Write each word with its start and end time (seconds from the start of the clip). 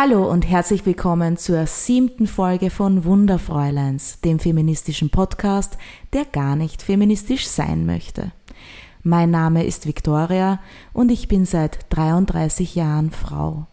Hallo 0.00 0.30
und 0.30 0.48
herzlich 0.48 0.86
willkommen 0.86 1.36
zur 1.36 1.66
siebten 1.66 2.28
Folge 2.28 2.70
von 2.70 3.04
Wunderfräuleins, 3.04 4.20
dem 4.20 4.38
feministischen 4.38 5.10
Podcast, 5.10 5.76
der 6.12 6.24
gar 6.24 6.54
nicht 6.54 6.82
feministisch 6.82 7.48
sein 7.48 7.84
möchte. 7.84 8.30
Mein 9.02 9.32
Name 9.32 9.66
ist 9.66 9.88
Victoria 9.88 10.60
und 10.92 11.10
ich 11.10 11.26
bin 11.26 11.44
seit 11.44 11.86
33 11.88 12.76
Jahren 12.76 13.10
Frau. 13.10 13.66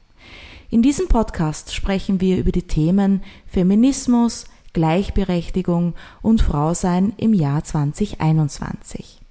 In 0.72 0.82
diesem 0.82 1.10
Podcast 1.10 1.76
sprechen 1.76 2.20
wir 2.22 2.38
über 2.40 2.52
die 2.52 2.66
Themen 2.66 3.22
Feminismus, 3.46 4.46
Gleichberechtigung 4.74 5.94
und 6.24 6.42
Frausein 6.42 7.14
im 7.18 7.36
Jahr 7.36 7.64
2021. 7.64 9.22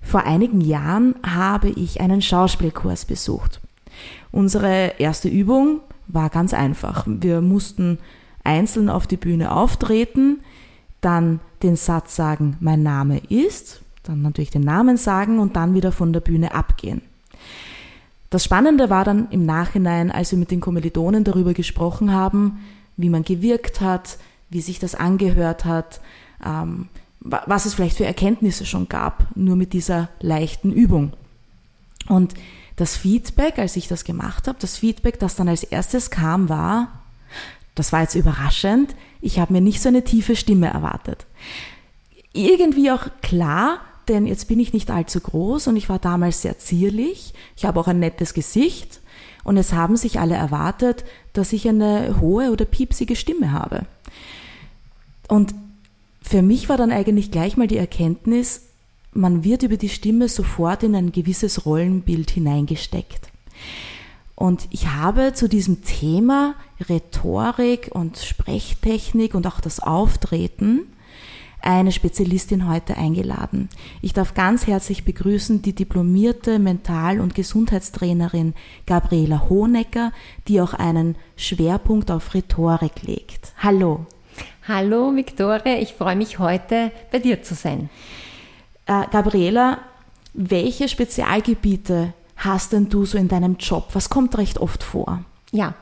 Vor 0.00 0.22
einigen 0.22 0.60
Jahren 0.60 1.16
habe 1.26 1.70
ich 1.70 2.00
einen 2.00 2.22
Schauspielkurs 2.22 3.06
besucht. 3.06 3.60
Unsere 4.30 4.94
erste 4.98 5.28
Übung 5.28 5.80
war 6.06 6.30
ganz 6.30 6.54
einfach. 6.54 7.04
Wir 7.06 7.40
mussten 7.40 7.98
einzeln 8.42 8.88
auf 8.88 9.06
die 9.06 9.16
Bühne 9.16 9.52
auftreten, 9.52 10.40
dann 11.00 11.40
den 11.62 11.76
Satz 11.76 12.16
sagen, 12.16 12.56
mein 12.60 12.82
Name 12.82 13.18
ist, 13.28 13.80
dann 14.02 14.22
natürlich 14.22 14.50
den 14.50 14.62
Namen 14.62 14.96
sagen 14.96 15.38
und 15.38 15.56
dann 15.56 15.74
wieder 15.74 15.92
von 15.92 16.12
der 16.12 16.20
Bühne 16.20 16.54
abgehen. 16.54 17.02
Das 18.30 18.44
Spannende 18.44 18.90
war 18.90 19.04
dann 19.04 19.28
im 19.30 19.46
Nachhinein, 19.46 20.10
als 20.10 20.32
wir 20.32 20.38
mit 20.38 20.50
den 20.50 20.60
Kommilitonen 20.60 21.24
darüber 21.24 21.54
gesprochen 21.54 22.12
haben, 22.12 22.60
wie 22.96 23.08
man 23.08 23.22
gewirkt 23.22 23.80
hat, 23.80 24.18
wie 24.50 24.60
sich 24.60 24.78
das 24.78 24.94
angehört 24.94 25.64
hat, 25.64 26.00
ähm, 26.44 26.88
was 27.20 27.64
es 27.64 27.74
vielleicht 27.74 27.96
für 27.96 28.04
Erkenntnisse 28.04 28.66
schon 28.66 28.88
gab, 28.88 29.26
nur 29.34 29.56
mit 29.56 29.72
dieser 29.72 30.08
leichten 30.20 30.72
Übung. 30.72 31.12
Und 32.08 32.34
das 32.76 32.96
Feedback, 32.96 33.58
als 33.58 33.76
ich 33.76 33.88
das 33.88 34.04
gemacht 34.04 34.48
habe, 34.48 34.58
das 34.60 34.76
Feedback, 34.76 35.18
das 35.18 35.36
dann 35.36 35.48
als 35.48 35.62
erstes 35.62 36.10
kam, 36.10 36.48
war, 36.48 37.04
das 37.74 37.92
war 37.92 38.02
jetzt 38.02 38.14
überraschend, 38.14 38.94
ich 39.20 39.38
habe 39.38 39.52
mir 39.52 39.60
nicht 39.60 39.80
so 39.80 39.88
eine 39.88 40.04
tiefe 40.04 40.36
Stimme 40.36 40.68
erwartet. 40.68 41.26
Irgendwie 42.32 42.90
auch 42.90 43.06
klar, 43.22 43.80
denn 44.08 44.26
jetzt 44.26 44.48
bin 44.48 44.60
ich 44.60 44.72
nicht 44.72 44.90
allzu 44.90 45.20
groß 45.20 45.68
und 45.68 45.76
ich 45.76 45.88
war 45.88 45.98
damals 45.98 46.42
sehr 46.42 46.58
zierlich. 46.58 47.32
Ich 47.56 47.64
habe 47.64 47.80
auch 47.80 47.88
ein 47.88 48.00
nettes 48.00 48.34
Gesicht 48.34 49.00
und 49.44 49.56
es 49.56 49.72
haben 49.72 49.96
sich 49.96 50.20
alle 50.20 50.34
erwartet, 50.34 51.04
dass 51.32 51.52
ich 51.52 51.68
eine 51.68 52.20
hohe 52.20 52.50
oder 52.50 52.64
piepsige 52.64 53.16
Stimme 53.16 53.52
habe. 53.52 53.86
Und 55.28 55.54
für 56.22 56.42
mich 56.42 56.68
war 56.68 56.76
dann 56.76 56.92
eigentlich 56.92 57.30
gleich 57.30 57.56
mal 57.56 57.66
die 57.66 57.76
Erkenntnis, 57.76 58.62
man 59.14 59.44
wird 59.44 59.62
über 59.62 59.76
die 59.76 59.88
Stimme 59.88 60.28
sofort 60.28 60.82
in 60.82 60.94
ein 60.94 61.12
gewisses 61.12 61.66
Rollenbild 61.66 62.30
hineingesteckt. 62.30 63.28
Und 64.34 64.66
ich 64.70 64.88
habe 64.88 65.32
zu 65.32 65.48
diesem 65.48 65.82
Thema 65.84 66.54
Rhetorik 66.88 67.90
und 67.92 68.18
Sprechtechnik 68.18 69.34
und 69.34 69.46
auch 69.46 69.60
das 69.60 69.80
Auftreten 69.80 70.88
eine 71.60 71.92
Spezialistin 71.92 72.68
heute 72.68 72.96
eingeladen. 72.96 73.70
Ich 74.02 74.12
darf 74.12 74.34
ganz 74.34 74.66
herzlich 74.66 75.04
begrüßen 75.04 75.62
die 75.62 75.72
diplomierte 75.72 76.58
Mental- 76.58 77.20
und 77.20 77.34
Gesundheitstrainerin 77.34 78.54
Gabriela 78.86 79.48
Honecker, 79.48 80.12
die 80.46 80.60
auch 80.60 80.74
einen 80.74 81.16
Schwerpunkt 81.36 82.10
auf 82.10 82.34
Rhetorik 82.34 83.02
legt. 83.02 83.54
Hallo. 83.58 84.04
Hallo 84.66 85.14
Viktoria, 85.14 85.78
ich 85.78 85.94
freue 85.94 86.16
mich 86.16 86.38
heute 86.38 86.90
bei 87.12 87.18
dir 87.18 87.42
zu 87.42 87.54
sein. 87.54 87.88
Äh, 88.86 89.06
Gabriela, 89.10 89.78
welche 90.34 90.88
Spezialgebiete 90.88 92.12
hast 92.36 92.72
denn 92.72 92.88
du 92.88 93.04
so 93.04 93.16
in 93.16 93.28
deinem 93.28 93.56
Job? 93.58 93.88
Was 93.92 94.10
kommt 94.10 94.36
recht 94.36 94.58
oft 94.58 94.82
vor? 94.82 95.24
Ja, 95.54 95.74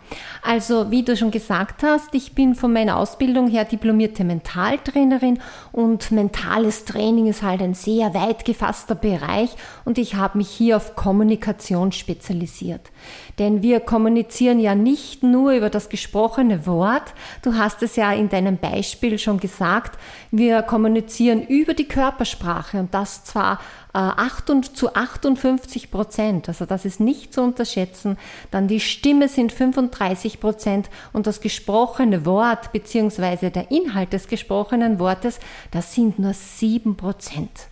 also 0.42 0.90
wie 0.90 1.02
du 1.02 1.16
schon 1.16 1.30
gesagt 1.30 1.82
hast, 1.82 2.14
ich 2.14 2.34
bin 2.34 2.54
von 2.54 2.74
meiner 2.74 2.98
Ausbildung 2.98 3.48
her 3.48 3.64
diplomierte 3.64 4.22
Mentaltrainerin 4.22 5.38
und 5.72 6.10
mentales 6.10 6.84
Training 6.84 7.26
ist 7.26 7.42
halt 7.42 7.62
ein 7.62 7.72
sehr 7.72 8.12
weit 8.12 8.44
gefasster 8.44 8.94
Bereich 8.94 9.48
und 9.86 9.96
ich 9.96 10.14
habe 10.14 10.36
mich 10.36 10.50
hier 10.50 10.76
auf 10.76 10.94
Kommunikation 10.94 11.90
spezialisiert. 11.90 12.90
Denn 13.38 13.62
wir 13.62 13.80
kommunizieren 13.80 14.60
ja 14.60 14.74
nicht 14.74 15.22
nur 15.22 15.52
über 15.52 15.70
das 15.70 15.88
gesprochene 15.88 16.66
Wort, 16.66 17.14
du 17.40 17.54
hast 17.54 17.82
es 17.82 17.96
ja 17.96 18.12
in 18.12 18.28
deinem 18.28 18.58
Beispiel 18.58 19.18
schon 19.18 19.40
gesagt, 19.40 19.98
wir 20.30 20.60
kommunizieren 20.60 21.40
über 21.46 21.72
die 21.72 21.88
Körpersprache 21.88 22.78
und 22.78 22.92
das 22.92 23.24
zwar 23.24 23.58
8 23.92 24.50
äh, 24.50 24.60
zu 24.74 24.94
58 24.94 25.90
Prozent, 25.90 26.48
also 26.48 26.64
das 26.64 26.84
ist 26.84 27.00
nicht 27.00 27.34
zu 27.34 27.42
unterschätzen. 27.42 28.18
Dann 28.50 28.68
die 28.68 28.80
Stimme 28.80 29.28
sind 29.28 29.52
35 29.52 30.40
Prozent 30.40 30.90
und 31.12 31.26
das 31.26 31.40
gesprochene 31.40 32.24
Wort 32.24 32.72
beziehungsweise 32.72 33.50
der 33.50 33.70
Inhalt 33.70 34.12
des 34.12 34.28
gesprochenen 34.28 34.98
Wortes, 34.98 35.40
das 35.70 35.94
sind 35.94 36.18
nur 36.18 36.32
7 36.32 36.96
Prozent 36.96 37.71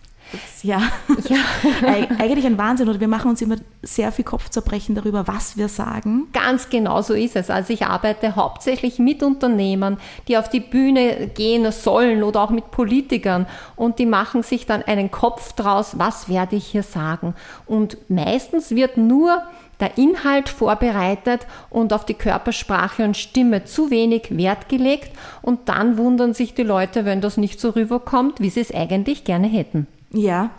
ja, 0.63 0.81
ja. 1.29 1.37
eigentlich 2.19 2.45
ein 2.45 2.57
Wahnsinn. 2.57 2.89
Oder 2.89 2.99
wir 2.99 3.07
machen 3.07 3.29
uns 3.29 3.41
immer 3.41 3.57
sehr 3.81 4.11
viel 4.11 4.25
Kopfzerbrechen 4.25 4.95
darüber, 4.95 5.27
was 5.27 5.57
wir 5.57 5.67
sagen. 5.67 6.27
Ganz 6.33 6.69
genau 6.69 7.01
so 7.01 7.13
ist 7.13 7.35
es. 7.35 7.49
Also 7.49 7.73
ich 7.73 7.85
arbeite 7.85 8.35
hauptsächlich 8.35 8.99
mit 8.99 9.23
Unternehmern, 9.23 9.97
die 10.27 10.37
auf 10.37 10.49
die 10.49 10.59
Bühne 10.59 11.27
gehen 11.27 11.69
sollen 11.71 12.23
oder 12.23 12.41
auch 12.41 12.49
mit 12.49 12.71
Politikern 12.71 13.47
und 13.75 13.99
die 13.99 14.05
machen 14.05 14.43
sich 14.43 14.65
dann 14.65 14.83
einen 14.83 15.11
Kopf 15.11 15.53
draus, 15.53 15.97
was 15.97 16.29
werde 16.29 16.55
ich 16.55 16.67
hier 16.67 16.83
sagen. 16.83 17.35
Und 17.65 17.97
meistens 18.09 18.71
wird 18.71 18.97
nur 18.97 19.43
der 19.81 19.97
Inhalt 19.97 20.47
vorbereitet 20.47 21.47
und 21.69 21.91
auf 21.91 22.05
die 22.05 22.13
Körpersprache 22.13 23.03
und 23.03 23.17
Stimme 23.17 23.65
zu 23.65 23.89
wenig 23.89 24.37
Wert 24.37 24.69
gelegt 24.69 25.11
und 25.41 25.67
dann 25.67 25.97
wundern 25.97 26.33
sich 26.33 26.53
die 26.53 26.63
Leute, 26.63 27.03
wenn 27.03 27.19
das 27.19 27.37
nicht 27.37 27.59
so 27.59 27.71
rüberkommt, 27.71 28.39
wie 28.39 28.49
sie 28.49 28.61
es 28.61 28.73
eigentlich 28.73 29.23
gerne 29.23 29.47
hätten. 29.47 29.87
Ja. 30.13 30.51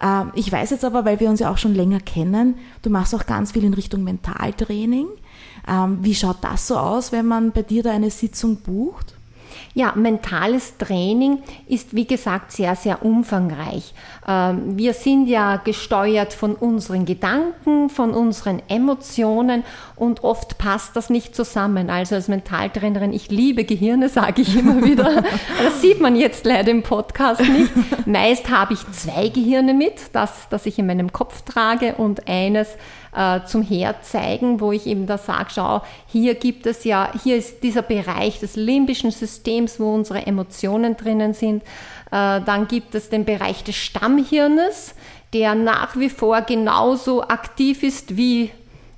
Ähm, 0.00 0.32
ich 0.34 0.50
weiß 0.50 0.70
jetzt 0.70 0.84
aber, 0.84 1.04
weil 1.04 1.20
wir 1.20 1.28
uns 1.28 1.40
ja 1.40 1.50
auch 1.50 1.58
schon 1.58 1.74
länger 1.74 2.00
kennen, 2.00 2.56
du 2.82 2.90
machst 2.90 3.14
auch 3.14 3.26
ganz 3.26 3.52
viel 3.52 3.64
in 3.64 3.74
Richtung 3.74 4.04
Mentaltraining. 4.04 5.08
Ähm, 5.66 5.98
wie 6.02 6.14
schaut 6.14 6.38
das 6.42 6.66
so 6.66 6.78
aus, 6.78 7.12
wenn 7.12 7.26
man 7.26 7.52
bei 7.52 7.62
dir 7.62 7.82
da 7.82 7.92
eine 7.92 8.10
Sitzung 8.10 8.56
bucht? 8.56 9.17
Ja, 9.78 9.92
mentales 9.94 10.76
Training 10.76 11.38
ist 11.68 11.94
wie 11.94 12.04
gesagt 12.04 12.50
sehr, 12.50 12.74
sehr 12.74 13.04
umfangreich. 13.04 13.94
Ähm, 14.26 14.76
wir 14.76 14.92
sind 14.92 15.28
ja 15.28 15.54
gesteuert 15.54 16.32
von 16.32 16.56
unseren 16.56 17.04
Gedanken, 17.04 17.88
von 17.88 18.10
unseren 18.10 18.60
Emotionen 18.66 19.62
und 19.94 20.24
oft 20.24 20.58
passt 20.58 20.96
das 20.96 21.10
nicht 21.10 21.36
zusammen. 21.36 21.90
Also 21.90 22.16
als 22.16 22.26
Mentaltrainerin, 22.26 23.12
ich 23.12 23.30
liebe 23.30 23.62
Gehirne, 23.62 24.08
sage 24.08 24.42
ich 24.42 24.56
immer 24.56 24.84
wieder. 24.84 25.22
Das 25.62 25.80
sieht 25.80 26.00
man 26.00 26.16
jetzt 26.16 26.44
leider 26.44 26.72
im 26.72 26.82
Podcast 26.82 27.40
nicht. 27.40 27.70
Meist 28.04 28.50
habe 28.50 28.74
ich 28.74 28.80
zwei 28.90 29.28
Gehirne 29.28 29.74
mit, 29.74 30.10
das, 30.12 30.48
das 30.50 30.66
ich 30.66 30.80
in 30.80 30.88
meinem 30.88 31.12
Kopf 31.12 31.42
trage 31.42 31.94
und 31.94 32.26
eines 32.26 32.66
äh, 33.18 33.44
zum 33.44 33.62
Herzeigen, 33.62 34.60
wo 34.60 34.70
ich 34.70 34.86
eben 34.86 35.06
da 35.06 35.18
sage, 35.18 35.50
schau, 35.52 35.82
hier 36.06 36.36
gibt 36.36 36.66
es 36.66 36.84
ja, 36.84 37.10
hier 37.24 37.36
ist 37.36 37.64
dieser 37.64 37.82
Bereich 37.82 38.38
des 38.38 38.54
limbischen 38.54 39.10
Systems, 39.10 39.80
wo 39.80 39.92
unsere 39.92 40.24
Emotionen 40.24 40.96
drinnen 40.96 41.34
sind. 41.34 41.64
Äh, 42.12 42.40
dann 42.40 42.68
gibt 42.68 42.94
es 42.94 43.10
den 43.10 43.24
Bereich 43.24 43.64
des 43.64 43.74
Stammhirnes, 43.74 44.94
der 45.32 45.56
nach 45.56 45.96
wie 45.96 46.10
vor 46.10 46.42
genauso 46.42 47.22
aktiv 47.22 47.82
ist 47.82 48.16
wie 48.16 48.52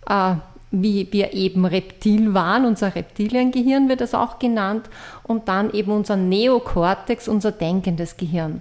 äh, 0.07 0.35
wie 0.73 1.09
wir 1.11 1.33
eben 1.33 1.65
Reptil 1.65 2.33
waren, 2.33 2.65
unser 2.65 2.95
Reptiliengehirn 2.95 3.89
wird 3.89 4.03
es 4.03 4.15
auch 4.15 4.39
genannt, 4.39 4.89
und 5.25 5.49
dann 5.49 5.73
eben 5.73 5.91
unser 5.91 6.15
Neokortex, 6.15 7.27
unser 7.27 7.51
denkendes 7.51 8.16
Gehirn 8.16 8.61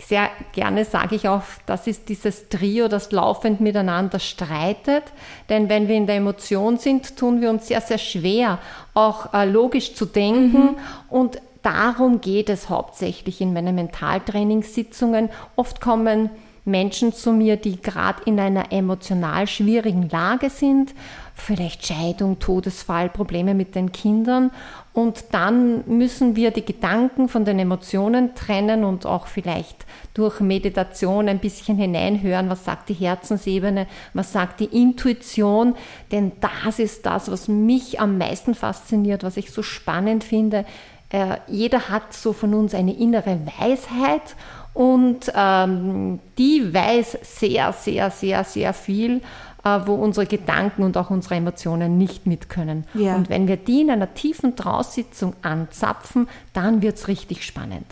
sehr 0.00 0.30
gerne 0.52 0.84
sage 0.84 1.16
ich 1.16 1.28
auch, 1.28 1.42
das 1.66 1.86
ist 1.86 2.08
dieses 2.08 2.48
Trio, 2.48 2.88
das 2.88 3.10
laufend 3.12 3.60
miteinander 3.60 4.18
streitet. 4.18 5.04
Denn 5.48 5.68
wenn 5.68 5.88
wir 5.88 5.96
in 5.96 6.06
der 6.06 6.16
Emotion 6.16 6.78
sind, 6.78 7.16
tun 7.16 7.40
wir 7.40 7.50
uns 7.50 7.68
sehr, 7.68 7.80
sehr 7.80 7.98
schwer, 7.98 8.58
auch 8.94 9.34
äh, 9.34 9.44
logisch 9.44 9.94
zu 9.94 10.06
denken. 10.06 10.58
Mhm. 10.58 10.76
Und 11.08 11.40
darum 11.62 12.20
geht 12.20 12.48
es 12.48 12.68
hauptsächlich 12.68 13.40
in 13.40 13.52
meinen 13.52 13.74
Mentaltrainingssitzungen. 13.74 15.30
Oft 15.56 15.80
kommen 15.80 16.30
Menschen 16.68 17.12
zu 17.12 17.32
mir, 17.32 17.56
die 17.56 17.80
gerade 17.80 18.22
in 18.24 18.38
einer 18.38 18.72
emotional 18.72 19.46
schwierigen 19.46 20.08
Lage 20.08 20.50
sind, 20.50 20.94
vielleicht 21.34 21.86
Scheidung, 21.86 22.38
Todesfall, 22.38 23.08
Probleme 23.08 23.54
mit 23.54 23.74
den 23.74 23.92
Kindern. 23.92 24.50
Und 24.92 25.26
dann 25.32 25.84
müssen 25.86 26.36
wir 26.36 26.50
die 26.50 26.64
Gedanken 26.64 27.28
von 27.28 27.44
den 27.44 27.58
Emotionen 27.58 28.34
trennen 28.34 28.84
und 28.84 29.06
auch 29.06 29.26
vielleicht 29.26 29.86
durch 30.14 30.40
Meditation 30.40 31.28
ein 31.28 31.38
bisschen 31.38 31.76
hineinhören, 31.76 32.50
was 32.50 32.64
sagt 32.64 32.88
die 32.88 32.94
Herzensebene, 32.94 33.86
was 34.12 34.32
sagt 34.32 34.60
die 34.60 34.64
Intuition. 34.82 35.76
Denn 36.10 36.32
das 36.40 36.78
ist 36.78 37.06
das, 37.06 37.30
was 37.30 37.48
mich 37.48 38.00
am 38.00 38.18
meisten 38.18 38.54
fasziniert, 38.54 39.22
was 39.22 39.36
ich 39.36 39.52
so 39.52 39.62
spannend 39.62 40.24
finde. 40.24 40.64
Äh, 41.10 41.38
jeder 41.46 41.88
hat 41.88 42.12
so 42.12 42.32
von 42.32 42.52
uns 42.52 42.74
eine 42.74 42.92
innere 42.92 43.38
Weisheit 43.58 44.36
und 44.78 45.32
ähm, 45.34 46.20
die 46.38 46.72
weiß 46.72 47.18
sehr, 47.22 47.72
sehr, 47.72 48.12
sehr, 48.12 48.44
sehr 48.44 48.72
viel 48.72 49.22
äh, 49.64 49.80
wo 49.86 49.94
unsere 49.94 50.24
Gedanken 50.24 50.84
und 50.84 50.96
auch 50.96 51.10
unsere 51.10 51.34
Emotionen 51.34 51.98
nicht 51.98 52.26
mit 52.26 52.48
können. 52.48 52.84
Ja. 52.94 53.16
Und 53.16 53.28
wenn 53.28 53.48
wir 53.48 53.56
die 53.56 53.80
in 53.80 53.90
einer 53.90 54.14
tiefen 54.14 54.54
Traussitzung 54.54 55.34
anzapfen, 55.42 56.28
dann 56.52 56.80
wird 56.80 56.96
es 56.96 57.08
richtig 57.08 57.44
spannend. 57.44 57.86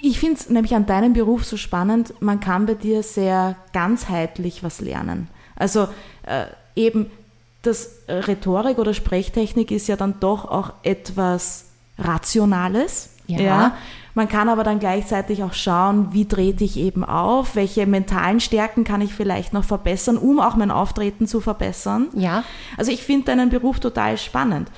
Ich 0.00 0.20
finde 0.20 0.36
es 0.36 0.48
nämlich 0.48 0.76
an 0.76 0.86
deinem 0.86 1.12
Beruf 1.12 1.44
so 1.44 1.56
spannend, 1.56 2.14
man 2.20 2.38
kann 2.38 2.66
bei 2.66 2.74
dir 2.74 3.02
sehr 3.02 3.56
ganzheitlich 3.72 4.62
was 4.62 4.80
lernen. 4.80 5.26
Also 5.56 5.88
äh, 6.22 6.44
eben 6.76 7.10
das 7.62 7.96
Rhetorik 8.06 8.78
oder 8.78 8.94
Sprechtechnik 8.94 9.72
ist 9.72 9.88
ja 9.88 9.96
dann 9.96 10.20
doch 10.20 10.44
auch 10.44 10.72
etwas 10.84 11.64
Rationales. 11.98 13.10
Ja. 13.26 13.40
ja. 13.40 13.76
Man 14.18 14.28
kann 14.28 14.48
aber 14.48 14.64
dann 14.64 14.80
gleichzeitig 14.80 15.44
auch 15.44 15.52
schauen, 15.52 16.08
wie 16.10 16.24
trete 16.24 16.64
ich 16.64 16.76
eben 16.76 17.04
auf, 17.04 17.54
welche 17.54 17.86
mentalen 17.86 18.40
Stärken 18.40 18.82
kann 18.82 19.00
ich 19.00 19.14
vielleicht 19.14 19.52
noch 19.52 19.62
verbessern, 19.62 20.16
um 20.16 20.40
auch 20.40 20.56
mein 20.56 20.72
Auftreten 20.72 21.28
zu 21.28 21.40
verbessern. 21.40 22.08
Ja. 22.14 22.42
Also 22.76 22.90
ich 22.90 23.04
finde 23.04 23.26
deinen 23.26 23.48
Beruf 23.48 23.78
total 23.78 24.18
spannend. 24.18 24.72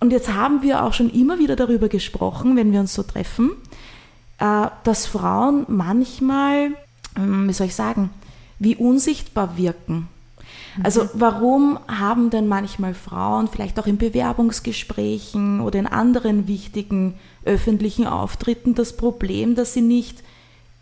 Und 0.00 0.10
jetzt 0.10 0.34
haben 0.34 0.60
wir 0.60 0.84
auch 0.84 0.92
schon 0.92 1.08
immer 1.08 1.38
wieder 1.38 1.56
darüber 1.56 1.88
gesprochen, 1.88 2.54
wenn 2.54 2.72
wir 2.72 2.80
uns 2.80 2.92
so 2.92 3.02
treffen, 3.02 3.52
äh, 4.38 4.66
dass 4.84 5.06
Frauen 5.06 5.64
manchmal, 5.68 6.72
hm, 7.14 7.48
wie 7.48 7.54
soll 7.54 7.68
ich 7.68 7.74
sagen, 7.74 8.10
wie 8.58 8.76
unsichtbar 8.76 9.56
wirken. 9.56 10.08
Also 10.82 11.04
mhm. 11.04 11.08
warum 11.14 11.78
haben 11.88 12.28
denn 12.28 12.48
manchmal 12.48 12.92
Frauen 12.92 13.48
vielleicht 13.48 13.80
auch 13.80 13.86
in 13.86 13.96
Bewerbungsgesprächen 13.96 15.60
oder 15.62 15.78
in 15.78 15.86
anderen 15.86 16.46
wichtigen 16.48 17.14
öffentlichen 17.44 18.06
Auftritten 18.06 18.74
das 18.74 18.96
Problem, 18.96 19.54
dass 19.54 19.74
sie 19.74 19.82
nicht 19.82 20.22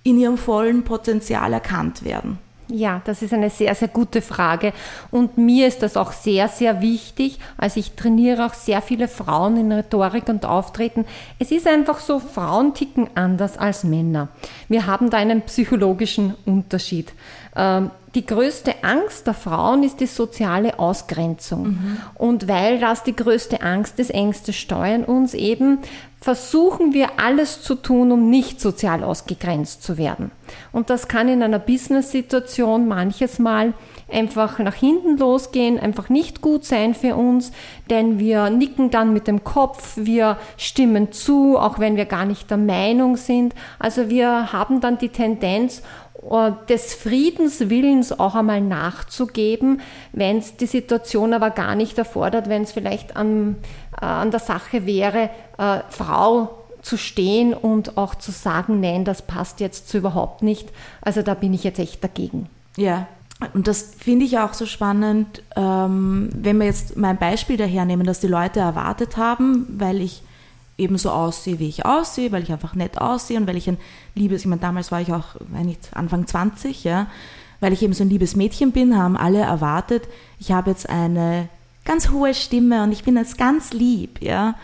in 0.02 0.18
ihrem 0.18 0.38
vollen 0.38 0.84
Potenzial 0.84 1.52
erkannt 1.52 2.04
werden? 2.04 2.38
Ja, 2.72 3.02
das 3.04 3.22
ist 3.22 3.32
eine 3.32 3.50
sehr, 3.50 3.74
sehr 3.74 3.88
gute 3.88 4.22
Frage. 4.22 4.72
Und 5.10 5.38
mir 5.38 5.66
ist 5.66 5.82
das 5.82 5.96
auch 5.96 6.12
sehr, 6.12 6.48
sehr 6.48 6.80
wichtig. 6.80 7.38
Also 7.56 7.80
ich 7.80 7.92
trainiere 7.92 8.46
auch 8.46 8.54
sehr 8.54 8.80
viele 8.82 9.08
Frauen 9.08 9.56
in 9.56 9.72
Rhetorik 9.72 10.28
und 10.28 10.44
Auftreten. 10.44 11.04
Es 11.38 11.50
ist 11.50 11.66
einfach 11.66 11.98
so, 11.98 12.20
Frauen 12.20 12.74
ticken 12.74 13.08
anders 13.14 13.58
als 13.58 13.84
Männer. 13.84 14.28
Wir 14.68 14.86
haben 14.86 15.10
da 15.10 15.18
einen 15.18 15.42
psychologischen 15.42 16.34
Unterschied. 16.46 17.12
Ähm, 17.56 17.90
die 18.14 18.26
größte 18.26 18.82
Angst 18.82 19.26
der 19.26 19.34
Frauen 19.34 19.84
ist 19.84 20.00
die 20.00 20.06
soziale 20.06 20.78
Ausgrenzung. 20.78 21.62
Mhm. 21.62 21.98
Und 22.16 22.48
weil 22.48 22.80
das 22.80 23.04
die 23.04 23.14
größte 23.14 23.62
Angst 23.62 23.98
ist, 24.00 24.10
Ängste 24.10 24.52
steuern 24.52 25.04
uns 25.04 25.34
eben, 25.34 25.78
versuchen 26.20 26.92
wir 26.92 27.18
alles 27.18 27.62
zu 27.62 27.74
tun, 27.74 28.12
um 28.12 28.28
nicht 28.28 28.60
sozial 28.60 29.02
ausgegrenzt 29.02 29.82
zu 29.82 29.96
werden. 29.96 30.30
Und 30.70 30.90
das 30.90 31.08
kann 31.08 31.28
in 31.28 31.42
einer 31.42 31.58
Business-Situation 31.58 32.86
manches 32.86 33.38
Mal 33.38 33.72
einfach 34.12 34.58
nach 34.58 34.74
hinten 34.74 35.16
losgehen, 35.16 35.78
einfach 35.78 36.08
nicht 36.08 36.42
gut 36.42 36.64
sein 36.64 36.94
für 36.94 37.14
uns, 37.14 37.52
denn 37.88 38.18
wir 38.18 38.50
nicken 38.50 38.90
dann 38.90 39.12
mit 39.12 39.28
dem 39.28 39.44
Kopf, 39.44 39.92
wir 39.96 40.36
stimmen 40.56 41.12
zu, 41.12 41.56
auch 41.56 41.78
wenn 41.78 41.96
wir 41.96 42.06
gar 42.06 42.26
nicht 42.26 42.50
der 42.50 42.58
Meinung 42.58 43.16
sind. 43.16 43.54
Also 43.78 44.10
wir 44.10 44.52
haben 44.52 44.80
dann 44.80 44.98
die 44.98 45.10
Tendenz, 45.10 45.82
des 46.68 46.94
Friedenswillens 46.94 48.18
auch 48.18 48.34
einmal 48.34 48.60
nachzugeben, 48.60 49.80
wenn 50.12 50.38
es 50.38 50.56
die 50.56 50.66
Situation 50.66 51.32
aber 51.32 51.50
gar 51.50 51.74
nicht 51.74 51.96
erfordert, 51.96 52.48
wenn 52.48 52.62
es 52.62 52.72
vielleicht 52.72 53.16
an, 53.16 53.56
äh, 54.00 54.04
an 54.04 54.30
der 54.30 54.40
Sache 54.40 54.86
wäre, 54.86 55.30
äh, 55.58 55.80
Frau 55.88 56.58
zu 56.82 56.96
stehen 56.96 57.54
und 57.54 57.96
auch 57.96 58.14
zu 58.14 58.32
sagen, 58.32 58.80
nein, 58.80 59.04
das 59.04 59.22
passt 59.22 59.60
jetzt 59.60 59.88
so 59.88 59.98
überhaupt 59.98 60.42
nicht. 60.42 60.68
Also 61.00 61.22
da 61.22 61.34
bin 61.34 61.54
ich 61.54 61.64
jetzt 61.64 61.78
echt 61.78 62.02
dagegen. 62.02 62.48
Ja, 62.76 63.06
und 63.54 63.66
das 63.66 63.94
finde 63.98 64.26
ich 64.26 64.38
auch 64.38 64.52
so 64.52 64.66
spannend, 64.66 65.42
ähm, 65.56 66.28
wenn 66.34 66.58
wir 66.58 66.66
jetzt 66.66 66.96
mein 66.96 67.16
Beispiel 67.16 67.56
dahernehmen, 67.56 68.06
dass 68.06 68.20
die 68.20 68.26
Leute 68.26 68.60
erwartet 68.60 69.16
haben, 69.16 69.66
weil 69.78 70.00
ich 70.00 70.22
eben 70.80 70.98
so 70.98 71.10
aussehe, 71.10 71.58
wie 71.58 71.68
ich 71.68 71.86
aussehe, 71.86 72.32
weil 72.32 72.42
ich 72.42 72.52
einfach 72.52 72.74
nett 72.74 72.98
aussehe 72.98 73.38
und 73.38 73.46
weil 73.46 73.56
ich 73.56 73.68
ein 73.68 73.78
liebes, 74.14 74.40
ich 74.40 74.46
meine, 74.46 74.60
damals 74.60 74.90
war 74.90 75.00
ich 75.00 75.12
auch, 75.12 75.36
wenn 75.48 75.66
nicht 75.66 75.90
Anfang 75.94 76.26
20, 76.26 76.84
ja, 76.84 77.06
weil 77.60 77.72
ich 77.72 77.82
eben 77.82 77.92
so 77.92 78.02
ein 78.02 78.10
liebes 78.10 78.36
Mädchen 78.36 78.72
bin, 78.72 78.96
haben 78.96 79.16
alle 79.16 79.40
erwartet, 79.40 80.04
ich 80.38 80.50
habe 80.50 80.70
jetzt 80.70 80.88
eine 80.88 81.48
ganz 81.84 82.10
hohe 82.10 82.34
Stimme 82.34 82.82
und 82.82 82.92
ich 82.92 83.04
bin 83.04 83.16
jetzt 83.16 83.38
ganz 83.38 83.72
lieb, 83.72 84.20
ja. 84.22 84.54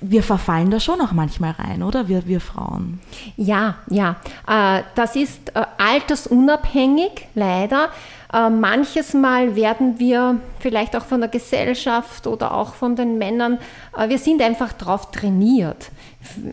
Wir 0.00 0.22
verfallen 0.22 0.70
da 0.70 0.78
schon 0.78 1.00
auch 1.00 1.12
manchmal 1.12 1.52
rein, 1.52 1.82
oder? 1.82 2.08
Wir, 2.08 2.26
wir 2.26 2.40
Frauen. 2.40 3.00
Ja, 3.36 3.76
ja. 3.88 4.16
Äh, 4.46 4.82
das 4.94 5.16
ist 5.16 5.54
äh, 5.54 5.64
altersunabhängig, 5.78 7.28
leider. 7.34 7.90
Äh, 8.32 8.48
manches 8.48 9.12
Mal 9.12 9.56
werden 9.56 9.98
wir 9.98 10.40
vielleicht 10.58 10.96
auch 10.96 11.04
von 11.04 11.20
der 11.20 11.28
Gesellschaft 11.28 12.26
oder 12.26 12.54
auch 12.54 12.74
von 12.74 12.96
den 12.96 13.18
Männern, 13.18 13.58
äh, 13.96 14.08
wir 14.08 14.18
sind 14.18 14.40
einfach 14.40 14.72
darauf 14.72 15.10
trainiert, 15.10 15.90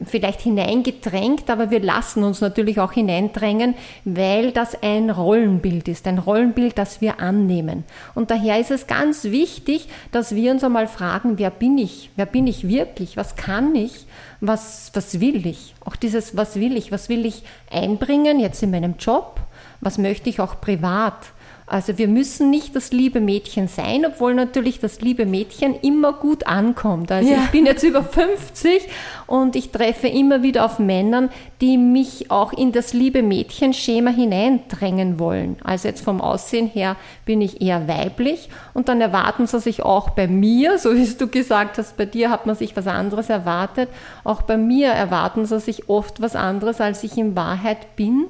vielleicht 0.05 0.41
hineingedrängt, 0.41 1.49
aber 1.49 1.71
wir 1.71 1.79
lassen 1.79 2.23
uns 2.23 2.41
natürlich 2.41 2.81
auch 2.81 2.91
hineindrängen, 2.91 3.75
weil 4.03 4.51
das 4.51 4.81
ein 4.83 5.09
Rollenbild 5.09 5.87
ist, 5.87 6.05
ein 6.05 6.17
Rollenbild, 6.17 6.77
das 6.77 6.99
wir 6.99 7.21
annehmen. 7.21 7.85
Und 8.13 8.29
daher 8.29 8.59
ist 8.59 8.71
es 8.71 8.87
ganz 8.87 9.25
wichtig, 9.25 9.87
dass 10.11 10.35
wir 10.35 10.51
uns 10.51 10.65
einmal 10.65 10.87
fragen, 10.87 11.37
wer 11.39 11.49
bin 11.49 11.77
ich? 11.77 12.09
Wer 12.17 12.25
bin 12.25 12.45
ich 12.47 12.67
wirklich? 12.67 13.15
Was 13.15 13.37
kann 13.37 13.73
ich? 13.75 14.05
Was, 14.41 14.91
was 14.95 15.21
will 15.21 15.45
ich? 15.45 15.75
Auch 15.85 15.95
dieses, 15.95 16.35
was 16.35 16.55
will 16.55 16.75
ich? 16.75 16.91
Was 16.91 17.07
will 17.07 17.25
ich 17.25 17.43
einbringen 17.71 18.39
jetzt 18.41 18.63
in 18.63 18.71
meinem 18.71 18.95
Job? 18.97 19.39
Was 19.79 19.97
möchte 19.97 20.29
ich 20.29 20.41
auch 20.41 20.59
privat? 20.59 21.31
Also 21.69 21.99
wir 21.99 22.07
müssen 22.07 22.49
nicht 22.49 22.75
das 22.75 22.91
liebe 22.91 23.19
Mädchen 23.19 23.67
sein, 23.67 24.03
obwohl 24.05 24.33
natürlich 24.33 24.79
das 24.79 25.01
liebe 25.01 25.27
Mädchen 25.27 25.75
immer 25.81 26.13
gut 26.13 26.47
ankommt. 26.47 27.11
Also 27.11 27.29
ja. 27.29 27.37
ich 27.43 27.51
bin 27.51 27.67
jetzt 27.67 27.83
über 27.83 28.03
50 28.03 28.87
und 29.27 29.55
ich 29.55 29.69
treffe 29.69 30.07
immer 30.07 30.41
wieder 30.41 30.65
auf 30.65 30.79
Männern, 30.79 31.29
die 31.61 31.77
mich 31.77 32.31
auch 32.31 32.53
in 32.53 32.71
das 32.71 32.93
liebe 32.93 33.21
Mädchen-Schema 33.21 34.09
hineindrängen 34.09 35.19
wollen. 35.19 35.57
Also 35.63 35.87
jetzt 35.87 36.03
vom 36.03 36.21
Aussehen 36.21 36.67
her 36.67 36.95
bin 37.25 37.39
ich 37.39 37.61
eher 37.61 37.87
weiblich 37.87 38.49
und 38.73 38.89
dann 38.89 38.99
erwarten 38.99 39.45
sie 39.45 39.59
sich 39.59 39.83
auch 39.83 40.09
bei 40.09 40.27
mir, 40.27 40.79
so 40.79 40.95
wie 40.95 41.05
du 41.05 41.27
gesagt 41.27 41.77
hast, 41.77 41.97
bei 41.97 42.05
dir 42.05 42.31
hat 42.31 42.47
man 42.47 42.55
sich 42.55 42.75
was 42.75 42.87
anderes 42.87 43.29
erwartet, 43.29 43.89
auch 44.23 44.41
bei 44.41 44.57
mir 44.57 44.89
erwarten 44.89 45.45
sie 45.45 45.59
sich 45.59 45.87
oft 45.87 46.19
was 46.19 46.35
anderes, 46.35 46.81
als 46.81 47.03
ich 47.03 47.15
in 47.17 47.35
Wahrheit 47.35 47.95
bin. 47.95 48.27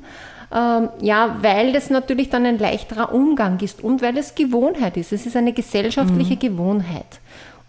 Ähm, 0.52 0.90
ja, 1.02 1.38
weil 1.42 1.74
das 1.74 1.90
natürlich 1.90 2.30
dann 2.30 2.46
ein 2.46 2.58
leichterer 2.58 3.14
Umgang 3.14 3.60
ist 3.60 3.84
und 3.84 4.02
weil 4.02 4.18
es 4.18 4.34
Gewohnheit 4.34 4.98
ist. 4.98 5.12
Es 5.12 5.26
ist 5.26 5.36
eine 5.36 5.54
gesellschaftliche 5.54 6.36
mhm. 6.36 6.40
Gewohnheit. 6.40 7.20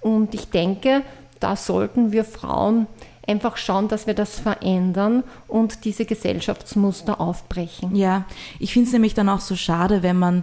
Und 0.00 0.34
ich 0.34 0.48
denke, 0.48 1.02
da 1.40 1.56
sollten 1.56 2.12
wir 2.12 2.24
Frauen 2.24 2.86
einfach 3.26 3.56
schauen, 3.56 3.88
dass 3.88 4.06
wir 4.06 4.14
das 4.14 4.40
verändern 4.40 5.22
und 5.46 5.84
diese 5.84 6.04
Gesellschaftsmuster 6.04 7.20
aufbrechen. 7.20 7.94
Ja, 7.94 8.24
ich 8.58 8.72
finde 8.72 8.86
es 8.88 8.92
nämlich 8.92 9.14
dann 9.14 9.28
auch 9.28 9.40
so 9.40 9.56
schade, 9.56 10.02
wenn 10.02 10.18
man 10.18 10.42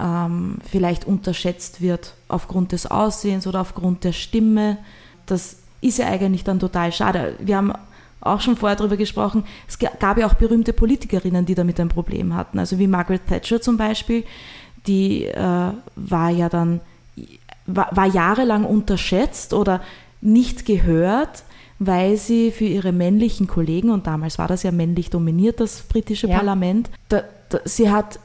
ähm, 0.00 0.58
vielleicht 0.68 1.06
unterschätzt 1.06 1.80
wird 1.80 2.14
aufgrund 2.28 2.72
des 2.72 2.90
Aussehens 2.90 3.46
oder 3.46 3.60
aufgrund 3.60 4.04
der 4.04 4.12
Stimme. 4.12 4.78
Das 5.26 5.58
ist 5.80 5.98
ja 5.98 6.08
eigentlich 6.08 6.44
dann 6.44 6.58
total 6.58 6.92
schade. 6.92 7.36
Wir 7.38 7.56
haben 7.56 7.72
auch 8.20 8.40
schon 8.40 8.56
vorher 8.56 8.76
darüber 8.76 8.96
gesprochen, 8.96 9.44
es 9.66 9.78
gab 9.78 10.18
ja 10.18 10.26
auch 10.26 10.34
berühmte 10.34 10.72
Politikerinnen, 10.72 11.46
die 11.46 11.54
damit 11.54 11.80
ein 11.80 11.88
Problem 11.88 12.34
hatten. 12.34 12.58
Also 12.58 12.78
wie 12.78 12.86
Margaret 12.86 13.26
Thatcher 13.26 13.60
zum 13.60 13.76
Beispiel, 13.76 14.24
die 14.86 15.24
äh, 15.24 15.72
war 15.96 16.30
ja 16.30 16.48
dann, 16.48 16.80
war, 17.66 17.88
war 17.92 18.06
jahrelang 18.06 18.64
unterschätzt 18.64 19.54
oder 19.54 19.80
nicht 20.20 20.66
gehört, 20.66 21.44
weil 21.78 22.18
sie 22.18 22.50
für 22.50 22.66
ihre 22.66 22.92
männlichen 22.92 23.46
Kollegen, 23.46 23.90
und 23.90 24.06
damals 24.06 24.38
war 24.38 24.48
das 24.48 24.62
ja 24.62 24.70
männlich 24.70 25.08
dominiert, 25.08 25.60
das 25.60 25.82
britische 25.82 26.28
ja. 26.28 26.36
Parlament, 26.36 26.90
da, 27.08 27.22
da, 27.48 27.60
sie 27.64 27.90
hat 27.90 28.20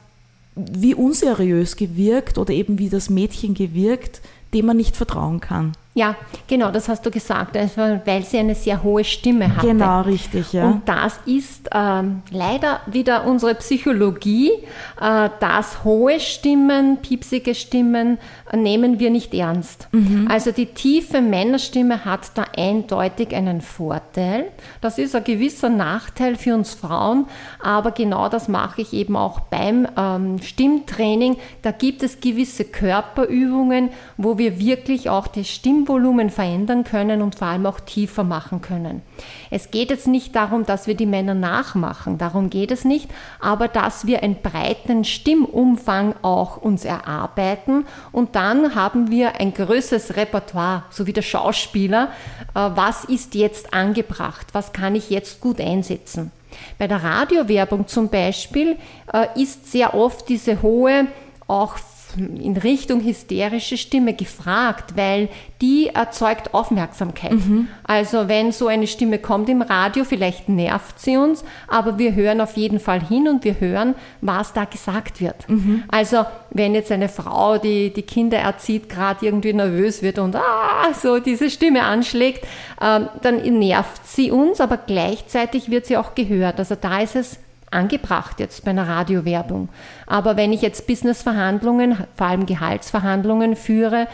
wie 0.56 0.94
unseriös 0.94 1.76
gewirkt 1.76 2.38
oder 2.38 2.54
eben 2.54 2.80
wie 2.80 2.90
das 2.90 3.10
Mädchen 3.10 3.54
gewirkt, 3.54 4.22
dem 4.54 4.66
man 4.66 4.78
nicht 4.78 4.96
vertrauen 4.96 5.40
kann. 5.40 5.74
Ja, 5.98 6.18
genau, 6.50 6.72
das 6.72 6.90
hast 6.90 7.06
du 7.06 7.10
gesagt, 7.10 7.56
weil 7.56 8.24
sie 8.26 8.38
eine 8.38 8.54
sehr 8.54 8.84
hohe 8.84 9.06
Stimme 9.06 9.56
hatte. 9.56 9.68
Genau, 9.68 10.02
richtig, 10.02 10.52
ja. 10.52 10.66
Und 10.66 10.90
das 10.90 11.18
ist 11.26 11.70
ähm, 11.74 12.22
leider 12.32 12.82
wieder 12.86 13.26
unsere 13.26 13.56
Psychologie, 13.56 14.52
äh, 15.00 15.30
dass 15.40 15.86
hohe 15.86 16.20
Stimmen, 16.20 16.98
piepsige 16.98 17.56
Stimmen 17.56 18.18
äh, 18.52 18.58
nehmen 18.58 19.00
wir 19.00 19.10
nicht 19.10 19.34
ernst. 19.34 19.88
Mhm. 19.94 20.28
Also 20.30 20.52
die 20.52 20.66
tiefe 20.66 21.22
Männerstimme 21.22 22.04
hat 22.04 22.30
da 22.36 22.44
eindeutig 22.58 23.34
einen 23.34 23.62
Vorteil. 23.62 24.48
Das 24.82 24.98
ist 24.98 25.16
ein 25.16 25.24
gewisser 25.24 25.70
Nachteil 25.70 26.36
für 26.36 26.56
uns 26.56 26.74
Frauen, 26.74 27.26
aber 27.64 27.92
genau 27.92 28.28
das 28.28 28.50
mache 28.50 28.82
ich 28.82 28.92
eben 28.92 29.16
auch 29.16 29.40
beim 29.40 29.88
ähm, 29.98 30.42
Stimmtraining. 30.42 31.38
Da 31.62 31.72
gibt 31.72 32.04
es 32.04 32.20
gewisse 32.20 32.66
Körperübungen, 32.66 33.92
wo 34.18 34.38
wir 34.38 34.60
wirklich 34.60 35.10
auch 35.10 35.28
die 35.28 35.46
Stimme 35.46 35.85
Stimmvolumen 35.86 36.32
verändern 36.32 36.84
können 36.84 37.22
und 37.22 37.36
vor 37.36 37.48
allem 37.48 37.68
auch 37.68 37.80
tiefer 37.80 38.24
machen 38.24 38.62
können. 38.62 39.04
Es 39.52 39.70
geht 39.70 39.92
jetzt 39.92 40.08
nicht 40.08 40.36
darum, 40.36 40.66
dass 40.66 40.88
wir 40.88 40.96
die 40.96 41.06
Männer 41.06 41.36
nachmachen, 41.36 42.18
darum 42.18 42.50
geht 42.50 42.72
es 42.72 42.86
nicht, 42.86 43.10
aber 43.40 43.68
dass 43.68 44.08
wir 44.08 44.24
einen 44.24 44.42
breiten 44.42 45.04
Stimmumfang 45.04 46.16
auch 46.24 46.58
uns 46.58 46.86
erarbeiten 46.86 47.86
und 48.12 48.36
dann 48.36 48.74
haben 48.74 49.12
wir 49.12 49.40
ein 49.40 49.54
größeres 49.54 50.16
Repertoire, 50.16 50.86
so 50.90 51.06
wie 51.06 51.14
der 51.14 51.22
Schauspieler, 51.22 52.10
äh, 52.56 52.70
was 52.74 53.06
ist 53.06 53.36
jetzt 53.36 53.74
angebracht, 53.74 54.48
was 54.54 54.74
kann 54.74 54.96
ich 54.96 55.12
jetzt 55.12 55.40
gut 55.40 55.62
einsetzen. 55.62 56.32
Bei 56.80 56.88
der 56.88 57.04
Radiowerbung 57.04 57.88
zum 57.88 58.10
Beispiel 58.10 58.78
äh, 59.14 59.28
ist 59.40 59.72
sehr 59.72 59.94
oft 59.94 60.30
diese 60.30 60.64
hohe, 60.64 61.08
auch 61.48 61.78
in 62.18 62.58
Richtung 62.58 63.04
hysterische 63.04 63.78
Stimme 63.78 64.14
gefragt, 64.14 64.94
weil 64.96 65.30
die 65.62 65.88
erzeugt 65.88 66.54
Aufmerksamkeit. 66.54 67.34
Mhm. 67.34 67.68
Also 67.84 68.28
wenn 68.28 68.52
so 68.52 68.68
eine 68.68 68.88
Stimme 68.88 69.20
kommt 69.20 69.50
im 69.50 69.62
Radio, 69.62 70.04
vielleicht 70.04 70.50
nervt 70.50 71.00
sie 71.00 71.18
uns, 71.18 71.44
aber 71.68 71.98
wir 71.98 72.16
hören 72.16 72.42
auf 72.42 72.58
jeden 72.58 72.80
Fall 72.80 73.02
hin 73.02 73.28
und 73.28 73.44
wir 73.44 73.60
hören, 73.60 73.96
was 74.22 74.54
da 74.54 74.66
gesagt 74.66 75.22
wird. 75.22 75.48
Mhm. 75.50 75.84
Also 75.88 76.26
wenn 76.52 76.74
jetzt 76.74 76.92
eine 76.92 77.10
Frau, 77.10 77.58
die 77.58 77.94
die 77.94 78.02
Kinder 78.02 78.38
erzieht, 78.38 78.90
gerade 78.90 79.26
irgendwie 79.26 79.54
nervös 79.54 80.02
wird 80.02 80.20
und 80.20 80.36
ah, 80.36 80.94
so 80.94 81.20
diese 81.20 81.50
Stimme 81.50 81.84
anschlägt, 81.84 82.46
ähm, 82.82 83.10
dann 83.22 83.38
nervt 83.60 84.08
sie 84.08 84.32
uns, 84.32 84.60
aber 84.60 84.78
gleichzeitig 84.78 85.70
wird 85.70 85.86
sie 85.86 85.98
auch 85.98 86.16
gehört. 86.16 86.60
Also 86.60 86.76
da 86.76 87.00
ist 87.00 87.16
es 87.16 87.40
angebracht 87.72 88.40
jetzt 88.40 88.64
bei 88.64 88.72
einer 88.72 88.88
Radiowerbung. 88.88 89.70
Aber 90.08 90.38
wenn 90.38 90.54
ich 90.54 90.62
jetzt 90.62 90.88
Businessverhandlungen, 90.88 91.98
vor 92.16 92.28
allem 92.28 92.46
Gehaltsverhandlungen 92.46 93.56
führe, 93.56 94.08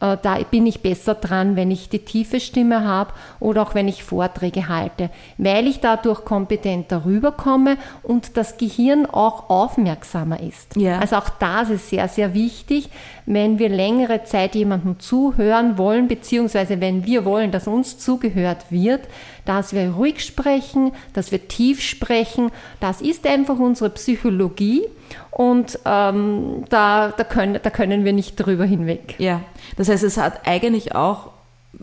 äh, 0.00 0.16
da 0.20 0.38
bin 0.50 0.66
ich 0.66 0.80
besser 0.80 1.14
dran, 1.14 1.56
wenn 1.56 1.70
ich 1.70 1.88
die 1.88 1.98
tiefe 2.00 2.40
Stimme 2.40 2.84
habe 2.84 3.12
oder 3.40 3.62
auch 3.62 3.74
wenn 3.74 3.88
ich 3.88 4.04
Vorträge 4.04 4.68
halte, 4.68 5.10
weil 5.36 5.66
ich 5.66 5.80
dadurch 5.80 6.24
kompetenter 6.24 7.04
rüberkomme 7.04 7.76
und 8.02 8.36
das 8.36 8.56
Gehirn 8.56 9.06
auch 9.06 9.50
aufmerksamer 9.50 10.40
ist. 10.40 10.76
Ja. 10.76 10.98
Also 10.98 11.16
auch 11.16 11.28
das 11.28 11.70
ist 11.70 11.90
sehr, 11.90 12.08
sehr 12.08 12.34
wichtig, 12.34 12.90
wenn 13.26 13.58
wir 13.58 13.68
längere 13.68 14.24
Zeit 14.24 14.54
jemandem 14.54 15.00
zuhören 15.00 15.76
wollen, 15.78 16.08
beziehungsweise 16.08 16.80
wenn 16.80 17.04
wir 17.04 17.24
wollen, 17.24 17.50
dass 17.50 17.66
uns 17.66 17.98
zugehört 17.98 18.70
wird, 18.70 19.02
dass 19.48 19.72
wir 19.72 19.92
ruhig 19.92 20.22
sprechen, 20.22 20.92
dass 21.14 21.32
wir 21.32 21.48
tief 21.48 21.80
sprechen. 21.80 22.50
Das 22.80 23.00
ist 23.00 23.26
einfach 23.26 23.58
unsere 23.58 23.88
Psychologie 23.88 24.84
und 25.30 25.78
ähm, 25.86 26.64
da, 26.68 27.08
da, 27.16 27.24
können, 27.24 27.58
da 27.62 27.70
können 27.70 28.04
wir 28.04 28.12
nicht 28.12 28.36
drüber 28.36 28.66
hinweg. 28.66 29.14
Ja, 29.16 29.40
das 29.78 29.88
heißt, 29.88 30.04
es 30.04 30.18
hat 30.18 30.46
eigentlich 30.46 30.94
auch 30.94 31.30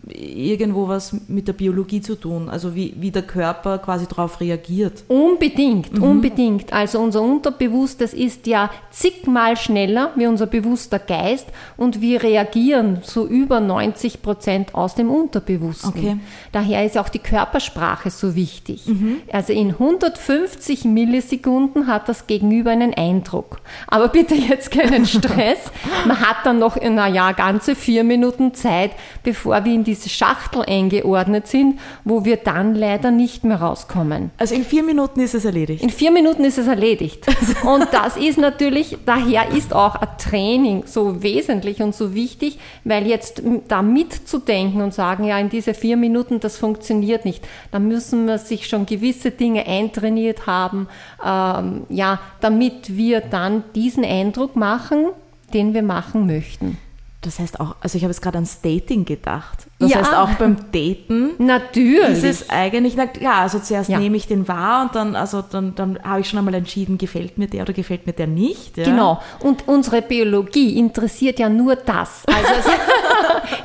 irgendwo 0.08 0.88
was 0.88 1.14
mit 1.28 1.46
der 1.46 1.52
Biologie 1.52 2.00
zu 2.00 2.16
tun, 2.16 2.48
also 2.48 2.74
wie, 2.74 2.94
wie 2.98 3.12
der 3.12 3.22
Körper 3.22 3.78
quasi 3.78 4.06
darauf 4.06 4.40
reagiert. 4.40 5.04
Unbedingt, 5.06 5.92
mhm. 5.92 6.02
unbedingt. 6.02 6.72
Also 6.72 6.98
unser 6.98 7.22
Unterbewusstes 7.22 8.12
ist 8.12 8.48
ja 8.48 8.70
zigmal 8.90 9.56
schneller 9.56 10.10
wie 10.16 10.26
unser 10.26 10.46
bewusster 10.46 10.98
Geist 10.98 11.46
und 11.76 12.00
wir 12.00 12.22
reagieren 12.22 13.02
zu 13.04 13.28
über 13.28 13.60
90 13.60 14.22
Prozent 14.22 14.74
aus 14.74 14.96
dem 14.96 15.08
Unterbewussten. 15.08 15.90
Okay. 15.90 16.16
Daher 16.50 16.84
ist 16.84 16.98
auch 16.98 17.08
die 17.08 17.20
Körpersprache 17.20 18.10
so 18.10 18.34
wichtig. 18.34 18.86
Mhm. 18.86 19.18
Also 19.32 19.52
in 19.52 19.70
150 19.70 20.84
Millisekunden 20.84 21.86
hat 21.86 22.08
das 22.08 22.26
Gegenüber 22.26 22.72
einen 22.72 22.92
Eindruck. 22.94 23.60
Aber 23.86 24.08
bitte 24.08 24.34
jetzt 24.34 24.72
keinen 24.72 25.06
Stress. 25.06 25.58
Man 26.06 26.20
hat 26.20 26.38
dann 26.44 26.58
noch, 26.58 26.76
naja, 26.80 27.32
ganze 27.32 27.76
vier 27.76 28.02
Minuten 28.02 28.52
Zeit, 28.54 28.90
bevor 29.22 29.64
wir 29.64 29.75
in 29.76 29.84
diese 29.84 30.08
Schachtel 30.08 30.62
eingeordnet 30.62 31.46
sind, 31.46 31.78
wo 32.04 32.24
wir 32.24 32.38
dann 32.38 32.74
leider 32.74 33.10
nicht 33.10 33.44
mehr 33.44 33.60
rauskommen. 33.60 34.30
Also 34.38 34.54
in 34.54 34.64
vier 34.64 34.82
Minuten 34.82 35.20
ist 35.20 35.34
es 35.34 35.44
erledigt. 35.44 35.82
In 35.82 35.90
vier 35.90 36.10
Minuten 36.10 36.44
ist 36.44 36.58
es 36.58 36.66
erledigt. 36.66 37.26
Und 37.64 37.86
das 37.92 38.16
ist 38.16 38.38
natürlich, 38.38 38.98
daher 39.06 39.50
ist 39.50 39.72
auch 39.72 39.94
ein 39.94 40.08
Training 40.18 40.84
so 40.86 41.22
wesentlich 41.22 41.82
und 41.82 41.94
so 41.94 42.14
wichtig, 42.14 42.58
weil 42.84 43.06
jetzt 43.06 43.42
da 43.68 43.82
mitzudenken 43.82 44.80
und 44.80 44.94
sagen, 44.94 45.24
ja, 45.24 45.38
in 45.38 45.50
diese 45.50 45.74
vier 45.74 45.96
Minuten, 45.96 46.40
das 46.40 46.56
funktioniert 46.56 47.24
nicht. 47.24 47.46
Da 47.70 47.78
müssen 47.78 48.26
wir 48.26 48.38
sich 48.38 48.66
schon 48.66 48.86
gewisse 48.86 49.30
Dinge 49.30 49.66
eintrainiert 49.66 50.46
haben, 50.46 50.88
ähm, 51.24 51.84
ja, 51.88 52.18
damit 52.40 52.96
wir 52.96 53.20
dann 53.20 53.64
diesen 53.74 54.04
Eindruck 54.04 54.56
machen, 54.56 55.06
den 55.52 55.74
wir 55.74 55.82
machen 55.82 56.26
möchten. 56.26 56.78
Das 57.26 57.38
heißt 57.38 57.60
auch, 57.60 57.76
also 57.80 57.98
ich 57.98 58.04
habe 58.04 58.12
jetzt 58.12 58.22
gerade 58.22 58.36
ans 58.38 58.60
Dating 58.60 59.04
gedacht. 59.04 59.65
Das 59.78 59.90
ja. 59.90 59.98
heißt 59.98 60.14
auch 60.14 60.30
beim 60.36 60.56
Daten. 60.72 61.32
Natürlich. 61.36 62.08
Ist 62.08 62.24
es 62.24 62.50
eigentlich, 62.50 62.96
na 62.96 63.06
klar, 63.06 63.42
also 63.42 63.58
zuerst 63.58 63.90
ja. 63.90 63.98
nehme 63.98 64.16
ich 64.16 64.26
den 64.26 64.48
wahr 64.48 64.82
und 64.82 64.94
dann, 64.94 65.14
also 65.14 65.42
dann, 65.42 65.74
dann 65.74 65.98
habe 66.02 66.20
ich 66.20 66.30
schon 66.30 66.38
einmal 66.38 66.54
entschieden, 66.54 66.96
gefällt 66.96 67.36
mir 67.36 67.46
der 67.46 67.62
oder 67.62 67.74
gefällt 67.74 68.06
mir 68.06 68.14
der 68.14 68.26
nicht. 68.26 68.78
Ja? 68.78 68.84
Genau. 68.84 69.20
Und 69.40 69.68
unsere 69.68 70.00
Biologie 70.00 70.78
interessiert 70.78 71.38
ja 71.38 71.50
nur 71.50 71.76
das. 71.76 72.22
Also 72.26 72.52
es, 72.58 72.66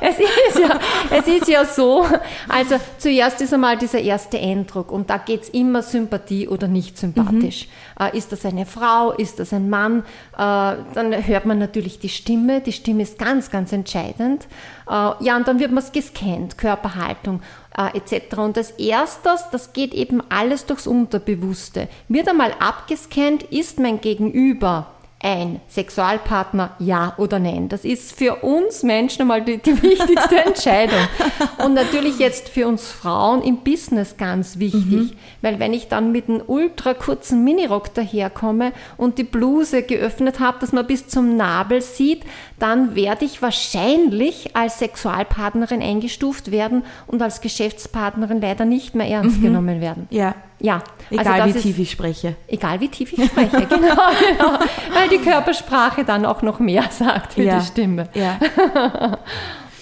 es, 0.02 0.18
ist 0.18 0.58
ja, 0.60 0.78
es 1.10 1.26
ist 1.26 1.48
ja 1.48 1.64
so, 1.64 2.04
also 2.46 2.76
zuerst 2.98 3.40
ist 3.40 3.54
einmal 3.54 3.78
dieser 3.78 4.00
erste 4.00 4.38
Eindruck 4.38 4.92
und 4.92 5.08
da 5.08 5.16
geht 5.16 5.44
es 5.44 5.48
immer 5.48 5.80
Sympathie 5.80 6.46
oder 6.46 6.68
nicht 6.68 6.98
sympathisch. 6.98 7.68
Mhm. 7.98 8.06
Äh, 8.06 8.18
ist 8.18 8.32
das 8.32 8.44
eine 8.44 8.66
Frau, 8.66 9.12
ist 9.12 9.38
das 9.38 9.54
ein 9.54 9.70
Mann? 9.70 10.00
Äh, 10.34 10.36
dann 10.36 11.26
hört 11.26 11.46
man 11.46 11.58
natürlich 11.58 12.00
die 12.00 12.10
Stimme. 12.10 12.60
Die 12.60 12.72
Stimme 12.72 13.02
ist 13.02 13.18
ganz, 13.18 13.50
ganz 13.50 13.72
entscheidend. 13.72 14.46
Äh, 14.88 15.24
ja, 15.24 15.36
und 15.36 15.48
dann 15.48 15.58
wird 15.58 15.72
man 15.72 15.82
es 15.82 15.92
gescannt, 15.92 16.58
Körperhaltung 16.58 17.42
äh, 17.76 17.96
etc. 17.96 18.38
Und 18.38 18.58
als 18.58 18.72
erstes, 18.72 19.44
das 19.50 19.72
geht 19.72 19.94
eben 19.94 20.22
alles 20.30 20.66
durchs 20.66 20.86
Unterbewusste. 20.86 21.88
Wird 22.08 22.28
einmal 22.28 22.54
abgescannt, 22.58 23.42
ist 23.44 23.78
mein 23.78 24.00
Gegenüber 24.00 24.86
ein 25.22 25.60
Sexualpartner, 25.68 26.74
ja 26.80 27.14
oder 27.16 27.38
nein. 27.38 27.68
Das 27.68 27.84
ist 27.84 28.16
für 28.18 28.36
uns 28.42 28.82
Menschen 28.82 29.22
einmal 29.22 29.42
die, 29.42 29.58
die 29.58 29.80
wichtigste 29.80 30.38
Entscheidung. 30.44 30.98
Und 31.64 31.74
natürlich 31.74 32.18
jetzt 32.18 32.48
für 32.48 32.66
uns 32.66 32.88
Frauen 32.88 33.42
im 33.42 33.58
Business 33.58 34.16
ganz 34.16 34.58
wichtig, 34.58 34.82
mhm. 34.84 35.12
weil 35.40 35.60
wenn 35.60 35.72
ich 35.72 35.88
dann 35.88 36.10
mit 36.10 36.28
einem 36.28 36.42
ultra 36.46 36.94
kurzen 36.94 37.44
Minirock 37.44 37.94
daherkomme 37.94 38.72
und 38.96 39.18
die 39.18 39.24
Bluse 39.24 39.82
geöffnet 39.82 40.40
habe, 40.40 40.58
dass 40.58 40.72
man 40.72 40.86
bis 40.86 41.06
zum 41.06 41.36
Nabel 41.36 41.82
sieht, 41.82 42.24
dann 42.58 42.96
werde 42.96 43.24
ich 43.24 43.42
wahrscheinlich 43.42 44.56
als 44.56 44.80
Sexualpartnerin 44.80 45.82
eingestuft 45.82 46.50
werden 46.50 46.84
und 47.06 47.22
als 47.22 47.40
Geschäftspartnerin 47.40 48.40
leider 48.40 48.64
nicht 48.64 48.96
mehr 48.96 49.06
ernst 49.06 49.38
mhm. 49.38 49.42
genommen 49.42 49.80
werden. 49.80 50.08
Ja. 50.10 50.34
Ja, 50.62 50.80
egal 51.10 51.40
also 51.40 51.56
wie 51.56 51.60
tief 51.60 51.78
ich 51.80 51.90
spreche. 51.90 52.36
Egal 52.46 52.78
wie 52.78 52.88
tief 52.88 53.12
ich 53.12 53.24
spreche, 53.24 53.66
genau, 53.66 53.96
genau. 54.28 54.58
Weil 54.94 55.08
die 55.10 55.18
Körpersprache 55.18 56.04
dann 56.04 56.24
auch 56.24 56.42
noch 56.42 56.60
mehr 56.60 56.84
sagt 56.90 57.36
wie 57.36 57.42
ja. 57.42 57.58
die 57.58 57.66
Stimme. 57.66 58.08
Ja. 58.14 58.38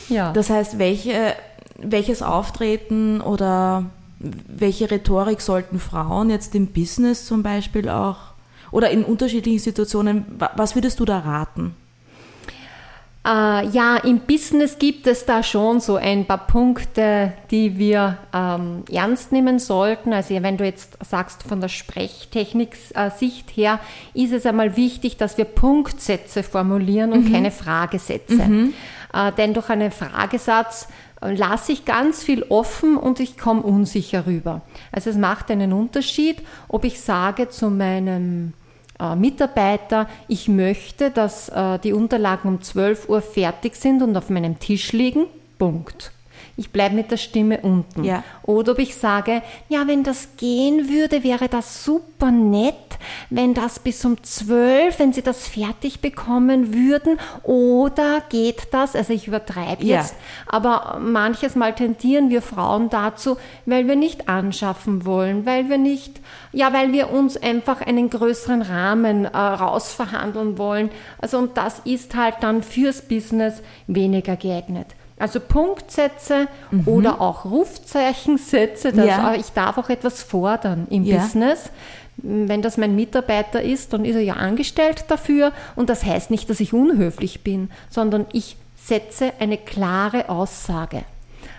ja. 0.08 0.32
Das 0.32 0.48
heißt, 0.48 0.78
welche, 0.78 1.34
welches 1.76 2.22
Auftreten 2.22 3.20
oder 3.20 3.84
welche 4.18 4.90
Rhetorik 4.90 5.42
sollten 5.42 5.78
Frauen 5.78 6.30
jetzt 6.30 6.54
im 6.54 6.68
Business 6.68 7.26
zum 7.26 7.42
Beispiel 7.42 7.90
auch 7.90 8.16
oder 8.70 8.90
in 8.90 9.04
unterschiedlichen 9.04 9.58
Situationen, 9.58 10.24
was 10.56 10.74
würdest 10.74 10.98
du 10.98 11.04
da 11.04 11.18
raten? 11.18 11.74
Äh, 13.30 13.68
ja, 13.68 13.96
im 13.98 14.20
Business 14.20 14.78
gibt 14.78 15.06
es 15.06 15.24
da 15.24 15.44
schon 15.44 15.78
so 15.78 15.94
ein 15.96 16.24
paar 16.26 16.46
Punkte, 16.48 17.32
die 17.52 17.78
wir 17.78 18.18
ähm, 18.34 18.82
ernst 18.90 19.30
nehmen 19.30 19.60
sollten. 19.60 20.12
Also 20.12 20.34
wenn 20.42 20.56
du 20.56 20.64
jetzt 20.64 20.98
sagst 21.08 21.44
von 21.44 21.60
der 21.60 21.68
Sprechtechnik-Sicht 21.68 23.50
her, 23.56 23.78
ist 24.14 24.32
es 24.32 24.46
einmal 24.46 24.76
wichtig, 24.76 25.16
dass 25.16 25.38
wir 25.38 25.44
Punktsätze 25.44 26.42
formulieren 26.42 27.12
und 27.12 27.28
mhm. 27.28 27.32
keine 27.32 27.50
Fragesätze. 27.52 28.34
Mhm. 28.34 28.74
Äh, 29.14 29.30
denn 29.32 29.54
durch 29.54 29.68
einen 29.68 29.92
Fragesatz 29.92 30.88
äh, 31.20 31.32
lasse 31.32 31.70
ich 31.70 31.84
ganz 31.84 32.24
viel 32.24 32.42
offen 32.48 32.96
und 32.96 33.20
ich 33.20 33.38
komme 33.38 33.62
unsicher 33.62 34.26
rüber. 34.26 34.62
Also 34.90 35.08
es 35.08 35.16
macht 35.16 35.52
einen 35.52 35.72
Unterschied, 35.72 36.38
ob 36.66 36.84
ich 36.84 37.00
sage 37.00 37.48
zu 37.48 37.70
meinem 37.70 38.54
äh, 39.00 39.16
Mitarbeiter, 39.16 40.08
ich 40.28 40.48
möchte, 40.48 41.10
dass 41.10 41.48
äh, 41.48 41.78
die 41.78 41.92
Unterlagen 41.92 42.48
um 42.48 42.62
12 42.62 43.08
Uhr 43.08 43.22
fertig 43.22 43.76
sind 43.76 44.02
und 44.02 44.16
auf 44.16 44.30
meinem 44.30 44.58
Tisch 44.58 44.92
liegen. 44.92 45.26
Punkt 45.58 46.12
ich 46.60 46.72
bleibe 46.72 46.94
mit 46.94 47.10
der 47.10 47.16
Stimme 47.16 47.62
unten. 47.62 48.04
Ja. 48.04 48.22
Oder 48.42 48.72
ob 48.72 48.78
ich 48.80 48.94
sage, 48.94 49.40
ja, 49.70 49.86
wenn 49.86 50.04
das 50.04 50.36
gehen 50.36 50.90
würde, 50.90 51.24
wäre 51.24 51.48
das 51.48 51.84
super 51.84 52.30
nett, 52.30 52.74
wenn 53.30 53.54
das 53.54 53.78
bis 53.78 54.04
um 54.04 54.22
zwölf, 54.22 54.98
wenn 54.98 55.14
Sie 55.14 55.22
das 55.22 55.48
fertig 55.48 56.00
bekommen 56.00 56.74
würden. 56.74 57.18
Oder 57.44 58.22
geht 58.28 58.68
das, 58.72 58.94
also 58.94 59.14
ich 59.14 59.26
übertreibe 59.26 59.82
ja. 59.82 60.00
jetzt, 60.02 60.14
aber 60.46 60.98
manches 61.00 61.56
Mal 61.56 61.74
tendieren 61.74 62.28
wir 62.28 62.42
Frauen 62.42 62.90
dazu, 62.90 63.38
weil 63.64 63.88
wir 63.88 63.96
nicht 63.96 64.28
anschaffen 64.28 65.06
wollen, 65.06 65.46
weil 65.46 65.70
wir 65.70 65.78
nicht, 65.78 66.20
ja, 66.52 66.74
weil 66.74 66.92
wir 66.92 67.08
uns 67.08 67.38
einfach 67.38 67.80
einen 67.80 68.10
größeren 68.10 68.60
Rahmen 68.60 69.24
äh, 69.24 69.34
rausverhandeln 69.38 70.58
wollen. 70.58 70.90
Also 71.22 71.38
und 71.38 71.56
das 71.56 71.78
ist 71.86 72.14
halt 72.14 72.34
dann 72.42 72.62
fürs 72.62 73.00
Business 73.00 73.62
weniger 73.86 74.36
geeignet. 74.36 74.88
Also 75.20 75.38
Punktsätze 75.38 76.48
oder 76.86 77.20
auch 77.20 77.44
Rufzeichensätze. 77.44 78.92
Das, 78.92 79.06
Ja. 79.06 79.34
Ich 79.34 79.50
darf 79.52 79.78
auch 79.78 79.90
etwas 79.90 80.22
fordern 80.22 80.86
im 80.90 81.04
Ja. 81.04 81.18
Business. 81.18 81.70
Wenn 82.16 82.62
das 82.62 82.76
mein 82.76 82.96
Mitarbeiter 82.96 83.62
ist, 83.62 83.92
dann 83.92 84.04
ist 84.04 84.14
er 84.16 84.22
ja 84.22 84.34
angestellt 84.34 85.04
dafür. 85.08 85.52
Und 85.76 85.90
das 85.90 86.04
heißt 86.04 86.30
nicht, 86.30 86.50
dass 86.50 86.60
ich 86.60 86.72
unhöflich 86.72 87.42
bin, 87.42 87.70
sondern 87.88 88.26
ich 88.32 88.56
setze 88.76 89.32
eine 89.38 89.56
klare 89.58 90.28
Aussage. 90.28 91.02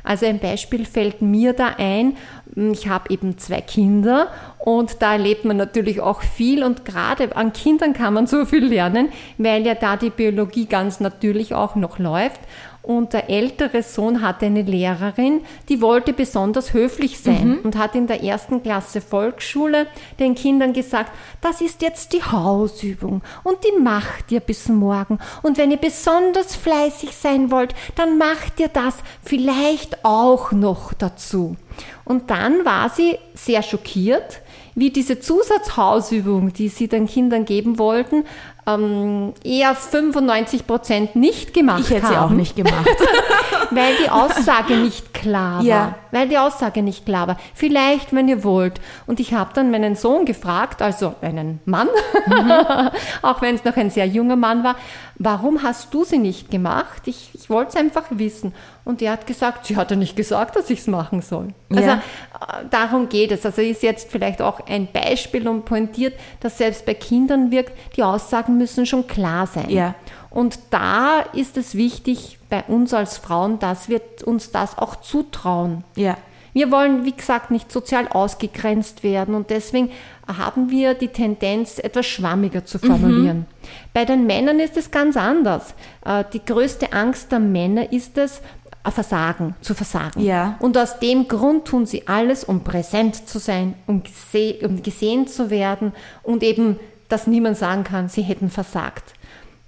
Also 0.04 0.26
ein 0.26 0.40
Beispiel 0.40 0.86
fällt 0.86 1.22
mir 1.22 1.54
da 1.54 1.76
ein. 1.78 2.18
Ich 2.56 2.88
habe 2.88 3.12
eben 3.14 3.38
zwei 3.38 3.62
Kinder 3.62 4.28
und 4.58 5.02
da 5.02 5.14
erlebt 5.14 5.46
man 5.46 5.58
natürlich 5.58 6.02
auch 6.02 6.22
viel 6.22 6.64
und 6.64 6.86
gerade 6.86 7.36
an 7.36 7.54
Kindern 7.54 7.94
kann 7.94 8.14
man 8.16 8.28
so 8.28 8.46
viel 8.46 8.66
lernen, 8.66 9.10
weil 9.38 9.66
ja 9.66 9.76
da 9.76 9.98
die 9.98 10.10
Biologie 10.10 10.66
ganz 10.66 11.00
natürlich 11.00 11.54
auch 11.54 11.76
noch 11.76 12.00
läuft. 12.00 12.40
Und 12.84 13.14
der 13.14 13.30
ältere 13.30 13.84
Sohn 13.84 14.22
hatte 14.22 14.48
eine 14.48 14.64
Lehrerin, 14.64 15.42
die 15.70 15.82
wollte 15.82 16.14
besonders 16.14 16.74
höflich 16.74 17.20
sein 17.20 17.60
und 17.64 17.78
hat 17.78 17.94
in 17.94 18.08
der 18.08 18.24
ersten 18.24 18.64
Klasse 18.64 19.02
Volksschule 19.02 19.86
den 20.20 20.34
Kindern 20.34 20.74
gesagt, 20.74 21.12
das 21.42 21.62
ist 21.62 21.84
jetzt 21.84 22.12
die 22.14 22.24
Hausübung 22.24 23.22
und 23.44 23.58
die 23.64 23.80
macht 23.80 24.32
ihr 24.32 24.40
bis 24.40 24.68
morgen. 24.68 25.20
Und 25.44 25.60
wenn 25.60 25.70
ihr 25.70 25.78
besonders 25.78 26.56
fleißig 26.56 27.16
sein 27.16 27.52
wollt, 27.52 27.76
dann 27.96 28.18
macht 28.18 28.60
ihr 28.60 28.70
das 28.70 28.96
vielleicht 29.24 30.04
auch 30.04 30.52
noch 30.52 30.94
dazu. 30.94 31.56
Und 32.04 32.32
dann 32.32 32.66
war 32.66 32.90
sie 32.90 33.18
sehr 33.36 33.62
schockiert, 33.62 34.42
wie 34.76 34.90
diese 34.90 35.20
Zusatzhausübung, 35.20 36.54
die 36.54 36.70
sie 36.70 36.88
den 36.88 37.08
Kindern 37.08 37.46
geben 37.46 37.78
wollten, 37.78 38.26
ähm, 38.68 39.34
eher 39.44 39.76
95 39.76 40.68
Prozent 40.68 41.16
nicht 41.16 41.54
gemacht 41.54 41.82
Ich 41.82 41.90
hätte 41.90 42.04
haben 42.04 42.14
sie 42.14 42.20
auch 42.20 42.30
nicht 42.30 42.56
gemacht. 42.56 42.88
weil 43.72 43.96
die 44.04 44.10
Aussage 44.10 44.76
nicht 44.76 45.14
klar 45.14 45.60
war. 45.60 45.64
Ja. 45.64 45.96
Weil 46.12 46.28
die 46.28 46.38
Aussage 46.38 46.84
nicht 46.84 47.06
klar 47.06 47.28
war. 47.28 47.38
Vielleicht, 47.54 48.14
wenn 48.14 48.28
ihr 48.28 48.44
wollt. 48.44 48.82
Und 49.08 49.20
ich 49.20 49.34
habe 49.34 49.52
dann 49.54 49.72
meinen 49.72 49.96
Sohn 49.96 50.26
gefragt, 50.26 50.82
also 50.82 51.16
einen 51.22 51.60
Mann, 51.66 51.88
auch 53.22 53.42
wenn 53.42 53.56
es 53.56 53.64
noch 53.64 53.78
ein 53.78 53.90
sehr 53.90 54.06
junger 54.06 54.36
Mann 54.36 54.64
war, 54.64 54.76
warum 55.24 55.62
hast 55.64 55.94
du 55.94 56.04
sie 56.04 56.18
nicht 56.18 56.50
gemacht? 56.50 57.04
Ich, 57.06 57.30
ich 57.34 57.50
wollte 57.50 57.70
es 57.70 57.76
einfach 57.76 58.06
wissen. 58.10 58.54
Und 58.84 59.02
er 59.02 59.12
hat 59.14 59.28
gesagt, 59.28 59.66
sie 59.68 59.76
hat 59.76 59.92
ja 59.92 59.98
nicht 59.98 60.16
gesagt, 60.16 60.56
dass 60.56 60.70
ich 60.70 60.80
es 60.80 60.88
machen 60.88 61.22
soll. 61.22 61.50
Also 61.70 61.84
Ja. 61.84 61.94
äh, 61.96 62.66
darum 62.70 63.08
geht 63.10 63.32
es. 63.32 63.46
Also 63.46 63.62
ist 63.62 63.84
jetzt 63.84 64.10
vielleicht 64.12 64.42
auch 64.42 64.60
ein 64.68 64.88
Beispiel 64.92 65.48
und 65.48 65.66
pointiert, 65.66 66.14
dass 66.40 66.58
selbst 66.58 66.86
bei 66.86 66.96
Kindern 66.96 67.52
wirkt, 67.52 67.74
die 67.96 68.04
Aussagen 68.04 68.58
müssen 68.58 68.86
schon 68.86 69.06
klar 69.08 69.46
sein. 69.48 69.70
Ja. 69.70 69.96
Und 70.30 70.58
da 70.72 71.20
ist 71.34 71.58
es 71.58 71.76
wichtig 71.76 72.40
bei 72.50 72.64
uns 72.64 72.94
als 72.94 73.18
Frauen, 73.18 73.60
dass 73.60 73.90
wir 73.90 74.02
uns 74.26 74.52
das 74.52 74.78
auch 74.78 74.96
zutrauen. 74.98 75.84
ja. 75.96 76.18
Wir 76.54 76.70
wollen, 76.70 77.06
wie 77.06 77.14
gesagt, 77.14 77.50
nicht 77.50 77.72
sozial 77.72 78.10
ausgegrenzt 78.10 79.04
werden 79.04 79.36
und 79.36 79.50
deswegen 79.52 79.90
haben 80.28 80.70
wir 80.70 80.96
die 80.96 81.08
Tendenz, 81.08 81.80
etwas 81.80 82.06
schwammiger 82.06 82.66
zu 82.66 82.78
formulieren. 82.78 83.46
Bei 83.94 84.06
den 84.06 84.26
Männern 84.26 84.60
ist 84.60 84.78
es 84.78 84.92
ganz 84.92 85.18
anders. 85.18 85.74
Äh, 86.06 86.24
Die 86.34 86.44
größte 86.44 86.94
Angst 86.94 87.32
der 87.32 87.40
Männer 87.40 87.92
ist 87.92 88.18
es, 88.18 88.42
äh, 88.84 88.92
Versagen, 88.92 89.56
zu 89.62 89.74
versagen. 89.74 90.22
Ja. 90.22 90.56
Und 90.60 90.78
aus 90.78 91.00
dem 91.00 91.28
Grund 91.28 91.66
tun 91.66 91.86
sie 91.86 92.08
alles, 92.08 92.44
um 92.44 92.64
präsent 92.64 93.28
zu 93.28 93.40
sein, 93.40 93.76
um, 93.88 94.04
gese 94.04 94.66
um 94.66 94.82
gesehen 94.82 95.28
zu 95.28 95.50
werden 95.50 95.94
und 96.24 96.42
eben, 96.44 96.80
dass 97.10 97.28
niemand 97.28 97.58
sagen 97.58 97.84
kann, 97.84 98.10
sie 98.10 98.22
hätten 98.22 98.50
versagt. 98.50 99.14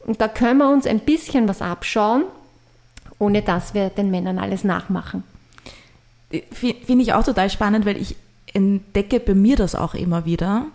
Und 0.06 0.20
da 0.22 0.28
können 0.28 0.58
wir 0.58 0.70
uns 0.70 0.88
ein 0.88 1.00
bisschen 1.00 1.48
was 1.48 1.62
abschauen, 1.62 2.24
ohne 3.20 3.42
dass 3.42 3.74
wir 3.74 3.90
den 3.90 4.12
Männern 4.12 4.40
alles 4.40 4.64
nachmachen. 4.64 5.24
Finde 6.52 7.04
ich 7.04 7.14
auch 7.14 7.24
total 7.24 7.50
spannend, 7.50 7.86
weil 7.86 7.98
ich 7.98 8.16
entdecke 8.54 9.20
bei 9.20 9.36
mir 9.36 9.56
das 9.56 9.76
auch 9.76 9.94
immer 9.94 10.26
wieder, 10.26 10.66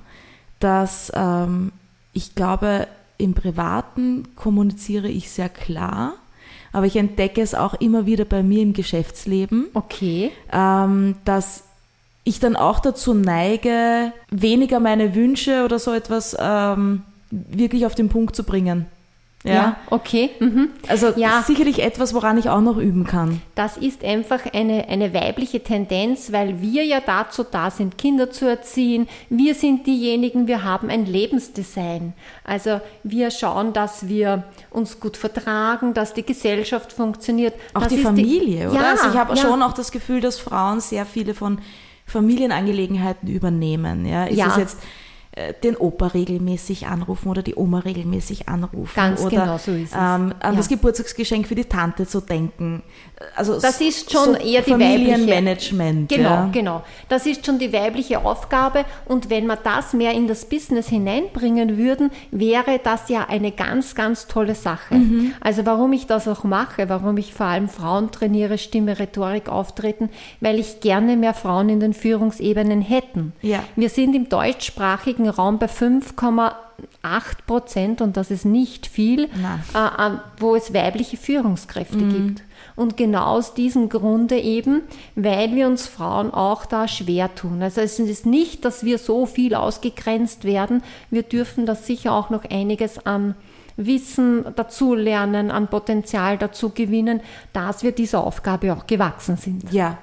dass 0.61 1.13
ähm, 1.15 1.73
ich 2.13 2.35
glaube, 2.35 2.87
im 3.19 3.35
Privaten 3.35 4.29
kommuniziere 4.37 5.09
ich 5.09 5.31
sehr 5.31 5.49
klar, 5.49 6.15
aber 6.73 6.87
ich 6.87 6.97
entdecke 6.97 7.41
es 7.41 7.55
auch 7.55 7.75
immer 7.75 8.07
wieder 8.07 8.25
bei 8.25 8.43
mir 8.43 8.63
im 8.63 8.73
Geschäftsleben, 8.73 9.67
Okay. 9.75 10.31
ähm, 10.53 11.17
dass 11.25 11.65
ich 12.25 12.41
dann 12.41 12.57
auch 12.57 12.81
dazu 12.81 13.15
neige, 13.15 14.13
weniger 14.31 14.81
meine 14.81 15.15
Wünsche 15.15 15.65
oder 15.65 15.79
so 15.79 15.93
etwas 15.93 16.37
ähm, 16.39 17.03
wirklich 17.31 17.87
auf 17.87 17.95
den 17.95 18.09
Punkt 18.09 18.37
zu 18.37 18.45
bringen. 18.45 18.87
Ja. 19.45 19.77
okay. 19.91 20.31
Mhm. 20.41 20.71
Also 20.89 21.13
Ja. 21.17 21.43
sicherlich 21.47 21.81
etwas, 21.81 22.13
woran 22.13 22.39
ich 22.39 22.49
auch 22.49 22.61
noch 22.61 22.77
üben 22.77 23.05
kann. 23.05 23.41
Das 23.55 23.77
ist 23.77 24.05
einfach 24.05 24.41
eine, 24.53 24.89
eine 24.89 25.15
weibliche 25.15 25.63
Tendenz, 25.63 26.33
weil 26.33 26.61
wir 26.61 26.85
ja 26.85 27.01
dazu 27.01 27.45
da 27.49 27.71
sind, 27.71 27.97
Kinder 27.99 28.31
zu 28.31 28.47
erziehen. 28.47 29.09
Wir 29.31 29.55
sind 29.55 29.87
diejenigen, 29.87 30.49
wir 30.49 30.65
haben 30.65 30.91
ein 30.91 31.07
Lebensdesign. 31.07 32.15
Also 32.43 32.81
wir 33.05 33.31
schauen, 33.31 33.73
dass 33.73 34.09
wir 34.09 34.43
uns 34.71 34.99
gut 34.99 35.17
vertragen, 35.17 35.95
dass 35.95 36.15
die 36.15 36.25
Gesellschaft 36.27 36.93
funktioniert. 36.93 37.55
Auch 37.75 37.83
das 37.83 37.91
die 37.91 37.99
Familie, 37.99 38.71
oder? 38.71 38.81
Ja, 38.81 38.91
also 38.91 39.09
ich 39.09 39.15
habe 39.17 39.35
ja. 39.37 39.41
schon 39.41 39.63
auch 39.63 39.73
das 39.73 39.93
Gefühl, 39.93 40.21
dass 40.21 40.39
Frauen 40.41 40.81
sehr 40.81 41.07
viele 41.07 41.35
von 41.35 41.59
Familienangelegenheiten 42.07 43.29
übernehmen. 43.29 44.05
Ja? 44.05 44.25
Ist 44.25 44.37
Ja. 44.39 44.49
es 44.49 44.57
jetzt 44.57 44.79
den 45.63 45.77
Opa 45.77 46.09
regelmäßig 46.09 46.87
anrufen 46.87 47.29
oder 47.29 47.43
die 47.43 47.55
Oma 47.57 47.81
regelmäßig 47.81 48.49
anrufen 48.49 48.93
Ganz 48.95 49.21
oder 49.21 49.31
genau 49.31 49.59
so 49.59 49.73
ist 49.73 49.91
es. 49.91 49.93
Ähm, 49.93 49.99
an 49.99 50.35
Ja. 50.43 50.53
das 50.53 50.69
Geburtstagsgeschenk 50.69 51.47
für 51.47 51.55
die 51.55 51.65
Tante 51.65 52.07
zu 52.07 52.21
denken. 52.21 52.83
Also 53.35 53.61
Das 53.61 53.81
ist 53.81 54.13
schon 54.13 54.25
so 54.27 54.33
eher 54.35 54.63
die 54.63 54.71
weibliche. 54.73 55.13
Familienmanagement. 55.13 56.09
Genau, 56.09 56.29
ja. 56.31 56.49
genau. 56.53 56.83
Das 57.09 57.27
ist 57.27 57.45
schon 57.45 57.59
die 57.59 57.73
weibliche 57.73 58.25
Aufgabe. 58.25 58.85
Und 59.07 59.31
wenn 59.31 59.47
wir 59.47 59.57
das 59.57 59.93
mehr 59.93 60.13
in 60.13 60.29
das 60.29 60.45
Business 60.45 60.89
hineinbringen 60.89 61.77
würden, 61.77 62.11
wäre 62.31 62.81
das 62.83 63.09
ja 63.09 63.27
eine 63.29 63.53
ganz, 63.53 63.95
ganz 63.95 64.27
tolle 64.29 64.55
Sache. 64.55 64.95
Mhm. 64.95 65.33
Also 65.41 65.67
warum 65.67 65.93
ich 65.93 66.07
das 66.07 66.29
auch 66.29 66.45
mache, 66.45 66.89
warum 66.89 67.17
ich 67.17 67.35
vor 67.35 67.47
allem 67.47 67.69
Frauen 67.69 68.11
trainiere, 68.11 68.59
Stimme, 68.59 68.99
Rhetorik 68.99 69.49
auftreten, 69.49 70.11
weil 70.41 70.59
ich 70.59 70.81
gerne 70.81 71.17
mehr 71.17 71.35
Frauen 71.35 71.69
in 71.69 71.81
den 71.81 71.95
Führungsebenen 71.95 72.83
hätten. 72.83 73.33
Ja. 73.43 73.65
Wir 73.77 73.89
sind 73.89 74.15
im 74.15 74.29
deutschsprachigen 74.29 75.28
Raum 75.31 75.59
bei 75.59 75.67
5,8 75.67 76.53
Prozent 77.47 78.01
und 78.01 78.17
das 78.17 78.31
ist 78.31 78.45
nicht 78.45 78.87
viel, 78.87 79.25
äh, 79.25 80.11
wo 80.39 80.55
es 80.55 80.73
weibliche 80.75 81.17
Führungskräfte 81.17 81.99
gibt. 81.99 82.43
Und 82.77 82.97
genau 82.97 83.25
aus 83.25 83.55
diesem 83.55 83.89
Grunde 83.89 84.39
eben, 84.39 84.83
weil 85.17 85.55
wir 85.55 85.67
uns 85.67 85.89
Frauen 85.89 86.33
auch 86.33 86.65
da 86.65 86.87
schwer 86.87 87.35
tun. 87.35 87.61
Also 87.61 87.81
es 87.81 87.99
ist 87.99 88.25
nicht, 88.25 88.65
dass 88.65 88.85
wir 88.85 88.99
so 88.99 89.27
viel 89.27 89.55
ausgegrenzt 89.55 90.45
werden. 90.45 90.83
Wir 91.11 91.25
dürfen 91.25 91.67
da 91.67 91.75
sicher 91.75 92.13
auch 92.13 92.31
noch 92.31 92.45
einiges 92.45 93.05
an 93.05 93.35
Wissen 93.79 94.45
dazulernen, 94.57 95.51
an 95.51 95.69
Potenzial 95.69 96.37
dazu 96.37 96.71
gewinnen, 96.71 97.21
dass 97.53 97.83
wir 97.83 97.93
dieser 97.93 98.25
Aufgabe 98.25 98.73
auch 98.73 98.87
gewachsen 98.87 99.37
sind. 99.37 99.73
Ja. 99.73 99.99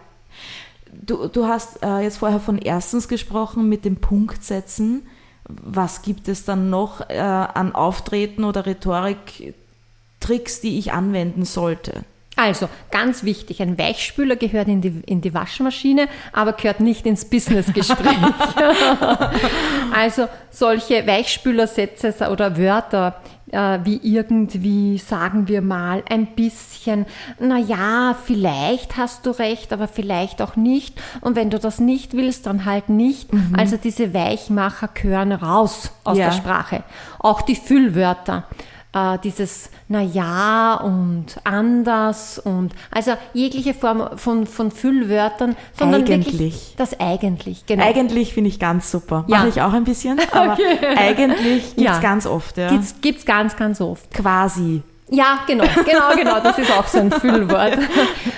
Du, 0.94 1.28
du 1.28 1.46
hast 1.46 1.84
äh, 1.84 2.00
jetzt 2.00 2.18
vorher 2.18 2.40
von 2.40 2.58
erstens 2.58 3.08
gesprochen 3.10 3.68
mit 3.68 3.84
dem 3.84 3.98
Punktsetzen. 3.98 5.04
Was 5.48 6.02
gibt 6.02 6.28
es 6.28 6.46
dann 6.46 6.70
noch 6.70 7.10
äh, 7.10 7.20
an 7.20 7.76
Auftreten 7.76 8.44
oder 8.44 8.66
Rhetorik-Tricks, 8.66 10.62
die 10.62 10.80
ich 10.80 10.92
anwenden 10.92 11.46
sollte? 11.46 12.04
Also, 12.38 12.68
ganz 12.92 13.24
wichtig, 13.24 13.62
ein 13.62 13.78
Weichspüler 13.78 14.36
gehört 14.36 14.68
in 14.68 14.82
die, 14.82 15.02
in 15.06 15.22
die 15.22 15.34
Waschmaschine, 15.34 16.10
aber 16.34 16.54
gehört 16.54 16.82
nicht 16.82 17.06
ins 17.06 17.24
Businessgespräch. 17.26 18.18
also, 19.96 20.28
solche 20.52 21.08
Weichspülersätze 21.08 22.14
oder 22.30 22.58
Wörter 22.58 23.22
äh, 23.52 23.80
wie 23.84 24.00
irgendwie, 24.04 24.98
sagen 24.98 25.48
wir 25.48 25.62
mal, 25.62 26.04
ein 26.10 26.28
bisschen, 26.36 27.06
na 27.40 27.58
ja, 27.58 28.16
vielleicht 28.26 28.98
hast 28.98 29.26
du 29.26 29.32
recht, 29.32 29.72
aber 29.74 29.88
vielleicht 29.88 30.42
auch 30.42 30.56
nicht. 30.56 31.00
Und 31.22 31.36
wenn 31.36 31.50
du 31.50 31.60
das 31.60 31.80
nicht 31.80 32.14
willst, 32.14 32.46
dann 32.48 32.66
halt 32.66 32.90
nicht. 32.90 33.30
Also, 33.56 33.78
diese 33.78 34.14
Weichmacher 34.14 34.90
gehören 34.94 35.32
raus 35.32 35.92
aus 36.04 36.18
Ja. 36.18 36.26
der 36.26 36.32
Sprache. 36.34 36.84
Auch 37.20 37.42
die 37.42 37.56
Füllwörter 37.56 38.46
äh, 38.96 39.20
dieses 39.24 39.70
na 39.88 40.02
ja 40.02 40.76
und 40.76 41.26
anders 41.44 42.40
und 42.40 42.74
also 42.90 43.12
jegliche 43.34 43.74
Form 43.76 44.18
von, 44.18 44.48
von 44.48 44.72
Füllwörtern, 44.72 45.56
sondern 45.78 46.02
Eigentlich. 46.02 46.34
wirklich 46.34 46.74
das 46.78 47.00
eigentlich, 47.00 47.66
genau. 47.68 47.86
Eigentlich 47.86 48.34
finde 48.34 48.50
ich 48.50 48.58
ganz 48.60 48.90
super. 48.90 49.26
Ja. 49.28 49.38
Mache 49.40 49.50
ich 49.50 49.62
auch 49.62 49.74
ein 49.74 49.84
bisschen, 49.84 50.20
aber 50.32 50.58
eigentlich 50.96 51.76
gibt 51.76 51.78
es 51.78 51.84
Ja. 51.84 52.00
ganz 52.00 52.26
oft. 52.26 52.58
Ja. 52.58 52.70
Gibt's, 52.70 52.96
gibt's 53.02 53.26
ganz, 53.26 53.56
ganz 53.56 53.82
oft. 53.82 54.12
Quasi. 54.12 54.82
Ja, 55.10 55.40
genau, 55.46 55.66
genau, 55.86 56.16
genau, 56.16 56.40
das 56.40 56.58
ist 56.58 56.72
auch 56.72 56.88
so 56.88 57.00
ein 57.00 57.12
Füllwort. 57.22 57.78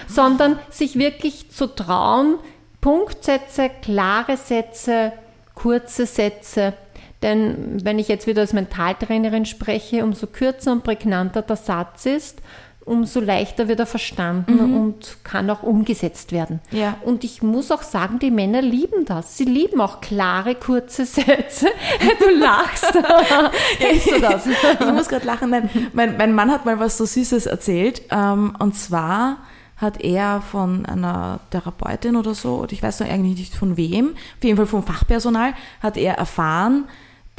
Sondern 0.08 0.60
sich 0.70 0.98
wirklich 0.98 1.50
zu 1.52 1.68
trauen, 1.68 2.36
Punktsätze, 2.82 3.70
klare 3.82 4.36
Sätze, 4.36 5.14
kurze 5.56 6.06
Sätze. 6.06 6.74
Denn 7.22 7.84
wenn 7.84 8.00
ich 8.00 8.08
jetzt 8.08 8.28
wieder 8.28 8.42
als 8.42 8.54
Mentaltrainerin 8.54 9.46
spreche, 9.46 10.04
umso 10.04 10.28
kürzer 10.28 10.72
und 10.72 10.84
prägnanter 10.84 11.42
der 11.42 11.56
Satz 11.56 12.06
ist, 12.06 12.42
umso 12.88 13.20
leichter 13.20 13.68
wird 13.68 13.82
er 13.82 13.86
verstanden 13.86 14.56
mhm. 14.56 14.78
und 14.78 15.18
kann 15.24 15.50
auch 15.50 15.62
umgesetzt 15.62 16.32
werden. 16.32 16.62
Ja. 16.72 16.96
Und 17.04 17.26
ich 17.26 17.44
muss 17.44 17.70
auch 17.70 17.84
sagen, 17.84 18.20
die 18.20 18.32
Männer 18.32 18.62
lieben 18.62 19.04
das. 19.04 19.38
Sie 19.38 19.44
lieben 19.44 19.82
auch 19.82 20.00
klare, 20.00 20.56
kurze 20.56 21.06
Sätze. 21.06 21.68
Du 22.20 22.40
lachst. 22.40 22.94
Kennst 23.80 24.10
du 24.10 24.20
das? 24.20 24.48
ich 24.80 24.94
muss 24.94 25.10
gerade 25.10 25.26
lachen. 25.26 25.50
Nein, 25.50 25.70
mein, 25.94 26.18
mein 26.18 26.34
Mann 26.34 26.52
hat 26.52 26.66
mal 26.66 26.80
was 26.80 26.98
so 26.98 27.06
Süßes 27.06 27.46
erzählt. 27.46 28.04
Ähm, 28.10 28.56
und 28.60 28.76
zwar 28.76 29.38
hat 29.76 30.02
er 30.02 30.42
von 30.42 30.86
einer 30.86 31.40
Therapeutin 31.52 32.16
oder 32.16 32.34
so, 32.34 32.66
ich 32.70 32.82
weiß 32.82 33.02
noch 33.02 33.10
eigentlich 33.10 33.38
nicht 33.38 33.56
von 33.56 33.78
wem, 33.78 34.16
auf 34.38 34.44
jeden 34.44 34.58
Fall 34.58 34.66
vom 34.66 34.84
Fachpersonal, 34.84 35.54
hat 35.82 35.98
er 35.98 36.16
erfahren, 36.16 36.86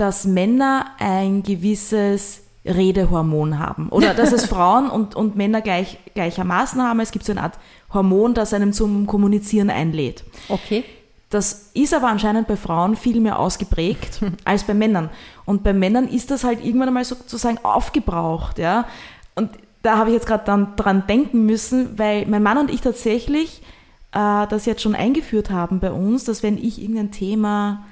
dass 0.01 0.25
Männer 0.25 0.87
ein 0.99 1.43
gewisses 1.43 2.43
Redehormon 2.65 3.59
haben. 3.59 3.89
Oder 3.89 4.15
dass 4.15 4.33
es 4.33 4.47
Frauen 4.47 4.91
und, 4.91 5.15
und 5.15 5.37
Männer 5.37 5.61
gleich, 5.61 5.99
gleichermaßen 6.15 6.83
haben. 6.83 7.01
Es 7.01 7.11
gibt 7.11 7.25
so 7.25 7.33
eine 7.33 7.43
Art 7.43 7.59
Hormon, 7.93 8.35
das 8.35 8.53
einem 8.53 8.73
zum 8.73 9.07
Kommunizieren 9.07 9.71
einlädt. 9.71 10.25
Okay. 10.49 10.85
Das 11.31 11.71
ist 11.75 11.93
aber 11.93 12.09
anscheinend 12.09 12.49
bei 12.49 12.57
Frauen 12.57 12.97
viel 12.97 13.21
mehr 13.21 13.39
ausgeprägt 13.39 14.21
als 14.45 14.65
bei 14.65 14.75
Männern. 14.75 15.11
Und 15.45 15.63
bei 15.63 15.73
Männern 15.73 16.09
ist 16.09 16.31
das 16.31 16.45
halt 16.45 16.65
irgendwann 16.65 16.89
einmal 16.89 17.05
sozusagen 17.05 17.59
aufgebraucht, 17.63 18.59
ja. 18.59 18.87
Und 19.35 19.51
da 19.83 19.97
habe 19.97 20.11
ich 20.11 20.15
jetzt 20.15 20.27
gerade 20.27 20.45
dann 20.45 20.77
dran 20.77 21.05
denken 21.07 21.47
müssen, 21.47 21.99
weil 21.99 22.27
mein 22.27 22.43
Mann 22.43 22.59
und 22.59 22.71
ich 22.71 22.81
tatsächlich 22.81 23.63
äh, 24.13 24.47
das 24.49 24.67
jetzt 24.67 24.83
schon 24.83 24.95
eingeführt 24.95 25.51
haben 25.51 25.81
bei 25.81 25.93
uns, 25.93 26.25
dass 26.25 26.43
wenn 26.43 26.59
ich 26.59 26.81
irgendein 26.81 27.13
Thema 27.13 27.85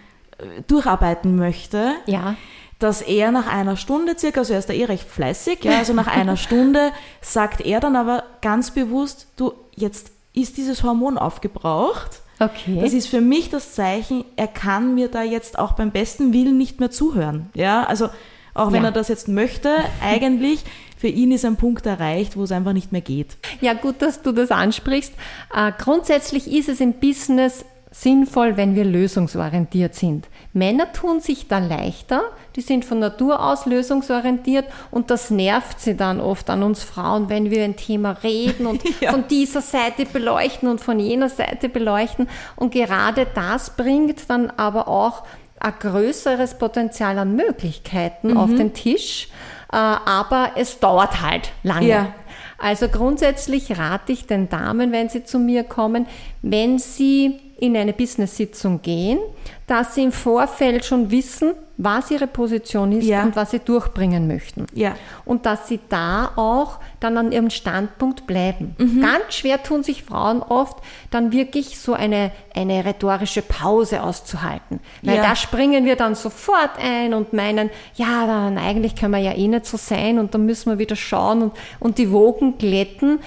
durcharbeiten 0.67 1.37
möchte, 1.37 1.93
ja 2.07 2.37
dass 2.79 3.01
er 3.01 3.33
nach 3.33 3.47
einer 3.47 3.77
Stunde 3.77 4.19
circa, 4.19 4.41
also 4.41 4.53
er 4.53 4.59
ist 4.59 4.69
da 4.69 4.75
eh 4.75 4.85
recht 4.85 5.09
fleißig, 5.09 5.65
ja, 5.65 5.79
also 5.79 5.95
nach 5.95 6.09
einer 6.09 6.37
Stunde 6.37 6.93
sagt 7.23 7.63
er 7.63 7.81
dann 7.81 7.97
aber 7.97 8.25
ganz 8.43 8.71
bewusst, 8.71 9.29
du, 9.37 9.53
jetzt 9.75 10.11
ist 10.35 10.59
dieses 10.59 10.83
Hormon 10.83 11.17
aufgebraucht. 11.17 12.21
Okay. 12.39 12.79
Das 12.83 12.93
ist 12.93 13.09
für 13.09 13.23
mich 13.23 13.49
das 13.49 13.73
Zeichen, 13.73 14.25
er 14.37 14.49
kann 14.49 14.95
mir 14.95 15.09
da 15.09 15.23
jetzt 15.23 15.59
auch 15.59 15.73
beim 15.73 15.91
besten 15.91 16.35
Willen 16.35 16.59
nicht 16.59 16.81
mehr 16.81 16.91
zuhören. 16.91 17.49
Ja, 17.55 17.85
also 17.85 18.11
auch 18.53 18.73
wenn 18.73 18.83
ja. 18.83 18.89
er 18.89 18.93
das 18.93 19.09
jetzt 19.09 19.29
möchte, 19.29 19.75
eigentlich 20.03 20.63
für 20.99 21.09
ihn 21.09 21.31
ist 21.33 21.47
ein 21.47 21.57
Punkt 21.57 21.87
erreicht, 21.87 22.37
wo 22.37 22.43
es 22.43 22.53
einfach 22.53 22.75
nicht 22.75 22.93
mehr 22.93 23.01
geht. 23.01 23.39
Ja, 23.63 23.73
gut, 23.73 24.03
dass 24.03 24.21
du 24.21 24.33
das 24.33 24.51
ansprichst. 24.51 25.15
Äh, 25.55 25.73
grundsätzlich 25.79 26.51
ist 26.51 26.69
es 26.69 26.81
im 26.81 26.95
Business 26.95 27.65
sinnvoll, 27.99 28.59
wenn 28.59 28.75
wir 28.75 28.85
lösungsorientiert 28.85 29.95
sind. 29.95 30.29
Männer 30.53 30.93
tun 30.93 31.21
sich 31.21 31.49
da 31.49 31.59
leichter, 31.59 32.21
die 32.55 32.61
sind 32.61 32.85
von 32.85 32.99
Natur 32.99 33.43
aus 33.43 33.65
lösungsorientiert 33.65 34.67
und 34.91 35.11
das 35.11 35.31
nervt 35.31 35.81
sie 35.81 35.97
dann 35.97 36.21
oft 36.21 36.51
an 36.51 36.63
uns 36.63 36.83
Frauen, 36.83 37.31
wenn 37.31 37.51
wir 37.51 37.65
ein 37.65 37.77
Thema 37.77 38.11
reden 38.23 38.67
und 38.67 38.83
ja. 39.01 39.13
von 39.13 39.27
dieser 39.29 39.63
Seite 39.63 40.05
beleuchten 40.05 40.69
und 40.69 40.81
von 40.81 41.01
jener 41.01 41.31
Seite 41.31 41.71
beleuchten. 41.71 42.29
Und 42.55 42.75
gerade 42.75 43.27
das 43.35 43.71
bringt 43.71 44.29
dann 44.29 44.51
aber 44.51 44.89
auch 44.89 45.25
ein 45.59 45.73
größeres 45.79 46.59
Potenzial 46.59 47.19
an 47.19 47.35
Möglichkeiten 47.35 48.33
mhm. 48.33 48.37
auf 48.37 48.51
den 48.55 48.75
Tisch, 48.75 49.29
äh, 49.73 49.77
aber 49.77 50.51
es 50.57 50.81
dauert 50.81 51.23
halt 51.23 51.51
lange. 51.63 51.89
Ja. 51.89 52.15
Also 52.59 52.89
grundsätzlich 52.89 53.79
rate 53.79 54.13
ich 54.13 54.27
den 54.27 54.51
Damen, 54.51 54.93
wenn 54.93 55.09
sie 55.09 55.25
zu 55.25 55.39
mir 55.39 55.65
kommen, 55.65 56.07
wenn 56.43 56.79
sie 56.79 57.41
in 57.59 57.77
eine 57.77 57.93
Business-Sitzung 57.93 58.83
gehen, 58.83 59.19
dass 59.67 59.95
sie 59.95 60.05
im 60.05 60.13
Vorfeld 60.13 60.85
schon 60.85 61.11
wissen, 61.11 61.55
was 61.79 62.11
ihre 62.11 62.27
Position 62.27 62.93
ist 62.93 63.07
ja. 63.07 63.23
und 63.23 63.37
was 63.37 63.51
sie 63.51 63.59
durchbringen 63.59 64.27
möchten. 64.27 64.67
Ja. 64.75 64.95
Und 65.25 65.45
dass 65.45 65.69
sie 65.69 65.81
da 65.89 66.33
auch 66.37 66.79
dann 67.01 67.19
an 67.19 67.33
ihrem 67.33 67.51
Standpunkt 67.51 68.27
bleiben. 68.27 68.75
Mhm. 68.79 69.03
Ganz 69.03 69.35
schwer 69.35 69.63
tun 69.63 69.83
sich 69.83 70.03
Frauen 70.03 70.43
oft, 70.43 70.79
dann 71.11 71.33
wirklich 71.33 71.79
so 71.79 71.93
eine, 71.93 72.31
eine 72.55 72.85
rhetorische 72.85 73.43
Pause 73.43 74.03
auszuhalten. 74.03 74.81
Weil 75.03 75.17
ja. 75.17 75.23
da 75.23 75.37
springen 75.37 75.85
wir 75.85 75.97
dann 75.97 76.15
sofort 76.15 76.79
ein 76.79 77.13
und 77.13 77.33
meinen, 77.33 77.71
ja, 77.95 78.27
dann 78.27 78.59
eigentlich 78.59 78.95
können 78.97 79.13
wir 79.13 79.21
ja 79.21 79.35
eh 79.35 79.49
nicht 79.49 79.67
so 79.67 79.77
sein 79.77 80.19
und 80.19 80.35
dann 80.35 80.47
müssen 80.47 80.71
wir 80.71 80.79
wieder 80.79 80.97
schauen 80.97 81.43
und, 81.43 81.53
und 81.81 81.99
die 81.99 82.11
Wogen 82.11 82.57
glätten 82.59 83.19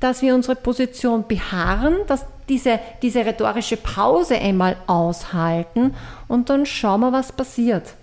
dass 0.00 0.22
wir 0.22 0.34
unsere 0.34 0.56
Position 0.56 1.24
beharren, 1.26 1.96
dass 2.06 2.26
diese, 2.48 2.78
diese 3.02 3.24
rhetorische 3.24 3.76
Pause 3.76 4.36
einmal 4.36 4.76
aushalten 4.86 5.94
und 6.28 6.50
dann 6.50 6.66
schauen 6.66 7.00
wir, 7.00 7.12
was 7.12 7.32
passiert. 7.32 7.94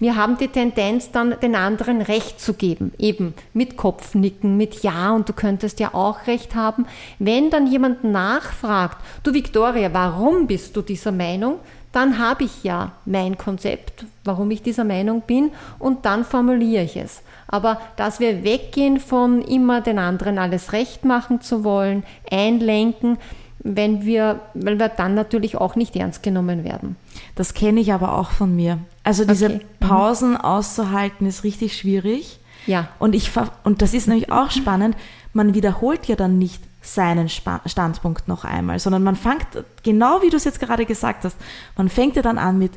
Wir 0.00 0.16
haben 0.16 0.36
die 0.38 0.48
Tendenz, 0.48 1.10
dann 1.10 1.38
den 1.40 1.54
anderen 1.54 2.02
Recht 2.02 2.40
zu 2.40 2.54
geben, 2.54 2.92
eben 2.98 3.34
mit 3.52 3.76
Kopfnicken, 3.76 4.56
mit 4.56 4.82
Ja 4.82 5.12
und 5.12 5.28
du 5.28 5.32
könntest 5.32 5.80
ja 5.80 5.94
auch 5.94 6.26
Recht 6.26 6.54
haben. 6.54 6.86
Wenn 7.18 7.50
dann 7.50 7.66
jemand 7.66 8.04
nachfragt, 8.04 8.98
du 9.22 9.32
Victoria, 9.32 9.92
warum 9.92 10.46
bist 10.46 10.76
du 10.76 10.82
dieser 10.82 11.12
Meinung? 11.12 11.58
Dann 11.92 12.18
habe 12.18 12.44
ich 12.44 12.64
ja 12.64 12.92
mein 13.06 13.38
Konzept, 13.38 14.04
warum 14.24 14.50
ich 14.50 14.62
dieser 14.62 14.84
Meinung 14.84 15.22
bin 15.22 15.52
und 15.78 16.04
dann 16.04 16.24
formuliere 16.24 16.84
ich 16.84 16.96
es. 16.96 17.22
Aber 17.48 17.80
dass 17.96 18.20
wir 18.20 18.44
weggehen 18.44 19.00
von 19.00 19.42
immer 19.42 19.80
den 19.80 19.98
anderen 19.98 20.38
alles 20.38 20.72
recht 20.72 21.04
machen 21.04 21.40
zu 21.40 21.64
wollen, 21.64 22.04
einlenken, 22.30 23.18
wenn 23.60 24.04
wir, 24.04 24.40
weil 24.54 24.78
wir 24.78 24.88
dann 24.88 25.14
natürlich 25.14 25.56
auch 25.56 25.74
nicht 25.74 25.96
ernst 25.96 26.22
genommen 26.22 26.62
werden. 26.62 26.96
Das 27.34 27.54
kenne 27.54 27.80
ich 27.80 27.92
aber 27.92 28.16
auch 28.16 28.30
von 28.30 28.54
mir. 28.54 28.78
Also 29.02 29.24
diese 29.24 29.46
okay. 29.46 29.60
Mhm. 29.80 29.86
Pausen 29.86 30.30
mhm. 30.30 30.36
auszuhalten 30.36 31.26
ist 31.26 31.42
richtig 31.44 31.76
schwierig. 31.76 32.38
Ja. 32.66 32.88
Und 32.98 33.14
ich 33.14 33.30
und 33.64 33.82
das 33.82 33.94
ist 33.94 34.08
nämlich 34.08 34.30
auch 34.30 34.50
spannend. 34.50 34.96
Man 35.32 35.54
wiederholt 35.54 36.06
ja 36.06 36.16
dann 36.16 36.38
nicht 36.38 36.62
seinen 36.82 37.28
Standpunkt 37.28 38.28
noch 38.28 38.44
einmal, 38.44 38.78
sondern 38.78 39.02
man 39.02 39.16
fängt 39.16 39.46
genau 39.82 40.22
wie 40.22 40.30
du 40.30 40.36
es 40.36 40.44
jetzt 40.44 40.60
gerade 40.60 40.86
gesagt 40.86 41.24
hast. 41.24 41.36
Man 41.76 41.88
fängt 41.88 42.16
ja 42.16 42.22
dann 42.22 42.38
an 42.38 42.58
mit 42.58 42.72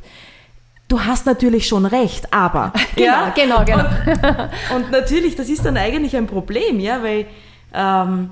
Du 0.91 1.05
hast 1.05 1.25
natürlich 1.25 1.69
schon 1.69 1.85
recht, 1.85 2.33
aber. 2.33 2.73
genau, 2.97 3.11
ja? 3.11 3.33
genau, 3.33 3.63
genau. 3.63 3.85
Und, 4.75 4.75
und, 4.75 4.91
natürlich, 4.91 5.37
das 5.37 5.47
ist 5.47 5.65
dann 5.65 5.77
eigentlich 5.77 6.17
ein 6.17 6.27
Problem, 6.27 6.81
ja, 6.81 7.01
weil 7.01 7.27
ähm, 7.73 8.29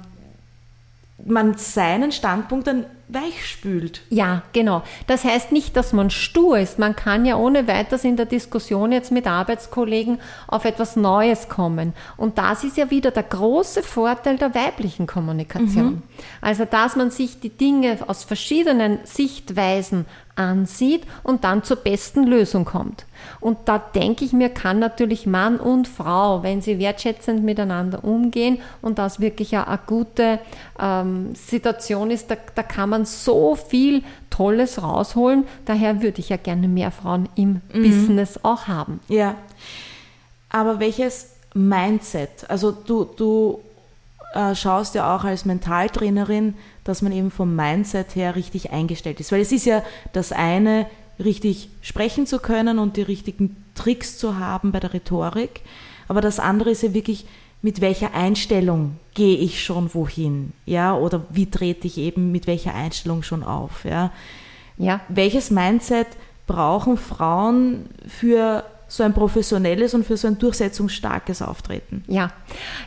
man 1.26 1.58
seinen 1.58 2.12
Standpunkt 2.12 2.68
dann 2.68 2.86
weichspült. 3.08 4.02
Ja, 4.10 4.44
genau. 4.52 4.84
Das 5.08 5.24
heißt 5.24 5.54
nicht, 5.54 5.78
dass 5.78 5.94
man 5.94 6.10
stur 6.10 6.60
ist. 6.60 6.80
Man 6.80 6.98
kann 6.98 7.26
ja 7.26 7.38
ohne 7.38 7.66
weiteres 7.66 8.04
in 8.04 8.18
der 8.18 8.26
Diskussion 8.26 8.92
jetzt 8.92 9.12
mit 9.12 9.26
Arbeitskollegen 9.26 10.20
auf 10.48 10.66
etwas 10.66 10.98
Neues 10.98 11.48
kommen. 11.48 11.94
Und 12.18 12.38
das 12.38 12.66
ist 12.66 12.76
ja 12.76 12.92
wieder 12.92 13.12
der 13.12 13.24
große 13.24 13.84
Vorteil 13.84 14.38
der 14.38 14.54
weiblichen 14.54 15.08
Kommunikation. 15.08 15.86
Mhm. 15.86 16.04
Also, 16.42 16.66
dass 16.66 16.98
man 16.98 17.10
sich 17.10 17.40
die 17.40 17.50
Dinge 17.50 18.00
aus 18.06 18.26
verschiedenen 18.26 19.00
Sichtweisen 19.06 20.06
ansieht 20.36 21.04
und 21.24 21.44
dann 21.44 21.64
zur 21.64 21.78
besten 21.78 22.24
Lösung 22.24 22.66
kommt. 22.66 23.06
Und 23.40 23.58
da 23.66 23.78
denke 23.78 24.24
ich 24.24 24.34
mir, 24.34 24.50
kann 24.50 24.80
natürlich 24.80 25.26
Mann 25.26 25.60
und 25.60 25.88
Frau, 25.88 26.44
wenn 26.44 26.62
sie 26.62 26.80
wertschätzend 26.80 27.44
miteinander 27.44 28.04
umgehen 28.04 28.60
und 28.82 28.98
das 28.98 29.20
wirklich 29.20 29.56
eine, 29.56 29.68
eine 29.68 29.80
gute 29.86 30.40
ähm, 30.80 31.36
Situation 31.36 32.12
ist, 32.12 32.32
da, 32.32 32.36
da 32.56 32.64
kann 32.64 32.90
man 32.90 33.06
so 33.06 33.56
viel 33.56 34.04
Tolles 34.30 34.82
rausholen. 34.82 35.46
Daher 35.66 36.02
würde 36.02 36.20
ich 36.20 36.30
ja 36.30 36.38
gerne 36.38 36.68
mehr 36.68 36.92
Frauen 36.92 37.28
im 37.36 37.62
mhm. 37.74 37.84
Business 37.84 38.40
auch 38.44 38.68
haben. 38.68 39.00
Ja. 39.10 39.36
Aber 40.50 40.80
welches 40.80 41.36
Mindset? 41.54 42.50
Also 42.50 42.72
du, 42.72 43.04
du 43.04 43.60
äh, 44.34 44.56
schaust 44.56 44.96
ja 44.96 45.16
auch 45.16 45.24
als 45.24 45.46
Mentaltrainerin, 45.46 46.56
dass 46.84 47.02
man 47.02 47.12
eben 47.12 47.32
vom 47.32 47.56
Mindset 47.56 48.16
her 48.16 48.36
richtig 48.36 48.72
eingestellt 48.72 49.20
ist. 49.20 49.32
Weil 49.32 49.42
es 49.42 49.52
ist 49.52 49.66
ja 49.66 49.84
das 50.14 50.32
eine, 50.32 50.86
richtig 51.24 51.70
sprechen 51.82 52.26
zu 52.26 52.40
können 52.40 52.80
und 52.80 52.98
die 52.98 53.02
richtigen 53.02 53.58
Tricks 53.76 54.18
zu 54.18 54.38
haben 54.38 54.72
bei 54.72 54.80
der 54.80 54.94
Rhetorik. 54.94 55.62
Aber 56.08 56.22
das 56.22 56.40
andere 56.40 56.72
ist 56.72 56.84
ja 56.84 56.94
wirklich, 56.94 57.26
mit 57.62 57.82
welcher 57.82 58.14
Einstellung 58.14 58.98
gehe 59.14 59.38
ich 59.38 59.64
schon 59.64 59.94
wohin? 59.94 60.54
Ja, 60.66 60.96
oder 60.96 61.26
wie 61.30 61.50
trete 61.50 61.88
ich 61.88 61.98
eben 61.98 62.32
mit 62.32 62.48
welcher 62.48 62.74
Einstellung 62.74 63.22
schon 63.22 63.44
auf? 63.44 63.84
Ja. 63.84 64.12
ja. 64.78 65.02
Welches 65.10 65.52
Mindset 65.52 66.08
brauchen 66.48 66.98
Frauen 66.98 67.90
für 68.08 68.64
so 68.90 69.04
ein 69.04 69.14
professionelles 69.14 69.94
und 69.94 70.06
für 70.06 70.18
so 70.18 70.28
ein 70.28 70.38
durchsetzungsstarkes 70.38 71.42
Auftreten? 71.42 72.04
Ja, 72.08 72.32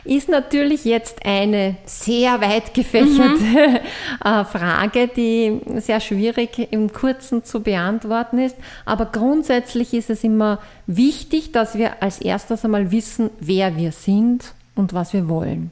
ist 0.03 0.29
natürlich 0.29 0.85
jetzt 0.85 1.25
eine 1.25 1.77
sehr 1.85 2.39
weit 2.41 2.73
gefächerte 2.73 3.41
mhm. 3.43 3.79
Äh, 4.23 4.45
Frage, 4.45 5.07
die 5.07 5.59
sehr 5.79 5.99
schwierig 5.99 6.71
im 6.71 6.93
Kurzen 6.93 7.43
zu 7.43 7.61
beantworten 7.61 8.37
ist. 8.37 8.55
Aber 8.85 9.05
grundsätzlich 9.05 9.93
ist 9.93 10.09
es 10.09 10.23
immer 10.23 10.59
wichtig, 10.87 11.51
dass 11.51 11.77
wir 11.77 12.01
als 12.03 12.19
erstes 12.21 12.63
einmal 12.63 12.91
wissen, 12.91 13.29
wer 13.39 13.75
wir 13.75 13.91
sind 13.91 14.53
und 14.75 14.93
was 14.93 15.13
wir 15.13 15.27
wollen. 15.27 15.71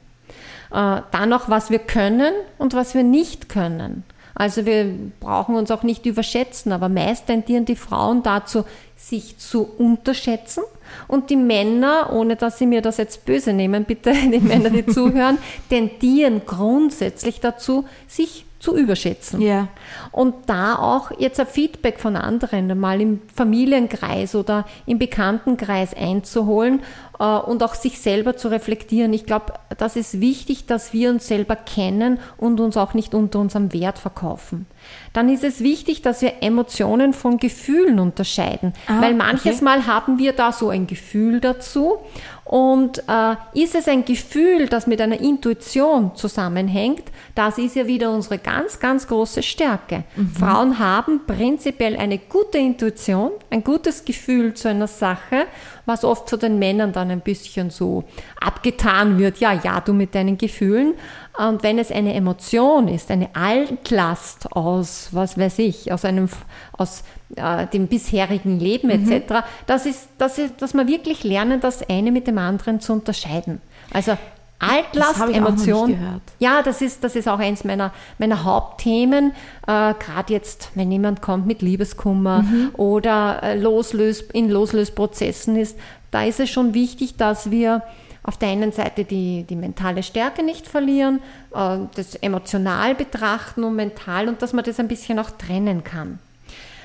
Äh, 0.72 1.02
dann 1.10 1.28
noch, 1.28 1.48
was 1.48 1.70
wir 1.70 1.78
können 1.78 2.32
und 2.58 2.74
was 2.74 2.94
wir 2.94 3.04
nicht 3.04 3.48
können. 3.48 4.04
Also 4.34 4.66
wir 4.66 4.94
brauchen 5.20 5.54
uns 5.54 5.70
auch 5.70 5.82
nicht 5.82 6.06
überschätzen, 6.06 6.72
aber 6.72 6.88
meist 6.88 7.26
tendieren 7.26 7.64
die 7.64 7.76
Frauen 7.76 8.22
dazu, 8.22 8.64
sich 8.96 9.38
zu 9.38 9.68
unterschätzen. 9.78 10.62
Und 11.08 11.30
die 11.30 11.36
Männer, 11.36 12.12
ohne 12.12 12.36
dass 12.36 12.58
sie 12.58 12.66
mir 12.66 12.82
das 12.82 12.98
jetzt 12.98 13.24
böse 13.24 13.52
nehmen, 13.52 13.84
bitte 13.84 14.12
die 14.32 14.40
Männer, 14.40 14.70
die 14.70 14.86
zuhören, 14.86 15.38
tendieren 15.68 16.42
grundsätzlich 16.46 17.40
dazu, 17.40 17.84
sich 18.06 18.44
zu 18.62 18.76
überschätzen. 18.76 19.40
Ja. 19.40 19.66
Und 20.12 20.34
da 20.46 20.76
auch 20.76 21.10
jetzt 21.18 21.40
ein 21.40 21.48
Feedback 21.48 21.98
von 21.98 22.14
anderen 22.14 22.78
mal 22.78 23.00
im 23.00 23.20
Familienkreis 23.34 24.36
oder 24.36 24.66
im 24.86 25.00
Bekanntenkreis 25.00 25.94
einzuholen 25.94 26.80
äh, 27.18 27.24
und 27.24 27.64
auch 27.64 27.74
sich 27.74 27.98
selber 28.00 28.36
zu 28.36 28.46
reflektieren. 28.46 29.12
Ich 29.12 29.26
glaube, 29.26 29.54
das 29.78 29.96
ist 29.96 30.20
wichtig, 30.20 30.66
dass 30.66 30.92
wir 30.92 31.10
uns 31.10 31.26
selber 31.26 31.56
kennen 31.56 32.20
und 32.36 32.60
uns 32.60 32.76
auch 32.76 32.94
nicht 32.94 33.14
unter 33.14 33.40
unserem 33.40 33.72
Wert 33.72 33.98
verkaufen. 33.98 34.66
Dann 35.12 35.28
ist 35.28 35.42
es 35.42 35.60
wichtig, 35.60 36.02
dass 36.02 36.22
wir 36.22 36.34
Emotionen 36.40 37.14
von 37.14 37.38
Gefühlen 37.38 37.98
unterscheiden, 37.98 38.74
ah, 38.86 39.00
weil 39.00 39.14
manches 39.14 39.56
okay. 39.56 39.64
Mal 39.64 39.86
haben 39.86 40.18
wir 40.18 40.34
da 40.34 40.52
so 40.52 40.68
ein 40.68 40.86
Gefühl 40.86 41.40
dazu 41.40 41.98
und 42.44 43.02
äh, 43.08 43.36
ist 43.54 43.74
es 43.74 43.86
ein 43.86 44.04
Gefühl, 44.04 44.66
das 44.66 44.86
mit 44.86 45.00
einer 45.00 45.20
Intuition 45.20 46.14
zusammenhängt, 46.16 47.04
das 47.34 47.56
ist 47.58 47.76
ja 47.76 47.86
wieder 47.86 48.10
unsere 48.10 48.38
ganz, 48.38 48.80
ganz 48.80 49.06
große 49.06 49.42
Stärke. 49.42 50.04
Mhm. 50.16 50.28
Frauen 50.30 50.78
haben 50.78 51.20
prinzipiell 51.26 51.96
eine 51.96 52.18
gute 52.18 52.58
Intuition, 52.58 53.30
ein 53.50 53.62
gutes 53.62 54.04
Gefühl 54.04 54.54
zu 54.54 54.68
einer 54.68 54.88
Sache, 54.88 55.46
was 55.86 56.04
oft 56.04 56.30
von 56.30 56.38
den 56.38 56.58
Männern 56.58 56.92
dann 56.92 57.10
ein 57.10 57.20
bisschen 57.20 57.70
so 57.70 58.04
abgetan 58.40 59.18
wird. 59.18 59.38
Ja, 59.38 59.52
ja, 59.52 59.80
du 59.80 59.92
mit 59.92 60.14
deinen 60.14 60.38
Gefühlen. 60.38 60.94
Und 61.38 61.62
wenn 61.62 61.78
es 61.78 61.90
eine 61.90 62.14
Emotion 62.14 62.88
ist, 62.88 63.10
eine 63.10 63.30
Altlast 63.34 64.52
aus, 64.52 65.08
was 65.12 65.38
weiß 65.38 65.58
ich, 65.60 65.92
aus 65.92 66.04
einem, 66.04 66.28
aus 66.72 67.04
äh, 67.36 67.66
dem 67.66 67.86
bisherigen 67.88 68.60
Leben 68.60 68.90
etc., 68.90 69.30
mhm. 69.30 69.36
das 69.66 69.86
ist, 69.86 70.08
das 70.18 70.38
ist, 70.38 70.60
dass 70.60 70.74
wir 70.74 70.86
wirklich 70.86 71.24
lernen, 71.24 71.60
das 71.60 71.88
eine 71.88 72.12
mit 72.12 72.26
dem 72.26 72.38
anderen 72.38 72.80
zu 72.80 72.92
unterscheiden. 72.92 73.60
Also 73.92 74.16
Altlast, 74.62 75.20
das 75.20 75.30
Emotion. 75.30 76.20
Ja, 76.38 76.62
das 76.62 76.80
ist, 76.82 77.02
das 77.04 77.16
ist 77.16 77.28
auch 77.28 77.38
eins 77.38 77.64
meiner, 77.64 77.92
meiner 78.18 78.44
Hauptthemen. 78.44 79.32
Äh, 79.66 79.94
Gerade 79.94 80.32
jetzt, 80.32 80.70
wenn 80.74 80.90
jemand 80.90 81.20
kommt 81.22 81.46
mit 81.46 81.62
Liebeskummer 81.62 82.42
mhm. 82.42 82.70
oder 82.74 83.42
äh, 83.42 83.58
loslös, 83.58 84.22
in 84.32 84.48
Loslösprozessen 84.48 85.56
ist, 85.56 85.76
da 86.10 86.24
ist 86.24 86.40
es 86.40 86.50
schon 86.50 86.74
wichtig, 86.74 87.16
dass 87.16 87.50
wir 87.50 87.82
auf 88.22 88.36
der 88.36 88.50
einen 88.50 88.70
Seite 88.72 89.04
die, 89.04 89.44
die 89.48 89.56
mentale 89.56 90.02
Stärke 90.02 90.44
nicht 90.44 90.68
verlieren, 90.68 91.20
äh, 91.54 91.78
das 91.94 92.14
emotional 92.14 92.94
betrachten 92.94 93.64
und 93.64 93.74
mental 93.74 94.28
und 94.28 94.42
dass 94.42 94.52
man 94.52 94.64
das 94.64 94.78
ein 94.78 94.88
bisschen 94.88 95.18
auch 95.18 95.30
trennen 95.30 95.82
kann. 95.82 96.18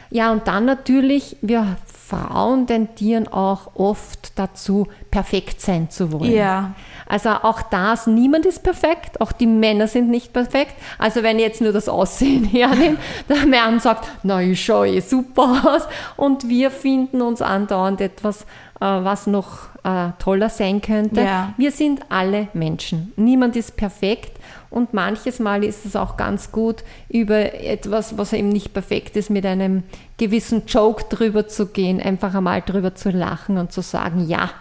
Ja, 0.10 0.32
und 0.32 0.48
dann 0.48 0.66
natürlich, 0.66 1.38
wir 1.42 1.78
Frauen 2.08 2.68
tendieren 2.68 3.28
auch 3.28 3.72
oft 3.76 4.40
dazu, 4.40 4.88
perfekt 5.12 5.60
sein 5.60 5.90
zu 5.90 6.14
wollen. 6.14 6.32
Ja. 6.32 6.74
Also 7.06 7.30
auch 7.30 7.62
das, 7.62 8.08
niemand 8.08 8.46
ist 8.46 8.64
perfekt, 8.64 9.20
auch 9.20 9.34
die 9.34 9.46
Männer 9.46 9.88
sind 9.88 10.10
nicht 10.10 10.32
perfekt. 10.32 10.74
Also 10.98 11.22
wenn 11.22 11.38
ich 11.38 11.44
jetzt 11.44 11.62
nur 11.62 11.74
das 11.74 11.90
Aussehen 11.90 12.46
hernehme, 12.46 12.98
der 13.28 13.46
Mann 13.46 13.82
sagt, 13.82 14.08
na, 14.24 14.42
ich 14.42 14.64
schaue 14.64 14.88
eh 14.88 15.00
super 15.02 15.64
aus 15.66 15.82
und 16.16 16.48
wir 16.48 16.72
finden 16.72 17.22
uns 17.22 17.42
andauernd 17.42 18.00
etwas, 18.00 18.44
äh, 18.80 18.86
was 18.86 19.28
noch 19.28 19.68
äh, 19.84 20.12
toller 20.18 20.50
sein 20.50 20.82
könnte. 20.82 21.22
Ja. 21.22 21.54
Wir 21.58 21.72
sind 21.72 22.02
alle 22.08 22.48
Menschen. 22.54 23.12
Niemand 23.18 23.58
ist 23.58 23.76
perfekt 23.76 24.37
und 24.70 24.94
manches 24.94 25.40
Mal 25.40 25.64
ist 25.64 25.86
es 25.86 25.96
auch 25.96 26.18
ganz 26.18 26.52
gut, 26.52 26.84
über 27.10 27.54
etwas, 27.54 28.18
was 28.18 28.34
eben 28.34 28.50
nicht 28.50 28.74
perfekt 28.74 29.16
ist, 29.16 29.30
mit 29.30 29.46
einem 29.46 29.84
gewissen 30.18 30.64
Joke 30.68 31.06
drüber 31.10 31.48
zu 31.48 31.68
gehen, 31.68 32.02
einfach 32.02 32.34
einmal 32.36 32.62
drüber 32.62 32.96
zu 32.96 33.10
lachen 33.10 33.58
und 33.58 33.72
zu 33.72 33.82
sagen, 33.82 34.28
ja, 34.28 34.52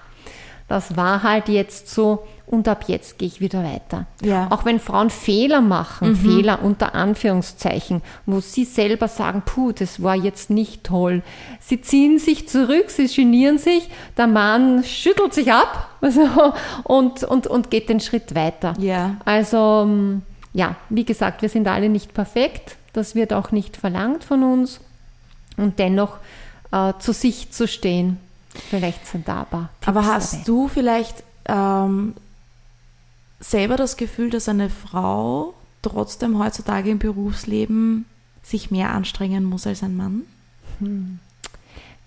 das 0.68 0.96
war 0.96 1.22
halt 1.22 1.48
jetzt 1.48 1.90
so 1.90 2.26
und 2.46 2.68
ab 2.68 2.84
jetzt 2.86 3.18
gehe 3.18 3.26
ich 3.26 3.40
wieder 3.40 3.64
weiter. 3.64 4.06
Ja. 4.22 4.48
Auch 4.50 4.64
wenn 4.64 4.78
Frauen 4.78 5.10
Fehler 5.10 5.60
machen, 5.60 6.10
mhm. 6.10 6.16
Fehler 6.16 6.62
unter 6.62 6.94
Anführungszeichen, 6.94 8.02
wo 8.24 8.40
sie 8.40 8.64
selber 8.64 9.08
sagen, 9.08 9.42
puh, 9.44 9.72
das 9.72 10.02
war 10.02 10.14
jetzt 10.14 10.50
nicht 10.50 10.84
toll. 10.84 11.22
Sie 11.60 11.80
ziehen 11.80 12.18
sich 12.18 12.48
zurück, 12.48 12.90
sie 12.90 13.08
genieren 13.08 13.58
sich, 13.58 13.88
der 14.16 14.28
Mann 14.28 14.84
schüttelt 14.84 15.34
sich 15.34 15.52
ab 15.52 15.90
also, 16.00 16.22
und, 16.84 17.24
und, 17.24 17.46
und 17.46 17.70
geht 17.70 17.88
den 17.88 18.00
Schritt 18.00 18.34
weiter. 18.34 18.74
Ja. 18.78 19.16
Also, 19.24 19.82
ähm, 19.84 20.22
ja, 20.52 20.76
wie 20.88 21.04
gesagt, 21.04 21.42
wir 21.42 21.48
sind 21.48 21.66
alle 21.66 21.88
nicht 21.88 22.14
perfekt. 22.14 22.76
Das 22.92 23.14
wird 23.14 23.32
auch 23.32 23.50
nicht 23.50 23.76
verlangt 23.76 24.24
von 24.24 24.42
uns. 24.42 24.80
Und 25.56 25.78
dennoch 25.78 26.18
äh, 26.70 26.92
zu 26.98 27.12
sich 27.12 27.50
zu 27.50 27.66
stehen, 27.66 28.18
vielleicht 28.58 29.06
sind 29.06 29.28
da 29.28 29.42
aber. 29.42 29.68
Tipps 29.80 29.88
aber 29.88 30.06
hast 30.06 30.32
dabei. 30.32 30.44
du 30.44 30.68
vielleicht 30.68 31.22
ähm, 31.46 32.14
selber 33.40 33.76
das 33.76 33.96
Gefühl, 33.96 34.30
dass 34.30 34.48
eine 34.48 34.70
Frau 34.70 35.54
trotzdem 35.82 36.38
heutzutage 36.38 36.90
im 36.90 36.98
Berufsleben 36.98 38.06
sich 38.42 38.70
mehr 38.70 38.90
anstrengen 38.90 39.44
muss 39.44 39.66
als 39.66 39.82
ein 39.82 39.96
Mann? 39.96 40.22
Hm. 40.78 41.18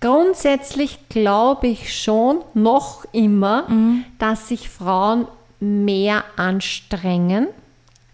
Grundsätzlich 0.00 0.98
glaube 1.10 1.68
ich 1.68 1.94
schon 1.94 2.38
noch 2.54 3.04
immer, 3.12 3.68
mhm. 3.68 4.04
dass 4.18 4.48
sich 4.48 4.70
Frauen 4.70 5.26
mehr 5.60 6.24
anstrengen. 6.36 7.48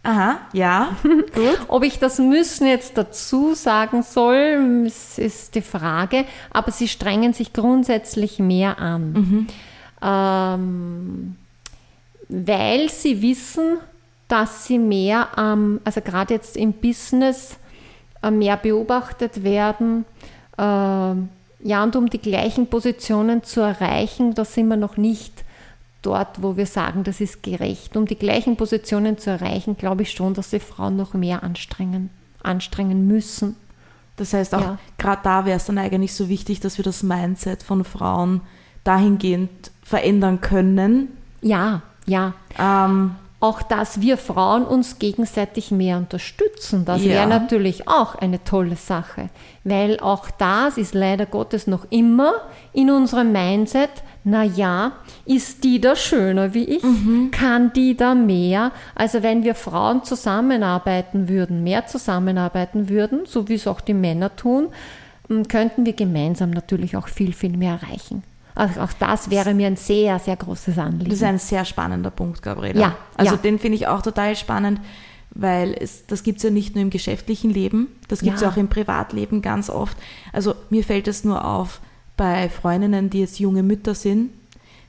Aha, 0.06 0.38
ja. 0.52 0.96
Gut. 1.02 1.58
Ob 1.66 1.82
ich 1.82 1.98
das 1.98 2.20
müssen 2.20 2.68
jetzt 2.68 2.96
dazu 2.96 3.54
sagen 3.54 4.04
soll, 4.04 4.86
ist 5.16 5.54
die 5.56 5.62
Frage. 5.62 6.24
Aber 6.52 6.70
sie 6.70 6.86
strengen 6.86 7.32
sich 7.32 7.52
grundsätzlich 7.52 8.38
mehr 8.38 8.78
an. 8.78 9.12
Mhm. 9.12 9.46
Ähm, 10.00 11.36
weil 12.28 12.88
sie 12.88 13.20
wissen, 13.20 13.78
dass 14.28 14.66
sie 14.66 14.78
mehr, 14.78 15.26
ähm, 15.36 15.80
also 15.84 16.00
gerade 16.00 16.34
jetzt 16.34 16.56
im 16.56 16.72
Business, 16.72 17.56
äh, 18.22 18.30
mehr 18.30 18.56
beobachtet 18.56 19.42
werden. 19.42 20.04
Äh, 20.56 20.62
ja, 20.62 21.82
und 21.82 21.96
um 21.96 22.08
die 22.08 22.20
gleichen 22.20 22.68
Positionen 22.68 23.42
zu 23.42 23.60
erreichen, 23.60 24.34
da 24.34 24.44
sind 24.44 24.68
wir 24.68 24.76
noch 24.76 24.96
nicht 24.96 25.42
dort, 26.06 26.42
wo 26.42 26.56
wir 26.56 26.66
sagen, 26.66 27.02
das 27.02 27.20
ist 27.20 27.42
gerecht. 27.42 27.96
Um 27.96 28.06
die 28.06 28.16
gleichen 28.16 28.56
Positionen 28.56 29.18
zu 29.18 29.30
erreichen, 29.30 29.76
glaube 29.76 30.02
ich 30.02 30.12
schon, 30.12 30.34
dass 30.34 30.50
sie 30.50 30.60
Frauen 30.60 30.96
noch 30.96 31.14
mehr 31.14 31.42
anstrengen, 31.42 32.10
anstrengen 32.42 33.06
müssen. 33.06 33.56
Das 34.16 34.32
heißt, 34.32 34.54
auch 34.54 34.60
ja. 34.60 34.78
gerade 34.98 35.20
da 35.24 35.44
wäre 35.44 35.56
es 35.56 35.66
dann 35.66 35.78
eigentlich 35.78 36.14
so 36.14 36.28
wichtig, 36.28 36.60
dass 36.60 36.78
wir 36.78 36.84
das 36.84 37.02
Mindset 37.02 37.62
von 37.62 37.84
Frauen 37.84 38.40
dahingehend 38.84 39.72
verändern 39.82 40.40
können. 40.40 41.08
Ja, 41.42 41.82
ja. 42.06 42.34
Ähm, 42.58 43.16
auch 43.40 43.60
dass 43.60 44.00
wir 44.00 44.16
Frauen 44.16 44.64
uns 44.64 44.98
gegenseitig 44.98 45.70
mehr 45.70 45.98
unterstützen. 45.98 46.84
Das 46.84 47.02
ja. 47.02 47.10
wäre 47.10 47.26
natürlich 47.26 47.86
auch 47.86 48.14
eine 48.14 48.42
tolle 48.44 48.76
Sache, 48.76 49.28
weil 49.64 50.00
auch 50.00 50.30
das 50.30 50.78
ist 50.78 50.94
leider 50.94 51.26
Gottes 51.26 51.66
noch 51.66 51.86
immer 51.90 52.32
in 52.72 52.90
unserem 52.90 53.32
Mindset, 53.32 53.90
na 54.28 54.42
ja, 54.42 54.92
ist 55.24 55.62
die 55.62 55.80
da 55.80 55.94
schöner 55.94 56.52
wie 56.52 56.64
ich? 56.64 56.82
Mhm. 56.82 57.30
Kann 57.30 57.72
die 57.72 57.96
da 57.96 58.16
mehr? 58.16 58.72
Also 58.96 59.22
wenn 59.22 59.44
wir 59.44 59.54
Frauen 59.54 60.02
zusammenarbeiten 60.02 61.28
würden, 61.28 61.62
mehr 61.62 61.86
zusammenarbeiten 61.86 62.88
würden, 62.88 63.20
so 63.26 63.48
wie 63.48 63.54
es 63.54 63.68
auch 63.68 63.80
die 63.80 63.94
Männer 63.94 64.34
tun, 64.34 64.70
könnten 65.48 65.86
wir 65.86 65.92
gemeinsam 65.92 66.50
natürlich 66.50 66.96
auch 66.96 67.06
viel, 67.06 67.32
viel 67.32 67.56
mehr 67.56 67.78
erreichen. 67.80 68.24
Also 68.56 68.80
auch 68.80 68.92
das 68.98 69.30
wäre 69.30 69.54
mir 69.54 69.68
ein 69.68 69.76
sehr, 69.76 70.18
sehr 70.18 70.34
großes 70.34 70.76
Anliegen. 70.76 71.10
Das 71.10 71.20
ist 71.20 71.24
ein 71.24 71.38
sehr 71.38 71.64
spannender 71.64 72.10
Punkt, 72.10 72.42
Gabriela. 72.42 72.80
Ja. 72.80 72.96
Also 73.16 73.36
ja. 73.36 73.40
den 73.40 73.60
finde 73.60 73.76
ich 73.76 73.86
auch 73.86 74.02
total 74.02 74.34
spannend, 74.34 74.80
weil 75.30 75.72
es, 75.78 76.04
das 76.06 76.24
gibt 76.24 76.38
es 76.38 76.42
ja 76.42 76.50
nicht 76.50 76.74
nur 76.74 76.82
im 76.82 76.90
geschäftlichen 76.90 77.50
Leben, 77.50 77.86
das 78.08 78.22
gibt 78.22 78.34
es 78.34 78.40
ja. 78.40 78.48
ja 78.48 78.52
auch 78.52 78.56
im 78.56 78.66
Privatleben 78.66 79.40
ganz 79.40 79.70
oft. 79.70 79.96
Also 80.32 80.56
mir 80.68 80.82
fällt 80.82 81.06
es 81.06 81.22
nur 81.22 81.44
auf 81.44 81.80
bei 82.16 82.48
Freundinnen, 82.48 83.10
die 83.10 83.20
jetzt 83.20 83.38
junge 83.38 83.62
Mütter 83.62 83.94
sind, 83.94 84.30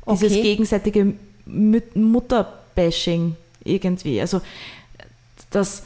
dieses 0.09 0.31
okay. 0.31 0.41
gegenseitige 0.41 1.13
Mutterbashing 1.45 3.35
irgendwie. 3.63 4.21
Also 4.21 4.41
das 5.49 5.83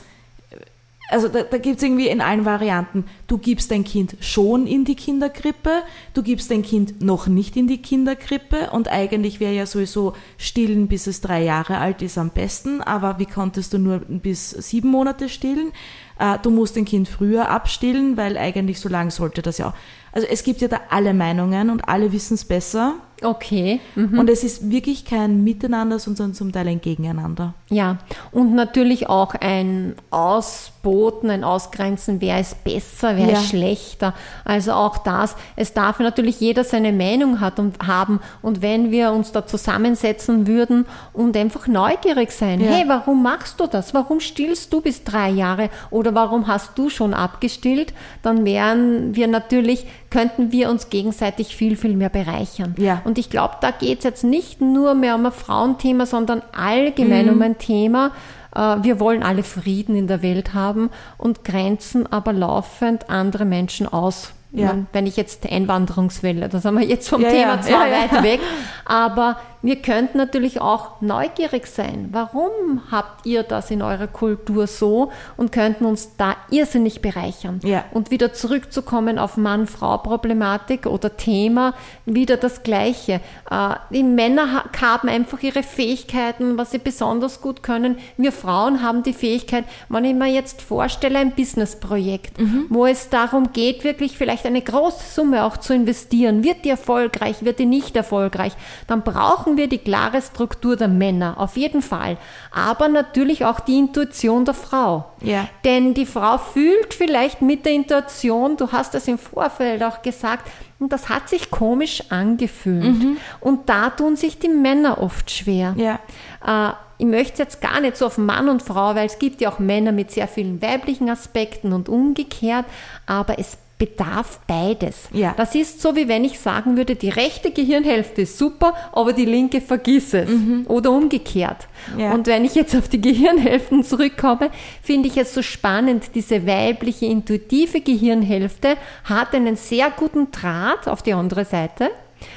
also 1.11 1.27
da, 1.27 1.43
da 1.43 1.57
gibt 1.57 1.77
es 1.77 1.83
irgendwie 1.83 2.07
in 2.07 2.21
allen 2.21 2.45
Varianten, 2.45 3.05
du 3.27 3.37
gibst 3.37 3.69
dein 3.71 3.83
Kind 3.83 4.15
schon 4.21 4.65
in 4.65 4.85
die 4.85 4.95
Kinderkrippe, 4.95 5.83
du 6.13 6.23
gibst 6.23 6.49
dein 6.49 6.61
Kind 6.61 7.01
noch 7.01 7.27
nicht 7.27 7.57
in 7.57 7.67
die 7.67 7.81
Kinderkrippe 7.81 8.69
und 8.71 8.87
eigentlich 8.87 9.39
wäre 9.39 9.53
ja 9.53 9.65
sowieso 9.65 10.13
stillen, 10.37 10.87
bis 10.87 11.07
es 11.07 11.19
drei 11.19 11.43
Jahre 11.43 11.79
alt 11.79 12.01
ist 12.01 12.17
am 12.17 12.29
besten, 12.29 12.81
aber 12.81 13.19
wie 13.19 13.25
konntest 13.25 13.73
du 13.73 13.77
nur 13.77 13.99
bis 13.99 14.51
sieben 14.51 14.89
Monate 14.89 15.27
stillen? 15.27 15.73
Äh, 16.17 16.39
du 16.41 16.49
musst 16.49 16.77
dein 16.77 16.85
Kind 16.85 17.09
früher 17.09 17.49
abstillen, 17.49 18.15
weil 18.15 18.37
eigentlich 18.37 18.79
so 18.79 18.87
lang 18.87 19.11
sollte 19.11 19.41
das 19.41 19.57
ja 19.57 19.69
auch. 19.69 19.73
Also 20.11 20.27
es 20.29 20.43
gibt 20.43 20.61
ja 20.61 20.67
da 20.67 20.81
alle 20.89 21.13
Meinungen 21.13 21.69
und 21.69 21.87
alle 21.87 22.11
wissen 22.11 22.35
es 22.35 22.45
besser 22.45 22.95
Okay. 23.23 23.79
Mhm. 23.95 24.17
Und 24.17 24.29
es 24.29 24.43
ist 24.43 24.71
wirklich 24.71 25.05
kein 25.05 25.43
Miteinander, 25.43 25.99
sondern 25.99 26.33
zum 26.33 26.51
Teil 26.51 26.67
ein 26.67 26.81
Gegeneinander. 26.81 27.53
Ja, 27.69 27.99
und 28.31 28.55
natürlich 28.55 29.09
auch 29.09 29.35
ein 29.35 29.95
Ausboten, 30.09 31.29
ein 31.29 31.43
Ausgrenzen, 31.43 32.19
wer 32.19 32.39
ist 32.39 32.63
besser, 32.63 33.15
wer 33.17 33.27
ja. 33.27 33.33
ist 33.33 33.49
schlechter. 33.49 34.15
Also 34.43 34.73
auch 34.73 34.97
das, 34.97 35.35
es 35.55 35.73
darf 35.73 35.99
natürlich 35.99 36.39
jeder 36.39 36.63
seine 36.63 36.91
Meinung 36.91 37.39
hat 37.39 37.59
und 37.59 37.77
haben. 37.85 38.19
Und 38.41 38.63
wenn 38.63 38.89
wir 38.89 39.11
uns 39.11 39.31
da 39.31 39.45
zusammensetzen 39.45 40.47
würden 40.47 40.87
und 41.13 41.37
einfach 41.37 41.67
neugierig 41.67 42.31
sein, 42.31 42.59
ja. 42.59 42.71
hey, 42.71 42.85
warum 42.87 43.21
machst 43.21 43.59
du 43.59 43.67
das? 43.67 43.93
Warum 43.93 44.19
stillst 44.19 44.73
du 44.73 44.81
bis 44.81 45.03
drei 45.03 45.29
Jahre? 45.29 45.69
Oder 45.91 46.15
warum 46.15 46.47
hast 46.47 46.75
du 46.75 46.89
schon 46.89 47.13
abgestillt? 47.13 47.93
Dann 48.23 48.45
wären 48.45 49.15
wir 49.15 49.27
natürlich, 49.27 49.85
könnten 50.11 50.51
wir 50.51 50.69
uns 50.69 50.89
gegenseitig 50.89 51.55
viel, 51.55 51.75
viel 51.75 51.95
mehr 51.95 52.09
bereichern. 52.09 52.75
Ja. 52.77 53.01
Und 53.05 53.17
ich 53.17 53.29
glaube, 53.29 53.55
da 53.61 53.71
geht 53.71 53.99
es 53.99 54.03
jetzt 54.03 54.23
nicht 54.23 54.61
nur 54.61 54.93
mehr 54.93 55.15
um 55.15 55.25
ein 55.25 55.31
Frauenthema, 55.31 56.05
sondern 56.05 56.43
allgemein 56.51 57.25
mhm. 57.25 57.31
um 57.31 57.41
ein 57.41 57.57
Thema. 57.57 58.11
Äh, 58.53 58.77
wir 58.83 58.99
wollen 58.99 59.23
alle 59.23 59.43
Frieden 59.43 59.95
in 59.95 60.07
der 60.07 60.21
Welt 60.21 60.53
haben 60.53 60.91
und 61.17 61.43
grenzen 61.43 62.11
aber 62.11 62.33
laufend 62.33 63.09
andere 63.09 63.45
Menschen 63.45 63.87
aus. 63.87 64.33
Ja. 64.53 64.75
Wenn 64.91 65.07
ich 65.07 65.15
jetzt 65.15 65.49
Einwanderungswelle, 65.49 66.49
da 66.49 66.59
sind 66.59 66.77
wir 66.77 66.85
jetzt 66.85 67.07
vom 67.07 67.21
ja, 67.21 67.29
Thema 67.29 67.55
ja, 67.55 67.61
zwar 67.61 67.85
weit 67.89 68.23
weg, 68.23 68.41
aber 68.85 69.37
wir 69.61 69.81
könnten 69.81 70.17
natürlich 70.17 70.59
auch 70.61 71.01
neugierig 71.01 71.67
sein. 71.67 72.09
Warum 72.11 72.81
habt 72.91 73.25
ihr 73.25 73.43
das 73.43 73.71
in 73.71 73.81
eurer 73.81 74.07
Kultur 74.07 74.67
so 74.67 75.11
und 75.37 75.51
könnten 75.51 75.85
uns 75.85 76.15
da 76.17 76.35
irrsinnig 76.49 77.01
bereichern? 77.01 77.59
Ja. 77.63 77.85
Und 77.91 78.11
wieder 78.11 78.33
zurückzukommen 78.33 79.19
auf 79.19 79.37
Mann-Frau-Problematik 79.37 80.85
oder 80.85 81.15
Thema, 81.15 81.73
wieder 82.05 82.37
das 82.37 82.63
Gleiche. 82.63 83.21
Äh, 83.49 83.75
die 83.91 84.03
Männer 84.03 84.65
haben 84.81 85.09
einfach 85.09 85.41
ihre 85.41 85.63
Fähigkeiten, 85.63 86.57
was 86.57 86.71
sie 86.71 86.79
besonders 86.79 87.41
gut 87.41 87.63
können. 87.63 87.97
Wir 88.17 88.31
Frauen 88.31 88.81
haben 88.81 89.03
die 89.03 89.13
Fähigkeit, 89.13 89.65
wenn 89.89 90.05
ich 90.05 90.15
mir 90.15 90.27
jetzt 90.27 90.61
vorstelle, 90.61 91.19
ein 91.19 91.35
Businessprojekt, 91.35 92.39
mhm. 92.39 92.65
wo 92.69 92.85
es 92.85 93.09
darum 93.09 93.53
geht, 93.53 93.83
wirklich 93.83 94.17
vielleicht 94.17 94.45
eine 94.45 94.61
große 94.61 95.13
Summe 95.13 95.43
auch 95.43 95.57
zu 95.57 95.73
investieren. 95.73 96.43
Wird 96.43 96.65
die 96.65 96.69
erfolgreich, 96.69 97.43
wird 97.43 97.59
die 97.59 97.65
nicht 97.65 97.95
erfolgreich? 97.95 98.53
Dann 98.87 99.03
brauchen 99.03 99.50
brauchen 99.51 99.57
wir 99.57 99.67
die 99.67 99.77
klare 99.77 100.21
Struktur 100.21 100.75
der 100.75 100.87
Männer, 100.87 101.35
auf 101.37 101.57
jeden 101.57 101.81
Fall. 101.81 102.17
Aber 102.51 102.87
natürlich 102.87 103.43
auch 103.45 103.59
die 103.59 103.77
Intuition 103.77 104.45
der 104.45 104.53
Frau. 104.53 105.05
Ja. 105.21 105.47
Denn 105.65 105.93
die 105.93 106.05
Frau 106.05 106.37
fühlt 106.37 106.93
vielleicht 106.93 107.41
mit 107.41 107.65
der 107.65 107.73
Intuition, 107.73 108.57
du 108.57 108.71
hast 108.71 108.93
das 108.93 109.07
im 109.07 109.17
Vorfeld 109.17 109.83
auch 109.83 110.01
gesagt, 110.01 110.49
und 110.79 110.91
das 110.91 111.09
hat 111.09 111.29
sich 111.29 111.51
komisch 111.51 112.03
angefühlt. 112.09 112.83
Mhm. 112.83 113.17
Und 113.39 113.69
da 113.69 113.89
tun 113.89 114.15
sich 114.15 114.39
die 114.39 114.49
Männer 114.49 115.01
oft 115.01 115.29
schwer. 115.29 115.75
Ja. 115.77 115.99
Äh, 116.45 116.73
ich 116.97 117.07
möchte 117.07 117.41
jetzt 117.41 117.61
gar 117.61 117.81
nicht 117.81 117.97
so 117.97 118.05
auf 118.05 118.17
Mann 118.17 118.47
und 118.47 118.61
Frau, 118.61 118.95
weil 118.95 119.07
es 119.07 119.19
gibt 119.19 119.41
ja 119.41 119.51
auch 119.51 119.59
Männer 119.59 119.91
mit 119.91 120.11
sehr 120.11 120.27
vielen 120.27 120.61
weiblichen 120.61 121.09
Aspekten 121.09 121.73
und 121.73 121.89
umgekehrt, 121.89 122.65
aber 123.05 123.39
es 123.39 123.57
bedarf 123.81 124.39
beides. 124.45 125.09
Ja. 125.11 125.33
Das 125.35 125.55
ist 125.55 125.81
so, 125.81 125.95
wie 125.95 126.07
wenn 126.07 126.23
ich 126.23 126.39
sagen 126.39 126.77
würde, 126.77 126.95
die 126.95 127.09
rechte 127.09 127.49
Gehirnhälfte 127.49 128.21
ist 128.21 128.37
super, 128.37 128.75
aber 128.91 129.11
die 129.11 129.25
linke 129.25 129.59
vergiss 129.59 130.13
es. 130.13 130.29
Mhm. 130.29 130.65
Oder 130.67 130.91
umgekehrt. 130.91 131.67
Ja. 131.97 132.13
Und 132.13 132.27
wenn 132.27 132.45
ich 132.45 132.53
jetzt 132.53 132.75
auf 132.75 132.89
die 132.89 133.01
Gehirnhälften 133.01 133.83
zurückkomme, 133.83 134.51
finde 134.83 135.07
ich 135.07 135.17
es 135.17 135.33
so 135.33 135.41
spannend, 135.41 136.11
diese 136.13 136.45
weibliche, 136.45 137.07
intuitive 137.07 137.81
Gehirnhälfte 137.81 138.77
hat 139.03 139.33
einen 139.33 139.55
sehr 139.55 139.89
guten 139.89 140.29
Draht 140.29 140.87
auf 140.87 141.01
die 141.01 141.13
andere 141.13 141.43
Seite 141.43 141.89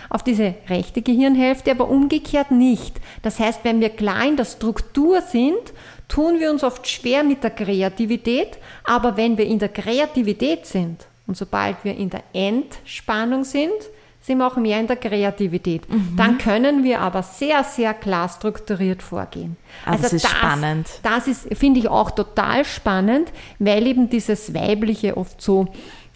auf 0.09 0.23
diese 0.23 0.55
rechte 0.71 1.03
Gehirnhälfte, 1.03 1.71
aber 1.71 1.91
umgekehrt 1.91 2.51
nicht. 2.51 2.99
Das 3.21 3.39
heißt, 3.39 3.61
wenn 3.65 3.83
wir 3.83 3.91
klar 3.91 4.27
in 4.27 4.39
der 4.39 4.47
Struktur 4.47 5.21
sind, 5.21 5.75
tun 6.09 6.41
wir 6.41 6.51
uns 6.51 6.65
oft 6.65 6.89
schwer 6.89 7.23
mit 7.23 7.43
der 7.43 7.51
Kreativität, 7.51 8.57
aber 8.85 9.19
wenn 9.19 9.37
wir 9.37 9.45
in 9.45 9.59
der 9.59 9.69
Kreativität 9.69 10.65
sind, 10.65 11.07
und 11.27 11.37
sobald 11.37 11.85
wir 11.85 11.97
in 11.97 12.11
der 12.11 12.23
Entspannung 12.33 13.45
sind, 13.45 13.73
sind 14.21 14.39
wir 14.39 14.47
auch 14.47 14.57
mehr 14.57 14.81
in 14.81 14.87
der 14.87 14.97
Kreativität. 14.97 15.89
Mhm. 15.91 16.15
Dann 16.17 16.39
können 16.39 16.83
wir 16.83 17.01
aber 17.01 17.23
sehr, 17.23 17.63
sehr 17.63 17.93
klar 17.93 18.29
strukturiert 18.29 19.03
vorgehen. 19.03 19.57
Also, 19.85 19.91
also 19.91 20.03
das 20.03 20.13
ist 20.15 20.25
das, 20.25 20.31
spannend. 20.31 20.89
Das 21.03 21.27
ist, 21.27 21.55
finde 21.59 21.81
ich 21.81 21.89
auch 21.89 22.11
total 22.11 22.65
spannend, 22.65 23.31
weil 23.59 23.87
eben 23.87 24.09
dieses 24.09 24.55
Weibliche 24.55 25.19
oft 25.19 25.43
so 25.43 25.69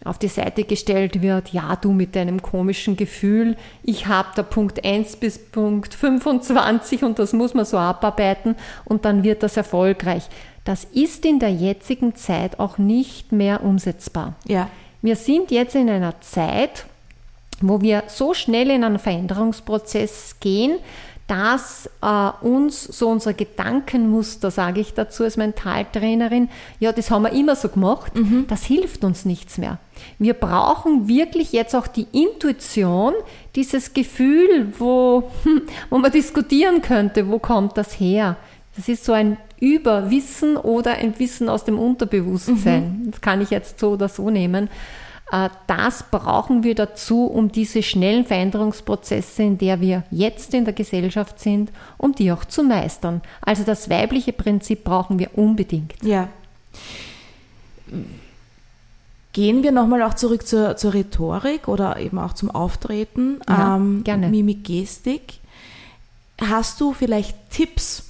auf 0.04 0.18
die 0.18 0.28
Seite 0.28 0.64
gestellt 0.64 1.20
wird, 1.20 1.50
ja, 1.50 1.76
du 1.76 1.92
mit 1.92 2.16
deinem 2.16 2.40
komischen 2.40 2.96
Gefühl, 2.96 3.56
ich 3.82 4.06
habe 4.06 4.28
da 4.36 4.42
Punkt 4.42 4.84
1 4.84 5.16
bis 5.16 5.38
Punkt 5.38 5.92
25 5.92 7.02
und 7.02 7.18
das 7.18 7.32
muss 7.32 7.52
man 7.52 7.64
so 7.64 7.76
abarbeiten 7.76 8.54
und 8.84 9.04
dann 9.04 9.22
wird 9.22 9.42
das 9.42 9.56
erfolgreich. 9.56 10.28
Das 10.64 10.84
ist 10.84 11.24
in 11.24 11.40
der 11.40 11.52
jetzigen 11.52 12.14
Zeit 12.14 12.58
auch 12.60 12.78
nicht 12.78 13.32
mehr 13.32 13.62
umsetzbar. 13.62 14.36
Ja. 14.46 14.70
Wir 15.02 15.16
sind 15.16 15.50
jetzt 15.50 15.74
in 15.74 15.88
einer 15.88 16.20
Zeit, 16.20 16.86
wo 17.60 17.80
wir 17.80 18.04
so 18.08 18.34
schnell 18.34 18.70
in 18.70 18.84
einen 18.84 18.98
Veränderungsprozess 18.98 20.36
gehen, 20.40 20.78
dass 21.28 21.90
äh, 22.00 22.30
uns 22.40 22.84
so 22.84 23.10
unser 23.10 23.34
Gedankenmuster, 23.34 24.50
sage 24.50 24.80
ich 24.80 24.94
dazu 24.94 25.24
als 25.24 25.36
Mentaltrainerin, 25.36 26.48
ja, 26.80 26.90
das 26.90 27.10
haben 27.10 27.22
wir 27.22 27.32
immer 27.32 27.54
so 27.54 27.68
gemacht, 27.68 28.14
mhm. 28.16 28.46
das 28.48 28.64
hilft 28.64 29.04
uns 29.04 29.26
nichts 29.26 29.58
mehr. 29.58 29.78
Wir 30.18 30.32
brauchen 30.32 31.06
wirklich 31.06 31.52
jetzt 31.52 31.76
auch 31.76 31.86
die 31.86 32.06
Intuition, 32.12 33.12
dieses 33.56 33.92
Gefühl, 33.92 34.72
wo, 34.78 35.30
wo 35.90 35.98
man 35.98 36.10
diskutieren 36.10 36.80
könnte, 36.80 37.28
wo 37.28 37.38
kommt 37.38 37.76
das 37.76 38.00
her? 38.00 38.36
Das 38.74 38.88
ist 38.88 39.04
so 39.04 39.12
ein 39.12 39.36
Überwissen 39.60 40.56
oder 40.56 40.92
ein 40.92 41.18
Wissen 41.18 41.48
aus 41.48 41.64
dem 41.64 41.78
Unterbewusstsein. 41.78 43.02
Mhm. 43.02 43.10
Das 43.10 43.20
kann 43.20 43.40
ich 43.40 43.50
jetzt 43.50 43.78
so 43.80 43.90
oder 43.90 44.08
so 44.08 44.30
nehmen. 44.30 44.68
Äh, 45.30 45.50
das 45.66 46.04
brauchen 46.10 46.62
wir 46.62 46.74
dazu, 46.74 47.24
um 47.26 47.52
diese 47.52 47.82
schnellen 47.82 48.24
Veränderungsprozesse, 48.24 49.42
in 49.42 49.58
der 49.58 49.80
wir 49.80 50.04
jetzt 50.10 50.54
in 50.54 50.64
der 50.64 50.74
Gesellschaft 50.74 51.40
sind, 51.40 51.70
um 51.96 52.14
die 52.14 52.32
auch 52.32 52.44
zu 52.44 52.62
meistern. 52.62 53.22
Also 53.40 53.64
das 53.64 53.90
weibliche 53.90 54.32
Prinzip 54.32 54.84
brauchen 54.84 55.18
wir 55.18 55.36
unbedingt. 55.36 55.94
Ja. 56.02 56.28
Gehen 59.32 59.62
wir 59.62 59.72
nochmal 59.72 60.02
auch 60.02 60.14
zurück 60.14 60.46
zur, 60.46 60.76
zur, 60.76 60.94
Rhetorik 60.94 61.68
oder 61.68 61.98
eben 61.98 62.18
auch 62.18 62.32
zum 62.32 62.50
Auftreten. 62.50 63.40
Ja, 63.48 63.76
ähm, 63.76 64.02
gerne. 64.04 64.28
Mimik, 64.28 64.64
Gestik. 64.64 65.40
Hast 66.40 66.80
du 66.80 66.92
vielleicht 66.92 67.50
Tipps, 67.50 68.07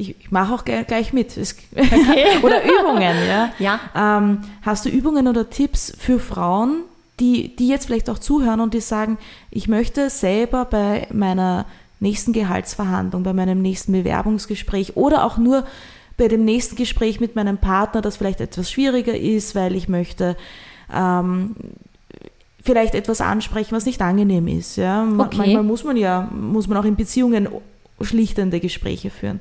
ich, 0.00 0.16
ich 0.18 0.30
mache 0.30 0.54
auch 0.54 0.64
gleich 0.64 1.12
mit. 1.12 1.30
Okay. 1.76 2.24
oder 2.42 2.62
Übungen, 2.64 3.16
ja. 3.28 3.52
ja. 3.58 3.80
Ähm, 3.94 4.38
hast 4.62 4.84
du 4.84 4.88
Übungen 4.88 5.28
oder 5.28 5.48
Tipps 5.50 5.92
für 5.98 6.18
Frauen, 6.18 6.82
die, 7.20 7.54
die 7.54 7.68
jetzt 7.68 7.86
vielleicht 7.86 8.08
auch 8.08 8.18
zuhören 8.18 8.60
und 8.60 8.74
die 8.74 8.80
sagen, 8.80 9.18
ich 9.50 9.68
möchte 9.68 10.10
selber 10.10 10.64
bei 10.64 11.06
meiner 11.12 11.66
nächsten 12.00 12.32
Gehaltsverhandlung, 12.32 13.22
bei 13.22 13.34
meinem 13.34 13.60
nächsten 13.60 13.92
Bewerbungsgespräch 13.92 14.96
oder 14.96 15.24
auch 15.24 15.36
nur 15.36 15.64
bei 16.16 16.28
dem 16.28 16.44
nächsten 16.44 16.76
Gespräch 16.76 17.20
mit 17.20 17.36
meinem 17.36 17.58
Partner, 17.58 18.00
das 18.00 18.16
vielleicht 18.16 18.40
etwas 18.40 18.70
schwieriger 18.70 19.16
ist, 19.16 19.54
weil 19.54 19.74
ich 19.74 19.88
möchte 19.88 20.36
ähm, 20.92 21.54
vielleicht 22.62 22.94
etwas 22.94 23.20
ansprechen, 23.20 23.74
was 23.74 23.86
nicht 23.86 24.00
angenehm 24.00 24.48
ist. 24.48 24.76
Ja? 24.76 25.02
Okay. 25.18 25.36
Manchmal 25.38 25.62
muss 25.62 25.84
man 25.84 25.96
ja, 25.96 26.28
muss 26.32 26.68
man 26.68 26.78
auch 26.78 26.84
in 26.84 26.96
Beziehungen 26.96 27.48
schlichtende 28.00 28.60
Gespräche 28.60 29.10
führen. 29.10 29.40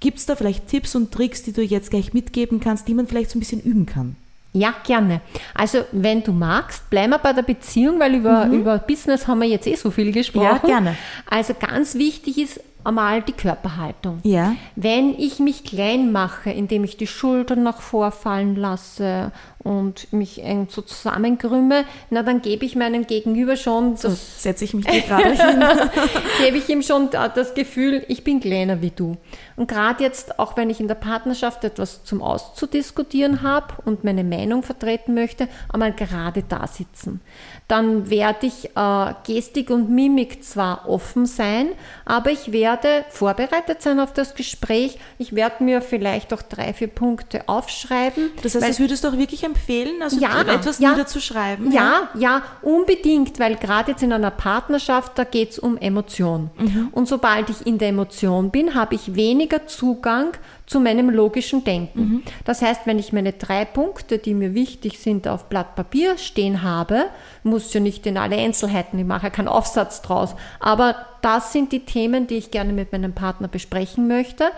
Gibt 0.00 0.18
es 0.18 0.26
da 0.26 0.36
vielleicht 0.36 0.68
Tipps 0.68 0.94
und 0.94 1.12
Tricks, 1.12 1.42
die 1.42 1.52
du 1.52 1.62
jetzt 1.62 1.90
gleich 1.90 2.12
mitgeben 2.12 2.60
kannst, 2.60 2.86
die 2.88 2.94
man 2.94 3.06
vielleicht 3.06 3.30
so 3.30 3.38
ein 3.38 3.40
bisschen 3.40 3.62
üben 3.62 3.86
kann? 3.86 4.16
Ja, 4.52 4.74
gerne. 4.86 5.20
Also, 5.54 5.84
wenn 5.92 6.22
du 6.22 6.32
magst, 6.32 6.88
bleiben 6.88 7.10
wir 7.10 7.18
bei 7.18 7.34
der 7.34 7.42
Beziehung, 7.42 8.00
weil 8.00 8.14
über, 8.14 8.46
mhm. 8.46 8.60
über 8.60 8.78
Business 8.78 9.26
haben 9.26 9.40
wir 9.40 9.48
jetzt 9.48 9.66
eh 9.66 9.74
so 9.74 9.90
viel 9.90 10.12
gesprochen. 10.12 10.44
Ja, 10.44 10.58
gerne. 10.58 10.96
Also, 11.28 11.54
ganz 11.54 11.94
wichtig 11.94 12.38
ist 12.38 12.60
einmal 12.86 13.22
die 13.22 13.32
Körperhaltung. 13.32 14.20
Ja. 14.22 14.54
Wenn 14.76 15.18
ich 15.18 15.38
mich 15.38 15.64
klein 15.64 16.12
mache, 16.12 16.50
indem 16.50 16.84
ich 16.84 16.96
die 16.96 17.06
Schultern 17.06 17.62
nach 17.62 17.80
vorfallen 17.80 18.56
lasse 18.56 19.32
und 19.58 20.12
mich 20.12 20.42
eng 20.44 20.68
so 20.70 20.80
zusammenkrümme, 20.82 21.84
na 22.10 22.22
dann 22.22 22.40
gebe 22.40 22.64
ich 22.64 22.76
meinem 22.76 23.06
Gegenüber 23.06 23.56
schon, 23.56 23.96
so 23.96 24.10
setze 24.10 24.64
ich 24.64 24.74
mich 24.74 24.86
gerade 24.86 25.32
hin, 25.32 25.64
gebe 26.44 26.56
ich 26.56 26.68
ihm 26.68 26.82
schon 26.82 27.10
das 27.10 27.54
Gefühl, 27.54 28.04
ich 28.08 28.22
bin 28.22 28.40
kleiner 28.40 28.80
wie 28.80 28.90
du. 28.90 29.16
Und 29.56 29.68
gerade 29.68 30.04
jetzt, 30.04 30.38
auch 30.38 30.56
wenn 30.56 30.70
ich 30.70 30.80
in 30.80 30.88
der 30.88 30.94
Partnerschaft 30.94 31.64
etwas 31.64 32.04
zum 32.04 32.22
Auszudiskutieren 32.22 33.42
habe 33.42 33.74
und 33.84 34.04
meine 34.04 34.22
Meinung 34.22 34.62
vertreten 34.62 35.14
möchte, 35.14 35.48
einmal 35.72 35.92
gerade 35.92 36.44
da 36.44 36.66
sitzen. 36.66 37.20
Dann 37.68 38.10
werde 38.10 38.46
ich 38.46 38.76
äh, 38.76 39.14
Gestik 39.26 39.70
und 39.70 39.90
Mimik 39.90 40.44
zwar 40.44 40.88
offen 40.88 41.26
sein, 41.26 41.70
aber 42.04 42.30
ich 42.30 42.52
werde 42.52 43.04
vorbereitet 43.10 43.82
sein 43.82 43.98
auf 43.98 44.12
das 44.12 44.34
Gespräch. 44.36 44.98
Ich 45.18 45.34
werde 45.34 45.64
mir 45.64 45.82
vielleicht 45.82 46.32
auch 46.32 46.42
drei, 46.42 46.72
vier 46.72 46.86
Punkte 46.86 47.48
aufschreiben. 47.48 48.30
Das 48.42 48.54
heißt, 48.54 48.68
das 48.68 48.78
würdest 48.78 49.02
du 49.02 49.08
auch 49.08 49.18
wirklich 49.18 49.42
empfehlen, 49.42 50.00
also 50.00 50.20
Ja, 50.20 50.42
etwas 50.42 50.78
ja. 50.78 50.90
niederzuschreiben? 50.92 51.72
Ja, 51.72 52.08
ja, 52.14 52.42
unbedingt, 52.62 53.40
weil 53.40 53.56
gerade 53.56 53.92
jetzt 53.92 54.02
in 54.02 54.12
einer 54.12 54.30
Partnerschaft, 54.30 55.18
da 55.18 55.24
geht 55.24 55.50
es 55.50 55.58
um 55.58 55.76
Emotion. 55.76 56.50
Und 56.92 57.08
sobald 57.08 57.50
ich 57.50 57.66
in 57.66 57.78
der 57.78 57.88
Emotion 57.88 58.50
bin, 58.50 58.74
habe 58.74 58.94
ich 58.94 59.16
weniger 59.16 59.66
Zugang 59.66 60.32
zu 60.66 60.80
meinem 60.80 61.10
logischen 61.10 61.64
Denken. 61.64 62.22
Das 62.44 62.60
heißt, 62.60 62.82
wenn 62.86 62.98
ich 62.98 63.12
meine 63.12 63.32
drei 63.32 63.64
Punkte, 63.64 64.18
die 64.18 64.34
mir 64.34 64.52
wichtig 64.54 64.98
sind, 64.98 65.28
auf 65.28 65.48
Blatt 65.48 65.76
Papier 65.76 66.18
stehen 66.18 66.62
habe, 66.62 67.04
muss 67.44 67.72
ja 67.72 67.80
nicht 67.80 68.06
in 68.06 68.18
alle 68.18 68.36
Einzelheiten, 68.36 68.98
ich 68.98 69.06
mache 69.06 69.24
ja 69.24 69.30
keinen 69.30 69.48
Aufsatz 69.48 70.02
draus, 70.02 70.34
aber 70.58 70.96
das 71.22 71.52
sind 71.52 71.72
die 71.72 71.84
Themen, 71.84 72.26
die 72.26 72.36
ich 72.36 72.50
gerne 72.50 72.72
mit 72.72 72.92
meinem 72.92 73.12
Partner 73.12 73.48
besprechen 73.48 74.08
möchte, 74.08 74.50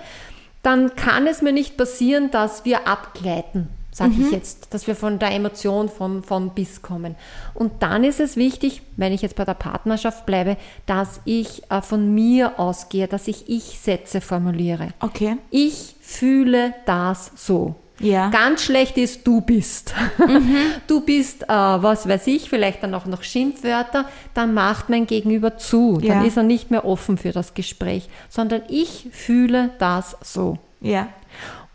dann 0.63 0.97
kann 0.97 1.27
es 1.27 1.43
mir 1.43 1.53
nicht 1.53 1.77
passieren, 1.77 2.31
dass 2.31 2.65
wir 2.65 2.89
abgleiten 2.89 3.69
sage 3.99 4.15
ich 4.19 4.31
jetzt, 4.31 4.73
dass 4.73 4.87
wir 4.87 4.95
von 4.95 5.19
der 5.19 5.33
Emotion 5.33 5.89
von, 5.89 6.23
von 6.23 6.51
bis 6.51 6.83
kommen. 6.83 7.17
Und 7.53 7.83
dann 7.83 8.05
ist 8.05 8.21
es 8.21 8.37
wichtig, 8.37 8.83
wenn 8.97 9.13
ich 9.13 9.23
jetzt 9.23 9.35
bei 9.35 9.45
der 9.45 9.55
Partnerschaft 9.55 10.25
bleibe, 10.25 10.57
dass 10.87 11.21
ich 11.25 11.69
äh, 11.71 11.83
von 11.83 12.15
mir 12.15 12.59
ausgehe, 12.59 13.09
dass 13.09 13.29
ich 13.29 13.49
Ich-Sätze 13.49 14.21
formuliere. 14.21 14.95
Okay. 15.01 15.37
Ich 15.51 15.97
fühle 16.09 16.75
das 16.87 17.31
so. 17.37 17.75
Ja. 18.01 18.31
Ganz 18.31 18.63
schlecht 18.63 18.97
ist, 18.97 19.27
du 19.27 19.41
bist. 19.41 19.93
Du 20.87 21.01
bist, 21.03 21.43
äh, 21.43 21.49
was 21.49 22.09
weiß 22.09 22.27
ich, 22.29 22.49
vielleicht 22.49 22.83
dann 22.83 22.95
auch 22.95 23.05
noch 23.07 23.23
Schimpfwörter, 23.23 24.07
dann 24.35 24.55
macht 24.55 24.89
mein 24.89 25.07
Gegenüber 25.07 25.59
zu. 25.59 25.99
Dann 25.99 26.21
Ja. 26.21 26.25
ist 26.25 26.37
er 26.37 26.45
nicht 26.45 26.71
mehr 26.71 26.85
offen 26.87 27.19
für 27.19 27.33
das 27.33 27.53
Gespräch, 27.55 28.09
sondern 28.31 28.63
ich 28.69 29.09
fühle 29.13 29.71
das 29.79 30.17
so. 30.23 30.59
Ja. 30.81 31.09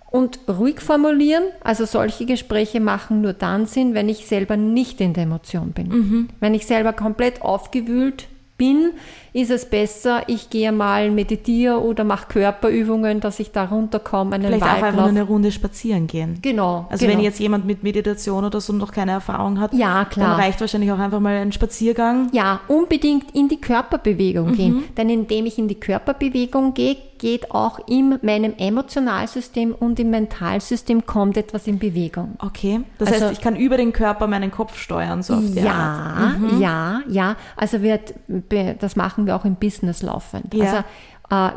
Und 0.10 0.40
ruhig 0.48 0.80
formulieren, 0.80 1.44
also 1.64 1.86
solche 1.86 2.26
Gespräche 2.26 2.80
machen 2.80 3.22
nur 3.22 3.34
dann 3.34 3.66
Sinn, 3.66 3.94
wenn 3.94 4.10
ich 4.10 4.26
selber 4.28 4.58
nicht 4.58 5.02
in 5.02 5.14
der 5.14 5.24
Emotion 5.24 5.72
bin. 5.74 6.30
Wenn 6.40 6.54
ich 6.54 6.66
selber 6.68 6.94
komplett 6.94 7.42
aufgewühlt 7.42 8.28
bin, 8.64 8.92
ist 9.34 9.50
es 9.52 9.66
besser, 9.66 10.22
ich 10.28 10.50
gehe 10.50 10.72
mal 10.72 11.10
meditiere 11.12 11.82
oder 11.82 12.04
mache 12.04 12.28
Körperübungen, 12.30 13.20
dass 13.20 13.40
ich 13.40 13.52
da 13.52 13.66
runterkomme, 13.66 14.36
einen 14.36 14.46
Vielleicht 14.46 14.64
auch 14.64 14.68
einfach 14.68 14.92
nur 14.92 14.98
Waldlauf. 15.04 15.10
eine 15.10 15.24
Runde 15.24 15.52
spazieren 15.52 16.08
gehen. 16.08 16.38
Genau. 16.42 16.86
Also 16.90 17.06
genau. 17.06 17.18
wenn 17.18 17.24
jetzt 17.24 17.40
jemand 17.40 17.66
mit 17.66 17.84
Meditation 17.84 18.46
oder 18.46 18.62
so 18.62 18.72
noch 18.74 18.92
keine 18.92 19.12
Erfahrung 19.12 19.60
hat, 19.60 19.74
Ja, 19.74 20.06
klar. 20.06 20.30
dann 20.30 20.40
reicht 20.40 20.62
wahrscheinlich 20.62 20.92
auch 20.92 21.00
einfach 21.00 21.20
mal 21.20 21.36
ein 21.36 21.52
Spaziergang. 21.52 22.30
Ja, 22.32 22.62
unbedingt 22.68 23.36
in 23.36 23.50
die 23.50 23.60
Körperbewegung 23.60 24.52
Mhm. 24.52 24.56
gehen. 24.56 24.84
Denn 24.98 25.10
indem 25.10 25.46
ich 25.46 25.58
in 25.58 25.68
die 25.68 25.80
Körperbewegung 25.80 26.74
gehe, 26.74 26.96
geht 27.18 27.52
auch 27.52 27.80
in 27.88 28.20
meinem 28.22 28.54
Emotionalsystem 28.58 29.74
und 29.74 30.00
im 30.00 30.10
Mentalsystem 30.10 31.06
kommt 31.06 31.38
etwas 31.38 31.68
in 31.68 31.80
Bewegung. 31.80 32.36
Okay. 32.40 32.82
Das 32.98 33.12
Also- 33.12 33.26
heißt, 33.26 33.34
ich 33.34 33.42
kann 33.42 33.56
über 33.56 33.78
den 33.78 33.94
Körper 33.94 34.28
meinen 34.28 34.52
Kopf 34.52 34.78
steuern, 34.78 35.24
so 35.24 35.34
auf 35.36 35.44
die 35.54 35.62
Art. 35.62 36.38
Ja, 36.60 36.60
ja, 36.60 37.02
ja. 37.08 37.36
Also 37.56 37.82
wird, 37.82 38.14
be- 38.28 38.76
das 38.80 38.96
machen 38.96 39.26
wir 39.26 39.36
auch 39.36 39.46
im 39.46 39.56
Business 39.56 40.02
laufend. 40.02 40.54
Ja. 40.54 40.66
Also, 40.66 40.78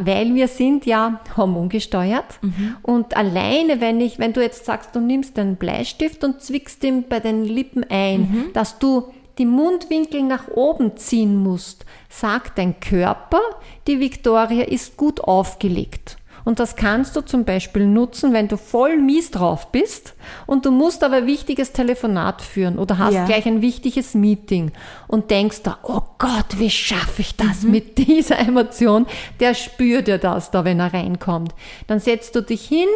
äh, 0.00 0.04
weil 0.06 0.34
wir 0.34 0.48
sind 0.48 0.86
ja 0.86 1.20
hormongesteuert 1.36 2.38
Mhm. 2.40 2.76
und 2.82 3.16
alleine, 3.16 3.80
wenn 3.80 4.00
ich, 4.00 4.18
wenn 4.18 4.32
du 4.32 4.40
jetzt 4.40 4.64
sagst, 4.64 4.94
du 4.94 5.00
nimmst 5.00 5.38
einen 5.38 5.56
Bleistift 5.56 6.22
und 6.24 6.40
zwickst 6.40 6.82
ihn 6.84 7.04
bei 7.08 7.20
den 7.20 7.44
Lippen 7.44 7.84
ein, 7.90 8.20
Mhm. 8.20 8.44
dass 8.52 8.78
du 8.78 9.12
die 9.38 9.46
Mundwinkel 9.46 10.22
nach 10.22 10.48
oben 10.48 10.96
ziehen 10.96 11.36
musst, 11.36 11.84
sagt 12.08 12.58
dein 12.58 12.80
Körper, 12.80 13.40
die 13.86 14.00
Victoria 14.00 14.64
ist 14.64 14.96
gut 14.96 15.20
aufgelegt. 15.20 16.16
Und 16.44 16.60
das 16.60 16.76
kannst 16.76 17.16
du 17.16 17.22
zum 17.22 17.44
Beispiel 17.44 17.86
nutzen, 17.86 18.32
wenn 18.32 18.46
du 18.46 18.56
voll 18.56 18.98
mies 18.98 19.32
drauf 19.32 19.72
bist 19.72 20.14
und 20.46 20.64
du 20.64 20.70
musst 20.70 21.02
aber 21.02 21.16
ein 21.16 21.26
wichtiges 21.26 21.72
Telefonat 21.72 22.40
führen 22.40 22.78
oder 22.78 22.98
hast 22.98 23.14
Ja. 23.14 23.24
gleich 23.24 23.46
ein 23.46 23.62
wichtiges 23.62 24.14
Meeting 24.14 24.70
und 25.08 25.32
denkst 25.32 25.62
da, 25.64 25.78
oh 25.82 26.02
Gott, 26.18 26.58
wie 26.58 26.70
schaffe 26.70 27.22
ich 27.22 27.34
das 27.34 27.62
mit 27.64 27.98
dieser 28.06 28.38
Emotion? 28.38 29.06
Der 29.40 29.54
spürt 29.54 30.06
ja 30.06 30.18
das 30.18 30.52
da, 30.52 30.64
wenn 30.64 30.78
er 30.78 30.94
reinkommt. 30.94 31.52
Dann 31.88 31.98
setzt 31.98 32.36
du 32.36 32.42
dich 32.42 32.64
hin, 32.64 32.86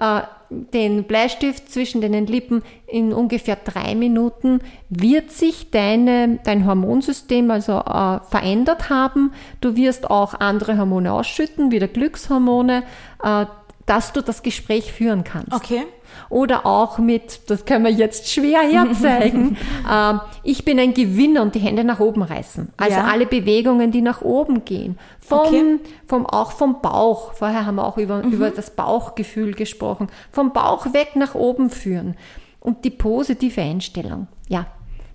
äh, 0.00 0.22
den 0.50 1.04
Bleistift 1.04 1.70
zwischen 1.70 2.00
den 2.00 2.26
Lippen 2.26 2.62
in 2.86 3.12
ungefähr 3.12 3.56
drei 3.56 3.94
Minuten 3.94 4.60
wird 4.88 5.30
sich 5.30 5.70
deine, 5.70 6.38
dein 6.44 6.66
Hormonsystem 6.66 7.50
also 7.50 7.78
äh, 7.78 8.20
verändert 8.28 8.90
haben. 8.90 9.32
Du 9.60 9.76
wirst 9.76 10.08
auch 10.10 10.34
andere 10.34 10.78
Hormone 10.78 11.12
ausschütten, 11.12 11.70
wieder 11.70 11.88
Glückshormone, 11.88 12.84
äh, 13.22 13.46
dass 13.86 14.12
du 14.12 14.20
das 14.20 14.42
Gespräch 14.42 14.92
führen 14.92 15.22
kannst. 15.24 15.52
Okay. 15.52 15.82
Oder 16.28 16.66
auch 16.66 16.98
mit, 16.98 17.48
das 17.50 17.64
können 17.66 17.84
wir 17.84 17.92
jetzt 17.92 18.28
schwer 18.30 18.60
herzeigen, 18.60 19.56
ähm, 19.90 20.20
ich 20.42 20.64
bin 20.64 20.78
ein 20.80 20.92
Gewinner 20.94 21.42
und 21.42 21.54
die 21.54 21.60
Hände 21.60 21.84
nach 21.84 22.00
oben 22.00 22.22
reißen. 22.22 22.72
Also 22.76 22.96
Ja. 22.98 23.04
alle 23.04 23.26
Bewegungen, 23.26 23.92
die 23.92 24.02
nach 24.02 24.22
oben 24.22 24.64
gehen. 24.64 24.98
Vom, 25.20 25.38
Okay. 25.38 25.78
vom, 26.06 26.26
auch 26.26 26.52
vom 26.52 26.80
Bauch. 26.80 27.32
Vorher 27.34 27.64
haben 27.66 27.76
wir 27.76 27.84
auch 27.86 27.96
über, 27.98 28.22
über 28.22 28.50
das 28.50 28.70
Bauchgefühl 28.70 29.54
gesprochen. 29.54 30.08
Vom 30.32 30.52
Bauch 30.52 30.92
weg 30.92 31.10
nach 31.14 31.34
oben 31.34 31.70
führen. 31.70 32.16
Und 32.60 32.84
die 32.84 32.90
positive 32.90 33.60
Einstellung. 33.60 34.26
Ja, 34.48 34.66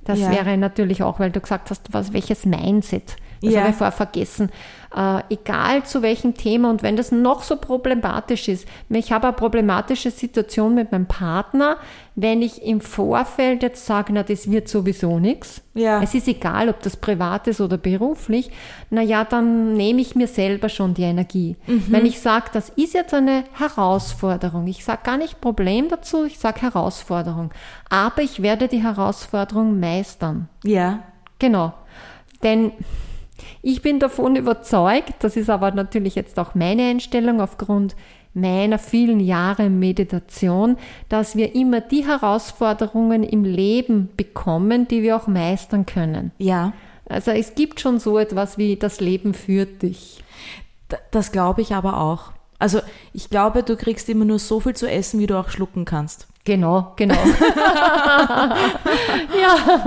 das 0.05 0.19
Ja. 0.19 0.31
wäre 0.31 0.57
natürlich 0.57 1.03
auch, 1.03 1.19
weil 1.19 1.31
du 1.31 1.41
gesagt 1.41 1.69
hast, 1.71 1.91
was, 1.93 2.13
welches 2.13 2.45
Mindset. 2.45 3.15
Das 3.41 3.53
Ja. 3.53 3.61
habe 3.61 3.71
ich 3.71 3.75
vorher 3.75 3.91
vergessen. 3.91 4.49
Äh, 4.95 5.21
egal 5.29 5.83
zu 5.85 6.01
welchem 6.01 6.33
Thema 6.35 6.69
und 6.69 6.83
wenn 6.83 6.97
das 6.97 7.13
noch 7.13 7.43
so 7.43 7.55
problematisch 7.55 8.49
ist. 8.49 8.67
Ich 8.89 9.13
habe 9.13 9.27
eine 9.27 9.35
problematische 9.35 10.11
Situation 10.11 10.75
mit 10.75 10.91
meinem 10.91 11.05
Partner, 11.05 11.77
wenn 12.15 12.41
ich 12.41 12.61
im 12.61 12.81
Vorfeld 12.81 13.63
jetzt 13.63 13.85
sage, 13.85 14.11
na, 14.11 14.23
das 14.23 14.51
wird 14.51 14.67
sowieso 14.67 15.17
nichts. 15.17 15.61
Ja. 15.75 16.03
Es 16.03 16.13
ist 16.13 16.27
egal, 16.27 16.67
ob 16.67 16.81
das 16.81 16.97
privat 16.97 17.47
ist 17.47 17.61
oder 17.61 17.77
beruflich. 17.77 18.51
Na 18.89 19.01
ja, 19.01 19.23
dann 19.23 19.73
nehme 19.75 20.01
ich 20.01 20.13
mir 20.15 20.27
selber 20.27 20.67
schon 20.67 20.93
die 20.93 21.03
Energie. 21.03 21.55
Wenn 21.65 22.05
ich 22.05 22.19
sage, 22.19 22.47
das 22.51 22.67
ist 22.69 22.93
jetzt 22.93 23.13
eine 23.13 23.45
Herausforderung. 23.53 24.67
Ich 24.67 24.83
sage 24.83 25.01
gar 25.05 25.17
nicht 25.17 25.39
Problem 25.39 25.87
dazu, 25.87 26.25
ich 26.25 26.37
sage 26.37 26.63
Herausforderung. 26.63 27.51
Aber 27.89 28.21
ich 28.21 28.41
werde 28.41 28.67
die 28.67 28.83
Herausforderung 28.83 29.79
meistern. 29.79 30.49
Ja. 30.65 30.99
Genau. 31.39 31.71
Denn 32.43 32.73
ich 33.61 33.81
bin 33.81 33.99
davon 33.99 34.35
überzeugt, 34.35 35.13
das 35.19 35.35
ist 35.37 35.49
aber 35.49 35.71
natürlich 35.71 36.15
jetzt 36.15 36.39
auch 36.39 36.55
meine 36.55 36.83
Einstellung 36.83 37.41
aufgrund 37.41 37.95
meiner 38.33 38.79
vielen 38.79 39.19
Jahre 39.19 39.69
Meditation, 39.69 40.77
dass 41.09 41.35
wir 41.35 41.53
immer 41.53 41.81
die 41.81 42.05
Herausforderungen 42.05 43.23
im 43.23 43.43
Leben 43.43 44.09
bekommen, 44.15 44.87
die 44.87 45.03
wir 45.03 45.17
auch 45.17 45.27
meistern 45.27 45.85
können. 45.85 46.31
Ja. 46.37 46.73
Also 47.09 47.31
es 47.31 47.55
gibt 47.55 47.81
schon 47.81 47.99
so 47.99 48.17
etwas 48.17 48.57
wie 48.57 48.77
das 48.77 49.01
Leben 49.01 49.33
führt 49.33 49.81
dich. 49.81 50.23
Das 51.11 51.31
glaube 51.31 51.61
ich 51.61 51.73
aber 51.73 51.99
auch. 51.99 52.31
Also 52.57 52.79
ich 53.11 53.29
glaube, 53.29 53.63
du 53.63 53.75
kriegst 53.75 54.07
immer 54.07 54.23
nur 54.23 54.39
so 54.39 54.59
viel 54.59 54.75
zu 54.75 54.89
essen, 54.89 55.19
wie 55.19 55.27
du 55.27 55.37
auch 55.37 55.49
schlucken 55.49 55.83
kannst. 55.83 56.27
Genau, 56.43 56.93
genau. 56.95 57.13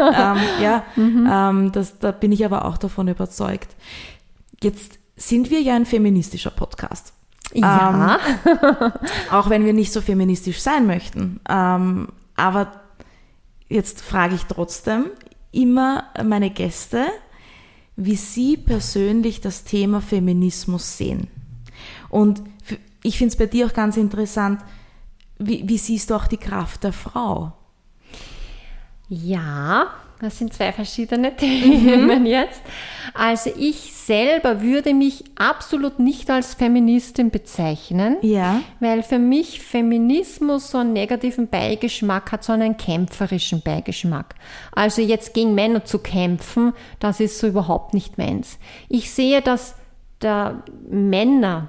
ähm, 0.09 0.39
ja, 0.63 0.85
ähm, 0.97 1.73
das, 1.73 1.99
da 1.99 2.13
bin 2.13 2.31
ich 2.31 2.45
aber 2.45 2.65
auch 2.65 2.79
davon 2.79 3.09
überzeugt. 3.09 3.75
Jetzt 4.63 4.99
sind 5.17 5.51
wir 5.51 5.61
ja 5.61 5.75
ein 5.75 5.87
feministischer 5.87 6.51
Podcast. 6.51 7.13
ja, 7.53 8.19
Auch 9.31 9.51
wenn 9.51 9.65
wir 9.65 9.73
nicht 9.73 9.93
so 9.93 10.01
feministisch 10.01 10.61
sein 10.61 10.87
möchten. 10.87 11.41
Ähm, 11.49 12.09
aber 12.37 12.73
jetzt 13.69 14.01
frage 14.01 14.37
ich 14.37 14.45
trotzdem 14.45 15.07
immer 15.53 16.05
meine 16.25 16.51
Gäste, 16.51 17.07
wie 17.97 18.17
sie 18.17 18.57
persönlich 18.57 19.41
das 19.41 19.65
Thema 19.65 20.01
Feminismus 20.01 20.99
sehen. 20.99 21.29
Und 22.09 22.43
ich 23.03 23.19
finde 23.19 23.33
es 23.33 23.37
bei 23.37 23.47
dir 23.47 23.67
auch 23.67 23.73
ganz 23.73 23.97
interessant, 23.97 24.61
wie, 25.39 25.69
wie 25.69 25.79
siehst 25.79 26.11
du 26.11 26.15
auch 26.15 26.27
die 26.27 26.37
Kraft 26.37 26.85
der 26.85 26.93
Frau? 26.93 27.53
Ja, 29.09 29.89
das 30.21 30.39
sind 30.39 30.55
zwei 30.55 30.73
verschiedene 30.73 31.37
Themen 31.37 32.25
jetzt. 32.25 32.63
Also 33.13 33.51
ich 33.57 33.93
selber 33.93 34.63
würde 34.63 34.95
mich 34.95 35.25
absolut 35.37 35.99
nicht 35.99 36.31
als 36.31 36.55
Feministin 36.55 37.31
bezeichnen, 37.31 38.17
Ja. 38.23 38.61
weil 38.81 39.03
für 39.03 39.19
mich 39.19 39.61
Feminismus 39.61 40.71
so 40.71 40.79
einen 40.79 40.95
negativen 40.95 41.49
Beigeschmack 41.49 42.33
hat, 42.33 42.45
so 42.45 42.53
einen 42.53 42.77
kämpferischen 42.77 43.61
Beigeschmack. 43.63 44.35
Also 44.73 45.03
jetzt 45.03 45.35
gegen 45.35 45.55
Männer 45.55 45.85
zu 45.85 45.99
kämpfen, 45.99 46.73
das 46.99 47.21
ist 47.21 47.39
so 47.39 47.47
überhaupt 47.47 47.93
nicht 47.93 48.17
meins. 48.19 48.59
Ich 48.89 49.11
sehe, 49.11 49.43
dass 49.43 49.75
der 50.23 50.63
Männer 50.89 51.69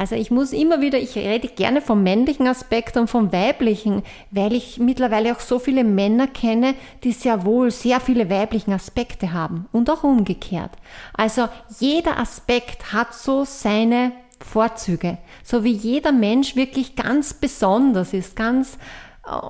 Also 0.00 0.14
ich 0.14 0.30
muss 0.30 0.54
immer 0.54 0.80
wieder, 0.80 0.98
ich 0.98 1.14
rede 1.14 1.48
gerne 1.48 1.82
vom 1.82 2.02
männlichen 2.02 2.46
Aspekt 2.46 2.96
und 2.96 3.10
vom 3.10 3.34
weiblichen, 3.34 4.02
weil 4.30 4.54
ich 4.54 4.78
mittlerweile 4.78 5.30
auch 5.36 5.40
so 5.40 5.58
viele 5.58 5.84
Männer 5.84 6.26
kenne, 6.26 6.74
die 7.04 7.12
sehr 7.12 7.44
wohl 7.44 7.70
sehr 7.70 8.00
viele 8.00 8.30
weiblichen 8.30 8.72
Aspekte 8.72 9.34
haben 9.34 9.66
und 9.72 9.90
auch 9.90 10.02
umgekehrt. 10.02 10.70
Also 11.12 11.50
jeder 11.80 12.18
Aspekt 12.18 12.94
hat 12.94 13.12
so 13.12 13.44
seine 13.44 14.12
Vorzüge, 14.42 15.18
so 15.44 15.64
wie 15.64 15.72
jeder 15.72 16.12
Mensch 16.12 16.56
wirklich 16.56 16.96
ganz 16.96 17.34
besonders 17.34 18.14
ist, 18.14 18.36
ganz 18.36 18.78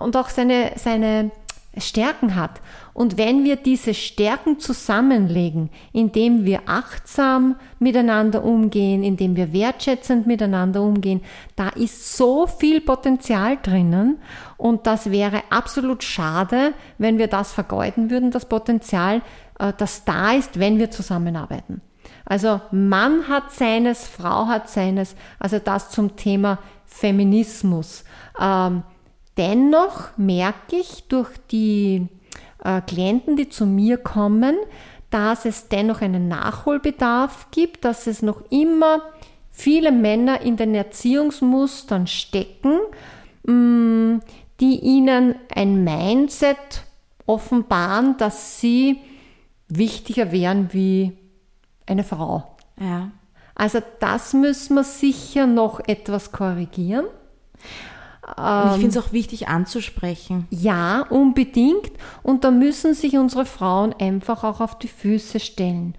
und 0.01 0.17
auch 0.17 0.31
seine, 0.31 0.73
seine 0.75 1.31
Stärken 1.79 2.35
hat. 2.35 2.61
Und 3.01 3.17
wenn 3.17 3.45
wir 3.45 3.57
diese 3.57 3.95
Stärken 3.95 4.59
zusammenlegen, 4.59 5.71
indem 5.95 6.45
wir 6.45 6.61
achtsam 6.67 7.57
miteinander 7.79 8.45
umgehen, 8.45 9.03
indem 9.03 9.37
wir 9.37 9.55
wertschätzend 9.55 10.27
miteinander 10.27 10.83
umgehen, 10.83 11.23
da 11.57 11.71
ist 11.71 12.15
so 12.19 12.47
viel 12.47 12.83
Potenzial 12.83 13.57
drinnen 13.63 14.19
und 14.59 14.87
das 14.87 15.11
wäre 15.11 15.45
absolut 15.49 16.05
schade, 16.05 16.75
wenn 16.99 17.17
wir 17.17 17.29
das 17.29 17.55
vergeuden 17.55 18.11
würden, 18.11 18.33
das 18.33 18.45
Potenzial, 18.45 19.23
äh, 19.59 19.73
das 19.79 20.05
da 20.05 20.33
ist, 20.33 20.61
wenn 20.61 20.79
wir 20.79 20.91
zusammenarbeiten. 20.91 21.81
Also 22.27 22.61
Mann 22.71 23.29
hat 23.29 23.51
seines, 23.51 24.07
Frau 24.07 24.47
hat 24.47 24.69
seines, 24.69 25.17
also 25.39 25.59
das 25.59 25.89
zum 25.89 26.17
Thema 26.17 26.59
Feminismus. 26.85 28.05
Ähm, 28.39 28.83
dennoch 29.39 30.11
merke 30.19 30.77
ich 30.77 31.05
durch 31.09 31.31
die 31.51 32.07
äh, 32.65 32.81
Klienten, 32.81 33.37
die 33.37 33.49
zu 33.49 33.67
mir 33.67 33.99
kommen, 33.99 34.57
dass 35.11 35.45
es 35.45 35.69
dennoch 35.69 36.01
einen 36.01 36.29
Nachholbedarf 36.29 37.49
gibt, 37.51 37.85
dass 37.85 38.07
es 38.07 38.23
noch 38.23 38.43
immer 38.51 39.03
viele 39.51 39.93
Männer 39.93 40.41
in 40.41 40.57
den 40.57 40.75
Erziehungsmustern 40.75 42.07
stecken, 42.07 42.79
mh, 43.45 43.53
mm, 43.53 44.21
die 44.61 44.79
ihnen 44.79 45.35
ein 45.55 45.85
Mindset 45.85 46.85
offenbaren, 47.27 48.17
dass 48.19 48.61
sie 48.61 49.01
wichtiger 49.69 50.33
wären 50.33 50.73
wie 50.73 51.17
eine 51.87 52.05
Frau. 52.05 52.57
Ja. 52.79 53.11
Also 53.55 53.81
das 54.01 54.33
müssen 54.33 54.75
wir 54.75 54.85
sicher 54.85 55.47
noch 55.47 55.81
etwas 55.87 56.33
korrigieren. 56.33 57.07
Und 58.37 58.71
ich 58.75 58.81
finde 58.81 58.99
es 58.99 58.99
auch 58.99 59.13
wichtig 59.13 59.49
anzusprechen. 59.49 60.47
Ja, 60.51 61.07
unbedingt. 61.09 61.93
Und 62.23 62.45
da 62.45 62.51
müssen 62.51 62.95
sich 62.95 63.17
unsere 63.17 63.45
Frauen 63.45 63.95
einfach 63.99 64.45
auch 64.45 64.61
auf 64.61 64.79
die 64.79 64.89
Füße 64.89 65.41
stellen. 65.41 65.95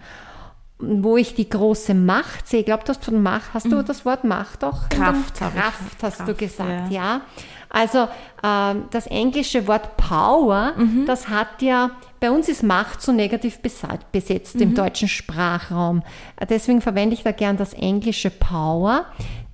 Wo 0.80 1.16
ich 1.18 1.36
die 1.36 1.48
große 1.48 1.94
Macht 1.94 2.48
sehe, 2.48 2.62
ich 2.62 2.66
glaube, 2.66 2.84
von 2.94 3.22
Macht, 3.22 3.54
hast 3.54 3.72
du 3.72 3.76
mhm. 3.76 3.86
das 3.86 4.04
Wort 4.06 4.24
Macht 4.24 4.64
auch? 4.64 4.90
Kraft, 4.90 5.36
Kraft 5.36 5.54
hast 6.02 6.18
Kraft, 6.18 6.30
du 6.30 6.34
gesagt, 6.34 6.92
ja. 6.92 7.16
ja. 7.16 7.22
Also 7.70 8.08
ähm, 8.44 8.86
das 8.92 9.08
englische 9.08 9.68
Wort 9.68 9.96
Power, 9.96 10.74
mhm. 10.76 11.06
das 11.06 11.30
hat 11.30 11.62
ja, 11.62 11.92
bei 12.20 12.30
uns 12.30 12.50
ist 12.50 12.64
Macht 12.64 13.02
so 13.02 13.12
negativ 13.12 13.60
besetzt 13.60 14.56
mhm. 14.56 14.62
im 14.62 14.76
deutschen 14.76 15.08
Sprachraum. 15.08 16.04
Deswegen 16.50 16.82
verwende 16.82 17.14
ich 17.14 17.24
da 17.24 17.32
gern 17.32 17.58
das 17.58 17.74
englische 17.74 18.30
Power, 18.30 19.06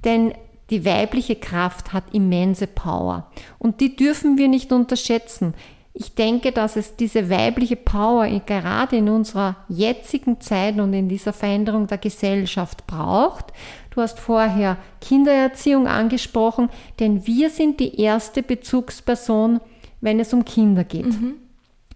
denn 0.03 0.33
die 0.69 0.85
weibliche 0.85 1.35
Kraft 1.35 1.93
hat 1.93 2.03
immense 2.13 2.67
Power 2.67 3.31
und 3.57 3.79
die 3.79 3.95
dürfen 3.95 4.37
wir 4.37 4.47
nicht 4.47 4.71
unterschätzen. 4.71 5.53
Ich 5.93 6.13
denke, 6.13 6.51
dass 6.51 6.75
es 6.75 6.95
diese 6.95 7.29
weibliche 7.29 7.75
Power 7.75 8.27
gerade 8.45 8.97
in 8.97 9.09
unserer 9.09 9.55
jetzigen 9.67 10.39
Zeit 10.41 10.79
und 10.79 10.93
in 10.93 11.09
dieser 11.09 11.33
Veränderung 11.33 11.87
der 11.87 11.97
Gesellschaft 11.97 12.85
braucht. 12.85 13.45
Du 13.89 14.01
hast 14.01 14.19
vorher 14.19 14.77
Kindererziehung 15.01 15.87
angesprochen, 15.87 16.69
denn 16.99 17.25
wir 17.25 17.49
sind 17.49 17.79
die 17.79 17.99
erste 17.99 18.43
Bezugsperson, 18.43 19.59
wenn 19.99 20.19
es 20.19 20.33
um 20.33 20.45
Kinder 20.45 20.83
geht. 20.83 21.07
Mhm. 21.07 21.46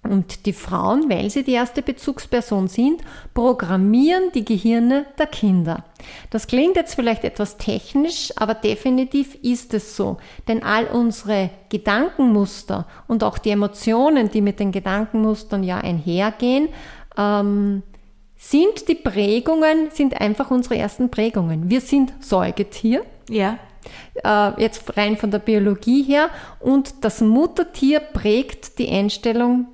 Und 0.04 0.48
die 0.48 0.54
Frauen, 0.54 1.12
weil 1.12 1.30
sie 1.30 1.44
die 1.44 1.52
erste 1.52 1.84
Bezugsperson 1.84 2.68
sind, 2.68 3.02
programmieren 3.36 4.32
die 4.34 4.44
Gehirne 4.44 5.06
der 5.20 5.28
Kinder. 5.28 5.84
Das 6.32 6.48
klingt 6.48 6.76
jetzt 6.76 6.96
vielleicht 6.96 7.24
etwas 7.24 7.58
technisch, 7.58 8.34
aber 8.36 8.56
definitiv 8.56 9.36
ist 9.44 9.76
es 9.76 9.96
so. 9.96 10.18
Denn 10.48 10.64
all 10.64 10.86
unsere 10.88 11.52
Gedankenmuster 11.70 12.88
und 13.08 13.24
auch 13.24 13.38
die 13.38 13.52
Emotionen, 13.52 14.32
die 14.32 14.42
mit 14.42 14.60
den 14.60 14.72
Gedankenmustern 14.72 15.62
ja 15.62 15.78
einhergehen, 15.78 16.70
ähm, 17.16 17.84
sind 18.38 18.88
die 18.88 18.96
Prägungen, 18.96 19.92
sind 19.92 20.20
einfach 20.20 20.50
unsere 20.50 20.78
ersten 20.78 21.12
Prägungen. 21.12 21.70
Wir 21.70 21.80
sind 21.80 22.12
Säugetier. 22.22 23.06
Ja. 23.30 23.60
Äh, 24.24 24.60
jetzt 24.60 24.98
rein 24.98 25.16
von 25.16 25.30
der 25.30 25.40
Biologie 25.40 26.02
her. 26.02 26.32
Und 26.60 27.04
das 27.06 27.22
Muttertier 27.22 28.00
prägt 28.00 28.80
die 28.80 28.90
Einstellung 28.90 29.68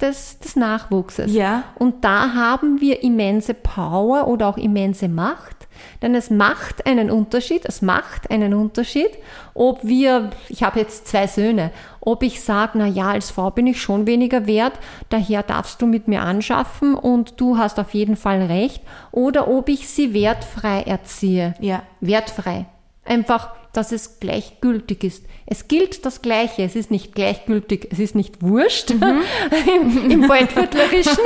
des, 0.00 0.38
des 0.38 0.56
Nachwuchses. 0.56 1.32
Ja. 1.32 1.64
Und 1.76 2.04
da 2.04 2.34
haben 2.34 2.80
wir 2.80 3.02
immense 3.02 3.54
Power 3.54 4.28
oder 4.28 4.48
auch 4.48 4.58
immense 4.58 5.08
Macht. 5.08 5.56
Denn 6.02 6.14
es 6.14 6.30
macht 6.30 6.86
einen 6.86 7.10
Unterschied, 7.10 7.64
es 7.64 7.82
macht 7.82 8.30
einen 8.30 8.54
Unterschied, 8.54 9.10
ob 9.54 9.84
wir, 9.84 10.30
ich 10.48 10.62
habe 10.62 10.80
jetzt 10.80 11.06
zwei 11.06 11.26
Söhne, 11.26 11.70
ob 12.00 12.22
ich 12.22 12.40
sage, 12.40 12.72
na 12.78 12.86
ja, 12.86 13.10
als 13.10 13.30
Frau 13.30 13.50
bin 13.50 13.66
ich 13.66 13.80
schon 13.80 14.06
weniger 14.06 14.46
wert, 14.46 14.72
daher 15.10 15.42
darfst 15.42 15.82
du 15.82 15.86
mit 15.86 16.08
mir 16.08 16.22
anschaffen 16.22 16.94
und 16.94 17.40
du 17.40 17.58
hast 17.58 17.78
auf 17.78 17.92
jeden 17.94 18.16
Fall 18.16 18.42
recht, 18.42 18.82
oder 19.12 19.48
ob 19.48 19.68
ich 19.68 19.88
sie 19.88 20.14
wertfrei 20.14 20.82
erziehe. 20.82 21.54
Ja. 21.60 21.82
Wertfrei. 22.00 22.66
Einfach, 23.04 23.50
dass 23.76 23.92
es 23.92 24.20
gleichgültig 24.20 25.04
ist. 25.04 25.24
Es 25.44 25.68
gilt 25.68 26.04
das 26.06 26.22
Gleiche. 26.22 26.62
Es 26.62 26.74
ist 26.74 26.90
nicht 26.90 27.14
gleichgültig, 27.14 27.88
es 27.92 27.98
ist 27.98 28.14
nicht 28.14 28.42
wurscht 28.42 28.94
mhm. 28.94 29.22
im, 29.80 30.10
im 30.10 30.28
Waldviertlerischen. 30.28 31.24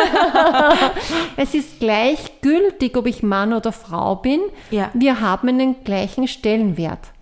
es 1.36 1.54
ist 1.54 1.80
gleichgültig, 1.80 2.96
ob 2.96 3.06
ich 3.06 3.22
Mann 3.22 3.52
oder 3.52 3.72
Frau 3.72 4.16
bin. 4.16 4.40
Ja. 4.70 4.90
Wir 4.94 5.20
haben 5.20 5.48
einen 5.48 5.84
gleichen 5.84 6.28
Stellenwert. 6.28 7.12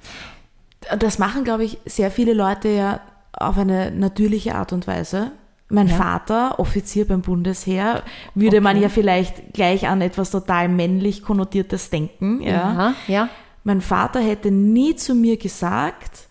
Das 0.98 1.18
machen, 1.18 1.44
glaube 1.44 1.64
ich, 1.64 1.78
sehr 1.84 2.10
viele 2.10 2.32
Leute 2.32 2.68
ja 2.68 3.00
auf 3.32 3.58
eine 3.58 3.90
natürliche 3.90 4.54
Art 4.54 4.72
und 4.72 4.86
Weise. 4.86 5.32
Mein 5.70 5.88
ja. 5.88 5.96
Vater, 5.96 6.58
Offizier 6.58 7.06
beim 7.06 7.20
Bundesheer, 7.20 8.02
würde 8.34 8.56
okay. 8.56 8.60
man 8.62 8.80
ja 8.80 8.88
vielleicht 8.88 9.52
gleich 9.52 9.86
an 9.86 10.00
etwas 10.00 10.30
total 10.30 10.68
männlich 10.68 11.22
konnotiertes 11.22 11.90
denken. 11.90 12.40
Ja. 12.40 12.50
ja, 12.50 12.94
ja. 13.06 13.28
Mein 13.68 13.82
Vater 13.82 14.20
hätte 14.20 14.50
nie 14.50 14.96
zu 14.96 15.14
mir 15.14 15.36
gesagt, 15.36 16.28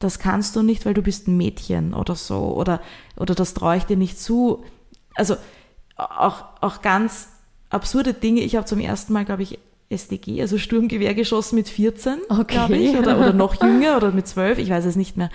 das 0.00 0.18
kannst 0.18 0.56
du 0.56 0.62
nicht, 0.62 0.84
weil 0.84 0.92
du 0.92 1.02
bist 1.02 1.28
ein 1.28 1.36
Mädchen 1.36 1.94
oder 1.94 2.16
so 2.16 2.56
oder, 2.56 2.80
oder 3.16 3.36
das 3.36 3.54
traue 3.54 3.76
ich 3.76 3.84
dir 3.84 3.96
nicht 3.96 4.18
zu. 4.18 4.64
Also 5.14 5.36
auch, 5.94 6.46
auch 6.60 6.82
ganz 6.82 7.28
absurde 7.68 8.12
Dinge. 8.12 8.40
Ich 8.40 8.56
habe 8.56 8.66
zum 8.66 8.80
ersten 8.80 9.12
Mal, 9.12 9.24
glaube 9.24 9.44
ich, 9.44 9.60
SDG, 9.88 10.40
also 10.40 10.58
Sturmgewehr 10.58 11.14
geschossen 11.14 11.54
mit 11.54 11.68
14, 11.68 12.18
okay. 12.28 12.44
glaube 12.48 12.76
ich, 12.76 12.96
oder, 12.96 13.20
oder 13.20 13.34
noch 13.34 13.54
jünger 13.62 13.96
oder 13.96 14.10
mit 14.10 14.26
12, 14.26 14.58
ich 14.58 14.70
weiß 14.70 14.84
es 14.84 14.96
nicht 14.96 15.16
mehr. 15.16 15.30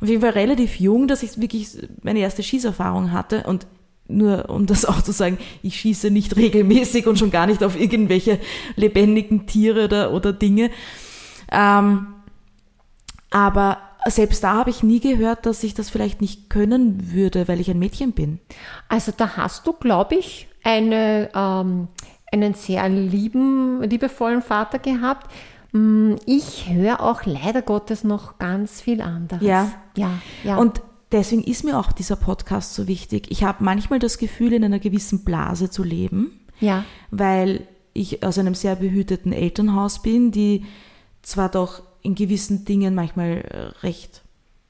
Auf 0.00 0.08
jeden 0.08 0.22
Fall 0.22 0.30
relativ 0.30 0.80
jung, 0.80 1.06
dass 1.06 1.22
ich 1.22 1.38
wirklich 1.38 1.86
meine 2.02 2.20
erste 2.20 2.42
Schießerfahrung 2.42 3.12
hatte 3.12 3.42
und 3.42 3.66
nur 4.06 4.50
um 4.50 4.66
das 4.66 4.84
auch 4.84 5.02
zu 5.02 5.12
sagen, 5.12 5.38
ich 5.62 5.80
schieße 5.80 6.10
nicht 6.10 6.36
regelmäßig 6.36 7.06
und 7.06 7.18
schon 7.18 7.30
gar 7.30 7.46
nicht 7.46 7.64
auf 7.64 7.78
irgendwelche 7.78 8.38
lebendigen 8.76 9.46
Tiere 9.46 9.84
oder, 9.84 10.12
oder 10.12 10.32
Dinge. 10.32 10.70
Ähm, 11.50 12.06
aber 13.30 13.78
selbst 14.06 14.44
da 14.44 14.54
habe 14.54 14.70
ich 14.70 14.82
nie 14.82 15.00
gehört, 15.00 15.46
dass 15.46 15.64
ich 15.64 15.74
das 15.74 15.90
vielleicht 15.90 16.20
nicht 16.20 16.50
können 16.50 17.12
würde, 17.12 17.48
weil 17.48 17.60
ich 17.60 17.70
ein 17.70 17.78
Mädchen 17.78 18.12
bin. 18.12 18.38
Also 18.88 19.12
da 19.16 19.36
hast 19.36 19.66
du, 19.66 19.72
glaube 19.72 20.16
ich, 20.16 20.48
eine, 20.62 21.30
ähm, 21.34 21.88
einen 22.30 22.54
sehr 22.54 22.88
lieben, 22.88 23.82
liebevollen 23.82 24.42
Vater 24.42 24.78
gehabt. 24.78 25.30
Mm, 25.72 26.16
ich 26.26 26.68
höre 26.68 27.00
auch 27.00 27.22
leider 27.24 27.62
Gottes 27.62 28.04
noch 28.04 28.38
ganz 28.38 28.80
viel 28.80 29.00
anderes. 29.00 29.42
Ja, 29.42 29.72
ja, 29.96 30.10
ja. 30.42 30.56
Und 30.56 30.82
deswegen 31.14 31.44
ist 31.44 31.64
mir 31.64 31.78
auch 31.78 31.92
dieser 31.92 32.16
Podcast 32.16 32.74
so 32.74 32.88
wichtig. 32.88 33.30
Ich 33.30 33.44
habe 33.44 33.64
manchmal 33.64 34.00
das 34.00 34.18
Gefühl, 34.18 34.52
in 34.52 34.64
einer 34.64 34.80
gewissen 34.80 35.24
Blase 35.24 35.70
zu 35.70 35.82
leben. 35.82 36.40
Ja. 36.60 36.84
Weil 37.10 37.66
ich 37.92 38.24
aus 38.24 38.38
einem 38.38 38.54
sehr 38.54 38.76
behüteten 38.76 39.32
Elternhaus 39.32 40.02
bin, 40.02 40.32
die 40.32 40.64
zwar 41.22 41.48
doch 41.48 41.82
in 42.02 42.14
gewissen 42.14 42.64
Dingen 42.64 42.94
manchmal 42.94 43.38
äh, 43.38 43.58
recht, 43.86 44.22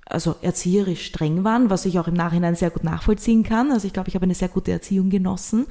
also 0.06 0.36
erzieherisch 0.42 1.06
streng 1.06 1.44
waren, 1.44 1.70
was 1.70 1.86
ich 1.86 1.98
auch 1.98 2.06
im 2.06 2.14
Nachhinein 2.14 2.54
sehr 2.54 2.70
gut 2.70 2.84
nachvollziehen 2.84 3.42
kann. 3.42 3.72
Also 3.72 3.86
ich 3.86 3.94
glaube, 3.94 4.10
ich 4.10 4.14
habe 4.14 4.24
eine 4.24 4.34
sehr 4.34 4.48
gute 4.48 4.70
Erziehung 4.70 5.08
genossen. 5.08 5.66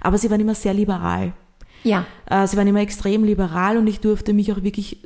Aber 0.00 0.16
sie 0.16 0.30
waren 0.30 0.40
immer 0.40 0.54
sehr 0.54 0.74
liberal. 0.74 1.34
Ja. 1.82 2.06
Äh, 2.26 2.46
sie 2.46 2.56
waren 2.56 2.66
immer 2.66 2.80
extrem 2.80 3.24
liberal 3.24 3.76
und 3.76 3.86
ich 3.86 4.00
durfte 4.00 4.32
mich 4.32 4.50
auch 4.52 4.62
wirklich 4.62 5.02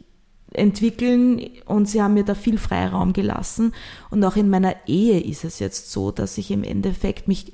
entwickeln 0.53 1.43
und 1.67 1.89
sie 1.89 2.03
haben 2.03 2.15
mir 2.15 2.25
da 2.25 2.35
viel 2.35 2.59
Freiraum 2.59 3.13
gelassen. 3.13 3.75
Und 4.11 4.25
auch 4.25 4.37
in 4.37 4.49
meiner 4.49 4.75
Ehe 4.87 5.21
ist 5.21 5.45
es 5.45 5.59
jetzt 5.59 5.91
so, 5.91 6.11
dass 6.11 6.39
ich 6.39 6.51
im 6.51 6.65
Endeffekt 6.65 7.29
mich, 7.29 7.53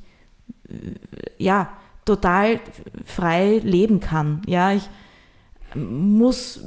äh, 0.69 0.95
ja, 1.39 1.71
total 2.05 2.61
frei 3.05 3.61
leben 3.65 4.01
kann. 4.01 4.43
Ja, 4.47 4.73
ich 4.73 4.89
muss 5.75 6.61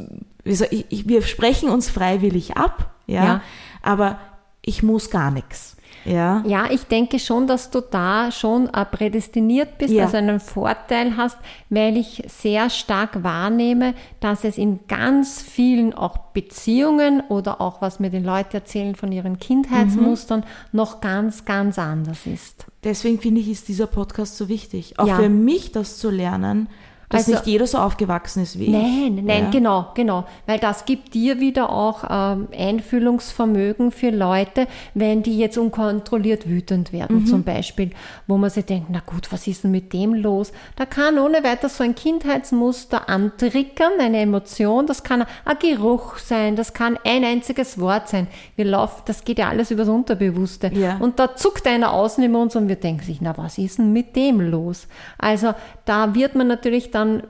ich, 0.43 0.85
ich, 0.89 1.07
wir 1.07 1.21
sprechen 1.21 1.69
uns 1.69 1.89
freiwillig 1.89 2.57
ab, 2.57 2.93
ja, 3.05 3.25
ja. 3.25 3.41
aber 3.81 4.19
ich 4.61 4.83
muss 4.83 5.09
gar 5.09 5.31
nichts. 5.31 5.76
Ja. 6.07 6.43
ja, 6.45 6.71
ich 6.71 6.83
denke 6.85 7.19
schon, 7.19 7.47
dass 7.47 7.69
du 7.69 7.81
da 7.81 8.31
schon 8.31 8.69
äh, 8.73 8.85
prädestiniert 8.85 9.77
bist, 9.77 9.93
ja. 9.93 10.05
also 10.05 10.17
einen 10.17 10.39
Vorteil 10.39 11.17
hast, 11.17 11.37
weil 11.69 11.97
ich 11.97 12.23
sehr 12.27 12.69
stark 12.69 13.23
wahrnehme, 13.23 13.93
dass 14.19 14.43
es 14.43 14.57
in 14.57 14.79
ganz 14.87 15.41
vielen 15.41 15.93
auch 15.93 16.17
Beziehungen 16.33 17.21
oder 17.29 17.59
auch 17.59 17.81
was 17.81 17.99
mir 17.99 18.09
die 18.09 18.19
Leute 18.19 18.57
erzählen 18.57 18.95
von 18.95 19.11
ihren 19.11 19.37
Kindheitsmustern 19.39 20.41
mhm. 20.41 20.45
noch 20.71 21.01
ganz, 21.01 21.45
ganz 21.45 21.77
anders 21.77 22.25
ist. 22.25 22.65
Deswegen 22.83 23.19
finde 23.19 23.41
ich, 23.41 23.49
ist 23.49 23.67
dieser 23.67 23.87
Podcast 23.87 24.37
so 24.37 24.47
wichtig. 24.47 24.97
Auch 24.99 25.07
ja. 25.07 25.17
für 25.17 25.29
mich 25.29 25.71
das 25.71 25.97
zu 25.97 26.09
lernen, 26.09 26.69
dass 27.09 27.21
also, 27.21 27.31
nicht 27.31 27.47
jeder 27.47 27.67
so 27.67 27.77
aufgewachsen 27.77 28.43
ist 28.43 28.59
wie 28.59 28.69
nein, 28.69 28.83
ich. 28.83 29.11
Nein, 29.11 29.25
nein, 29.25 29.43
ja. 29.45 29.49
genau, 29.49 29.87
genau. 29.93 30.25
Weil 30.45 30.59
das 30.59 30.83
gibt 30.83 31.13
dir 31.13 31.39
wieder 31.39 31.69
auch 31.69 32.03
ähm, 32.09 32.49
Einfühlungsvermögen 32.57 33.91
für 33.91 34.09
Leute, 34.09 34.67
wenn 34.93 35.23
die 35.23 35.37
jetzt 35.37 35.57
unkontrolliert 35.57 36.49
wütend 36.49 36.91
werden, 36.91 37.21
mhm. 37.21 37.25
zum 37.25 37.43
Beispiel, 37.43 37.91
wo 38.27 38.37
man 38.37 38.49
sich 38.49 38.65
denkt, 38.65 38.89
na 38.89 39.01
gut, 39.05 39.31
was 39.31 39.47
ist 39.47 39.63
denn 39.63 39.71
mit 39.71 39.93
dem 39.93 40.13
los? 40.15 40.51
Da 40.75 40.85
kann 40.85 41.17
ohne 41.17 41.45
weiter 41.45 41.69
so 41.69 41.81
ein 41.81 41.95
Kindheitsmuster 41.95 43.07
antriggern, 43.07 43.93
eine 43.99 44.19
Emotion, 44.19 44.85
das 44.85 45.03
kann 45.03 45.25
ein 45.45 45.59
Geruch 45.61 46.17
sein, 46.17 46.57
das 46.57 46.73
kann 46.73 46.99
ein 47.05 47.23
einziges 47.23 47.79
Wort 47.79 48.09
sein. 48.09 48.27
Wir 48.57 48.65
laufen, 48.65 49.03
das 49.05 49.23
geht 49.23 49.39
ja 49.39 49.47
alles 49.47 49.71
übers 49.71 49.87
Unterbewusste. 49.87 50.71
Ja. 50.73 50.97
Und 50.97 51.19
da 51.19 51.37
zuckt 51.37 51.67
einer 51.67 51.93
außen 51.93 52.21
in 52.21 52.35
uns 52.35 52.57
und 52.57 52.67
wir 52.67 52.75
denken 52.75 53.03
sich, 53.03 53.21
na 53.21 53.37
was 53.37 53.57
ist 53.57 53.77
denn 53.77 53.93
mit 53.93 54.17
dem 54.17 54.41
los? 54.41 54.89
Also 55.17 55.53
da 55.85 56.13
wird 56.13 56.35
man 56.35 56.47
natürlich 56.47 56.91
dann, 56.97 57.23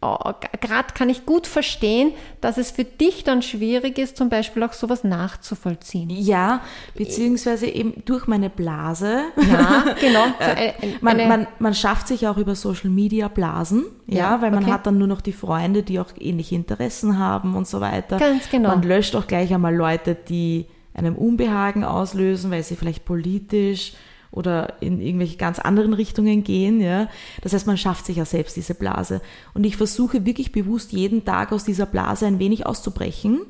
oh, 0.00 0.16
gerade 0.60 0.94
kann 0.94 1.08
ich 1.08 1.26
gut 1.26 1.46
verstehen, 1.46 2.12
dass 2.40 2.56
es 2.56 2.70
für 2.70 2.84
dich 2.84 3.24
dann 3.24 3.42
schwierig 3.42 3.98
ist, 3.98 4.16
zum 4.16 4.28
Beispiel 4.28 4.62
auch 4.62 4.72
sowas 4.72 5.02
nachzuvollziehen. 5.02 6.08
Ja, 6.10 6.60
beziehungsweise 6.94 7.66
eben 7.66 8.02
durch 8.04 8.26
meine 8.26 8.48
Blase. 8.48 9.22
Ja, 9.50 9.84
genau. 10.00 10.24
Äh, 10.38 10.72
man, 11.00 11.16
man, 11.28 11.46
man 11.58 11.74
schafft 11.74 12.08
sich 12.08 12.28
auch 12.28 12.36
über 12.36 12.54
Social 12.54 12.90
Media 12.90 13.28
Blasen, 13.28 13.86
ja, 14.06 14.18
ja 14.18 14.42
weil 14.42 14.52
man 14.52 14.64
okay. 14.64 14.72
hat 14.72 14.86
dann 14.86 14.98
nur 14.98 15.08
noch 15.08 15.20
die 15.20 15.32
Freunde, 15.32 15.82
die 15.82 15.98
auch 15.98 16.12
ähnliche 16.18 16.54
Interessen 16.54 17.18
haben 17.18 17.56
und 17.56 17.66
so 17.66 17.80
weiter. 17.80 18.18
Ganz 18.18 18.48
genau. 18.48 18.68
Man 18.70 18.82
löscht 18.82 19.16
auch 19.16 19.26
gleich 19.26 19.52
einmal 19.52 19.74
Leute, 19.74 20.14
die 20.14 20.66
einem 20.94 21.16
Unbehagen 21.16 21.84
auslösen, 21.84 22.50
weil 22.50 22.62
sie 22.62 22.76
vielleicht 22.76 23.04
politisch 23.04 23.94
oder 24.30 24.74
in 24.80 25.00
irgendwelche 25.00 25.36
ganz 25.36 25.58
anderen 25.58 25.94
Richtungen 25.94 26.44
gehen. 26.44 26.80
Ja. 26.80 27.08
Das 27.42 27.52
heißt, 27.52 27.66
man 27.66 27.78
schafft 27.78 28.06
sich 28.06 28.16
ja 28.16 28.24
selbst 28.24 28.56
diese 28.56 28.74
Blase. 28.74 29.20
Und 29.54 29.64
ich 29.64 29.76
versuche 29.76 30.26
wirklich 30.26 30.52
bewusst 30.52 30.92
jeden 30.92 31.24
Tag 31.24 31.52
aus 31.52 31.64
dieser 31.64 31.86
Blase 31.86 32.26
ein 32.26 32.38
wenig 32.38 32.66
auszubrechen, 32.66 33.40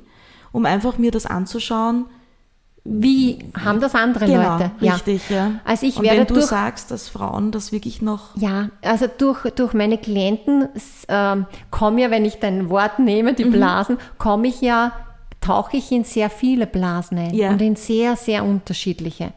um 0.53 0.66
einfach 0.66 0.99
mir 0.99 1.11
das 1.11 1.26
anzuschauen. 1.26 2.07
Wie 2.91 3.39
haben 3.55 3.81
das 3.81 3.95
andere 3.95 4.24
genau, 4.24 4.53
Leute? 4.53 4.70
Richtig, 4.81 5.29
ja. 5.29 5.61
Also 5.64 5.85
ich 5.85 5.99
Und 5.99 6.05
werde 6.05 6.20
wenn 6.20 6.26
du 6.26 6.35
durch, 6.35 6.47
sagst, 6.47 6.91
dass 6.91 7.09
Frauen 7.09 7.51
das 7.51 7.70
wirklich 7.70 8.01
noch. 8.01 8.35
Ja, 8.37 8.70
also 8.83 9.07
durch, 9.18 9.43
durch 9.57 9.74
meine 9.74 9.99
Klienten 9.99 10.68
ähm, 11.09 11.47
komme 11.70 12.01
ja, 12.01 12.11
wenn 12.11 12.24
ich 12.24 12.39
dein 12.39 12.70
Wort 12.70 12.99
nehme, 12.99 13.35
die 13.35 13.45
mhm. 13.45 13.53
Blasen, 13.53 13.99
komme 14.16 14.49
ich 14.49 14.62
ja, 14.62 14.93
tauche 15.41 15.76
ich 15.76 15.93
in 15.93 16.05
sehr 16.05 16.31
viele 16.31 16.66
Blasen 16.66 17.18
ein 17.18 17.35
ja. 17.35 17.51
und 17.51 17.61
in 17.61 17.76
sehr, 17.76 18.16
sehr 18.16 18.45
unterschiedliche 18.45 19.33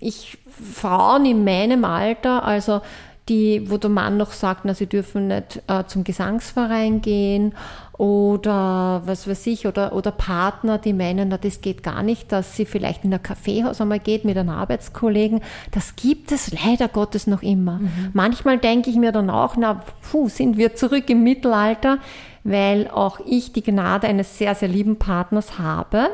ich, 0.00 0.38
Frauen 0.74 1.24
in 1.24 1.44
meinem 1.44 1.84
Alter, 1.84 2.44
also 2.44 2.80
die, 3.28 3.68
wo 3.70 3.76
der 3.76 3.90
Mann 3.90 4.16
noch 4.16 4.30
sagt, 4.30 4.64
na, 4.64 4.74
sie 4.74 4.86
dürfen 4.86 5.28
nicht 5.28 5.60
äh, 5.66 5.84
zum 5.86 6.04
Gesangsverein 6.04 7.00
gehen 7.00 7.54
oder 7.98 9.02
was 9.04 9.26
weiß 9.26 9.46
ich, 9.48 9.66
oder, 9.66 9.94
oder 9.94 10.12
Partner, 10.12 10.78
die 10.78 10.92
meinen, 10.92 11.28
na, 11.28 11.38
das 11.38 11.60
geht 11.60 11.82
gar 11.82 12.02
nicht, 12.02 12.30
dass 12.30 12.54
sie 12.56 12.66
vielleicht 12.66 13.04
in 13.04 13.12
ein 13.12 13.22
Kaffeehaus 13.22 13.80
einmal 13.80 13.98
geht 13.98 14.24
mit 14.24 14.38
einem 14.38 14.50
Arbeitskollegen. 14.50 15.40
Das 15.72 15.96
gibt 15.96 16.30
es 16.30 16.52
leider 16.52 16.86
Gottes 16.86 17.26
noch 17.26 17.42
immer. 17.42 17.78
Mhm. 17.80 18.10
Manchmal 18.12 18.58
denke 18.58 18.90
ich 18.90 18.96
mir 18.96 19.10
dann 19.10 19.30
auch, 19.30 19.56
na, 19.56 19.82
puh, 20.08 20.28
sind 20.28 20.56
wir 20.56 20.76
zurück 20.76 21.10
im 21.10 21.24
Mittelalter, 21.24 21.98
weil 22.46 22.88
auch 22.88 23.20
ich 23.26 23.52
die 23.52 23.62
Gnade 23.62 24.06
eines 24.06 24.38
sehr, 24.38 24.54
sehr 24.54 24.68
lieben 24.68 24.98
Partners 24.98 25.58
habe 25.58 26.08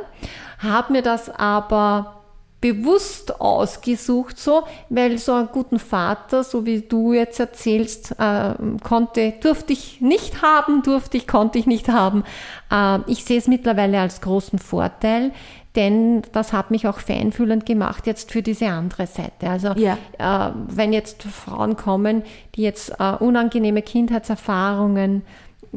habe 0.62 0.92
mir 0.92 1.02
das 1.02 1.28
aber 1.28 2.18
bewusst 2.60 3.40
ausgesucht, 3.40 4.38
so, 4.38 4.62
weil 4.88 5.18
so 5.18 5.32
einen 5.32 5.48
guten 5.48 5.80
Vater, 5.80 6.44
so 6.44 6.64
wie 6.64 6.80
du 6.80 7.12
jetzt 7.12 7.40
erzählst, 7.40 8.14
äh, 8.18 8.54
konnte, 8.84 9.34
durfte 9.40 9.72
ich 9.72 10.00
nicht 10.00 10.42
haben, 10.42 10.82
durfte 10.82 11.16
ich, 11.16 11.26
konnte 11.26 11.58
ich 11.58 11.66
nicht 11.66 11.88
haben. 11.88 12.22
Äh, 12.70 13.00
ich 13.08 13.24
sehe 13.24 13.38
es 13.38 13.48
mittlerweile 13.48 13.98
als 13.98 14.20
großen 14.20 14.60
Vorteil, 14.60 15.32
denn 15.74 16.22
das 16.32 16.52
hat 16.52 16.70
mich 16.70 16.86
auch 16.86 17.00
feinfühlend 17.00 17.66
gemacht 17.66 18.06
jetzt 18.06 18.30
für 18.30 18.42
diese 18.42 18.68
andere 18.68 19.08
Seite. 19.08 19.50
Also 19.50 19.72
ja. 19.72 19.98
äh, 20.18 20.52
wenn 20.68 20.92
jetzt 20.92 21.24
Frauen 21.24 21.76
kommen, 21.76 22.22
die 22.54 22.62
jetzt 22.62 22.92
äh, 23.00 23.14
unangenehme 23.18 23.82
Kindheitserfahrungen 23.82 25.22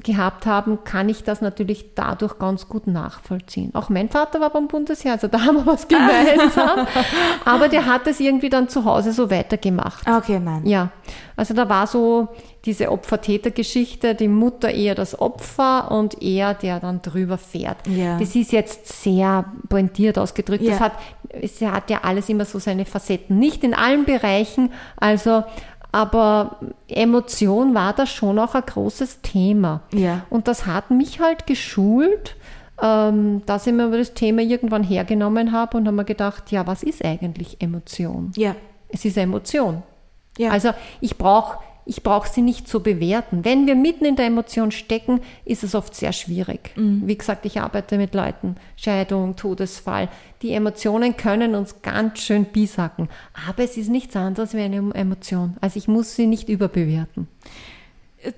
gehabt 0.03 0.45
haben, 0.45 0.83
kann 0.83 1.07
ich 1.07 1.23
das 1.23 1.41
natürlich 1.41 1.95
dadurch 1.95 2.37
ganz 2.37 2.67
gut 2.67 2.85
nachvollziehen. 2.85 3.73
Auch 3.73 3.89
mein 3.89 4.09
Vater 4.09 4.41
war 4.41 4.49
beim 4.49 4.67
Bundesheer, 4.67 5.13
also 5.13 5.27
da 5.27 5.41
haben 5.45 5.57
wir 5.57 5.65
was 5.65 5.87
gemeinsam. 5.87 6.85
Aber 7.45 7.69
der 7.69 7.85
hat 7.85 8.05
es 8.07 8.19
irgendwie 8.19 8.49
dann 8.49 8.67
zu 8.67 8.83
Hause 8.83 9.13
so 9.13 9.31
weitergemacht. 9.31 10.05
Okay, 10.07 10.39
nein. 10.39 10.65
Ja, 10.65 10.89
also 11.37 11.53
da 11.53 11.69
war 11.69 11.87
so 11.87 12.27
diese 12.65 12.91
Opfer-Täter-Geschichte, 12.91 14.15
die 14.15 14.27
Mutter 14.27 14.71
eher 14.71 14.95
das 14.95 15.19
Opfer 15.19 15.91
und 15.91 16.21
er, 16.21 16.55
der 16.55 16.79
dann 16.79 17.01
drüber 17.01 17.37
fährt. 17.37 17.77
Ja. 17.87 18.17
Das 18.17 18.35
ist 18.35 18.51
jetzt 18.51 19.01
sehr 19.03 19.45
pointiert 19.69 20.17
ausgedrückt. 20.17 20.63
Ja. 20.63 20.71
Das 20.71 20.79
hat, 20.79 20.93
es 21.29 21.61
hat 21.61 21.89
ja 21.89 21.99
alles 22.03 22.27
immer 22.27 22.45
so 22.45 22.59
seine 22.59 22.85
Facetten. 22.85 23.37
Nicht 23.37 23.63
in 23.63 23.73
allen 23.73 24.05
Bereichen, 24.05 24.71
also 24.97 25.43
aber 25.95 26.57
Emotion 26.89 27.73
war 27.73 27.93
da 27.93 28.05
schon 28.05 28.37
auch 28.37 28.53
ein 28.53 28.65
großes 28.65 29.21
Thema. 29.21 29.79
Ja. 29.93 30.25
Und 30.29 30.49
das 30.49 30.65
hat 30.65 30.91
mich 30.91 31.21
halt 31.21 31.47
geschult, 31.47 32.35
ähm, 32.81 33.43
dass 33.45 33.65
ich 33.65 33.71
mir 33.71 33.89
das 33.89 34.13
Thema 34.13 34.41
irgendwann 34.41 34.83
hergenommen 34.83 35.53
habe 35.53 35.77
und 35.77 35.87
habe 35.87 35.95
mir 35.95 36.03
gedacht, 36.03 36.51
ja, 36.51 36.67
was 36.67 36.83
ist 36.83 37.05
eigentlich 37.05 37.61
Emotion? 37.61 38.33
Ja. 38.35 38.57
Es 38.89 39.05
ist 39.05 39.15
Emotion. 39.15 39.83
Ja. 40.37 40.49
Also 40.49 40.71
ich 40.99 41.17
brauche 41.17 41.59
ich 41.85 42.01
brauche 42.01 42.27
sie 42.27 42.41
nicht 42.41 42.67
zu 42.67 42.81
bewerten. 42.81 43.45
Wenn 43.45 43.67
wir 43.67 43.75
mitten 43.75 44.05
in 44.05 44.15
der 44.15 44.25
Emotion 44.25 44.71
stecken, 44.71 45.21
ist 45.45 45.63
es 45.63 45.75
oft 45.75 45.95
sehr 45.95 46.13
schwierig. 46.13 46.71
Mhm. 46.75 47.03
Wie 47.05 47.17
gesagt, 47.17 47.45
ich 47.45 47.61
arbeite 47.61 47.97
mit 47.97 48.15
Leuten, 48.15 48.55
Scheidung, 48.75 49.35
Todesfall. 49.35 50.09
Die 50.41 50.51
Emotionen 50.51 51.15
können 51.15 51.53
uns 51.53 51.81
ganz 51.83 52.19
schön 52.19 52.45
bisacken. 52.45 53.09
Aber 53.47 53.63
es 53.63 53.77
ist 53.77 53.89
nichts 53.89 54.15
anderes 54.15 54.53
wie 54.53 54.61
eine 54.61 54.93
Emotion. 54.95 55.57
Also 55.61 55.77
ich 55.77 55.87
muss 55.87 56.15
sie 56.15 56.25
nicht 56.25 56.49
überbewerten. 56.49 57.27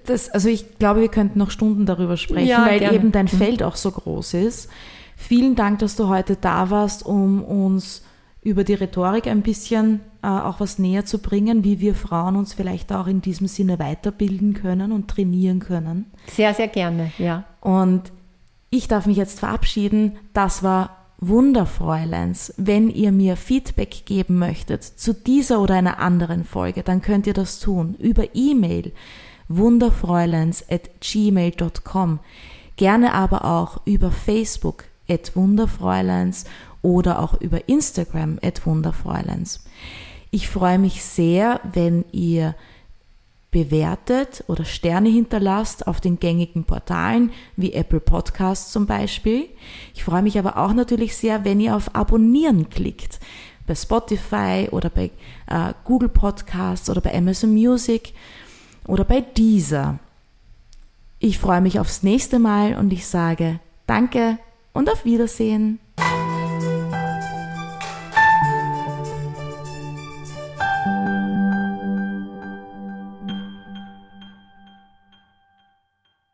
Das, 0.05 0.29
also 0.29 0.49
ich 0.49 0.77
glaube, 0.77 0.99
wir 0.99 1.07
könnten 1.07 1.39
noch 1.39 1.51
Stunden 1.51 1.85
darüber 1.85 2.17
sprechen, 2.17 2.47
ja, 2.47 2.65
weil 2.65 2.79
gerne. 2.79 2.95
eben 2.95 3.13
dein 3.13 3.25
mhm. 3.25 3.37
Feld 3.37 3.63
auch 3.63 3.77
so 3.77 3.91
groß 3.91 4.33
ist. 4.33 4.69
Vielen 5.15 5.55
Dank, 5.55 5.79
dass 5.79 5.95
du 5.95 6.09
heute 6.09 6.35
da 6.35 6.69
warst, 6.69 7.05
um 7.05 7.43
uns 7.43 8.03
über 8.41 8.65
die 8.65 8.73
Rhetorik 8.73 9.27
ein 9.27 9.41
bisschen 9.41 10.01
auch 10.27 10.59
was 10.59 10.79
näher 10.79 11.05
zu 11.05 11.19
bringen, 11.19 11.63
wie 11.63 11.79
wir 11.79 11.95
Frauen 11.95 12.35
uns 12.35 12.53
vielleicht 12.53 12.91
auch 12.91 13.07
in 13.07 13.21
diesem 13.21 13.47
Sinne 13.47 13.79
weiterbilden 13.79 14.53
können 14.53 14.91
und 14.91 15.07
trainieren 15.07 15.59
können. 15.59 16.05
Sehr, 16.27 16.53
sehr 16.53 16.67
gerne, 16.67 17.11
ja. 17.17 17.45
Und 17.61 18.11
ich 18.69 18.87
darf 18.87 19.05
mich 19.05 19.17
jetzt 19.17 19.39
verabschieden. 19.39 20.17
Das 20.33 20.63
war 20.63 20.97
Wunderfräuleins. 21.19 22.53
Wenn 22.57 22.89
ihr 22.89 23.11
mir 23.11 23.37
Feedback 23.37 24.05
geben 24.05 24.37
möchtet 24.37 24.83
zu 24.83 25.13
dieser 25.13 25.61
oder 25.61 25.75
einer 25.75 25.99
anderen 25.99 26.43
Folge, 26.43 26.83
dann 26.83 27.01
könnt 27.01 27.25
ihr 27.25 27.33
das 27.33 27.59
tun 27.59 27.95
über 27.97 28.35
E-Mail 28.35 28.91
wunderfräuleins 29.47 30.65
at 30.69 31.01
gmail.com. 31.01 32.19
Gerne 32.75 33.13
aber 33.13 33.45
auch 33.45 33.81
über 33.85 34.11
Facebook 34.11 34.85
at 35.09 35.35
wunderfräuleins 35.35 36.45
oder 36.81 37.19
auch 37.19 37.39
über 37.41 37.67
Instagram 37.67 38.39
at 38.43 38.65
wunderfräuleins. 38.65 39.63
Ich 40.31 40.49
freue 40.49 40.79
mich 40.79 41.03
sehr, 41.03 41.61
wenn 41.73 42.05
ihr 42.11 42.55
bewertet 43.51 44.43
oder 44.47 44.65
Sterne 44.65 45.09
hinterlasst 45.09 45.87
auf 45.87 46.01
den 46.01 46.19
gängigen 46.19 46.65
Portalen 46.65 47.31
wie 47.55 47.73
Apple 47.73 48.01
Podcasts 48.01 48.71
zum 48.71 48.85
Beispiel. 48.85 49.47
Ich 49.95 50.03
freue 50.03 50.21
mich 50.21 50.37
aber 50.37 50.57
auch 50.57 50.73
natürlich 50.73 51.15
sehr, 51.15 51.45
wenn 51.45 51.59
ihr 51.59 51.75
auf 51.75 51.95
Abonnieren 51.95 52.69
klickt. 52.69 53.19
Bei 53.65 53.75
Spotify 53.75 54.67
oder 54.71 54.89
bei 54.89 55.11
äh, 55.47 55.73
Google 55.85 56.09
Podcasts 56.09 56.89
oder 56.89 57.01
bei 57.01 57.13
Amazon 57.13 57.53
Music 57.53 58.13
oder 58.85 59.03
bei 59.03 59.21
Deezer. 59.21 59.99
Ich 61.19 61.39
freue 61.39 61.61
mich 61.61 61.79
aufs 61.79 62.03
nächste 62.03 62.39
Mal 62.39 62.77
und 62.77 62.93
ich 62.93 63.07
sage 63.07 63.59
Danke 63.87 64.37
und 64.73 64.91
auf 64.91 65.05
Wiedersehen. 65.05 65.79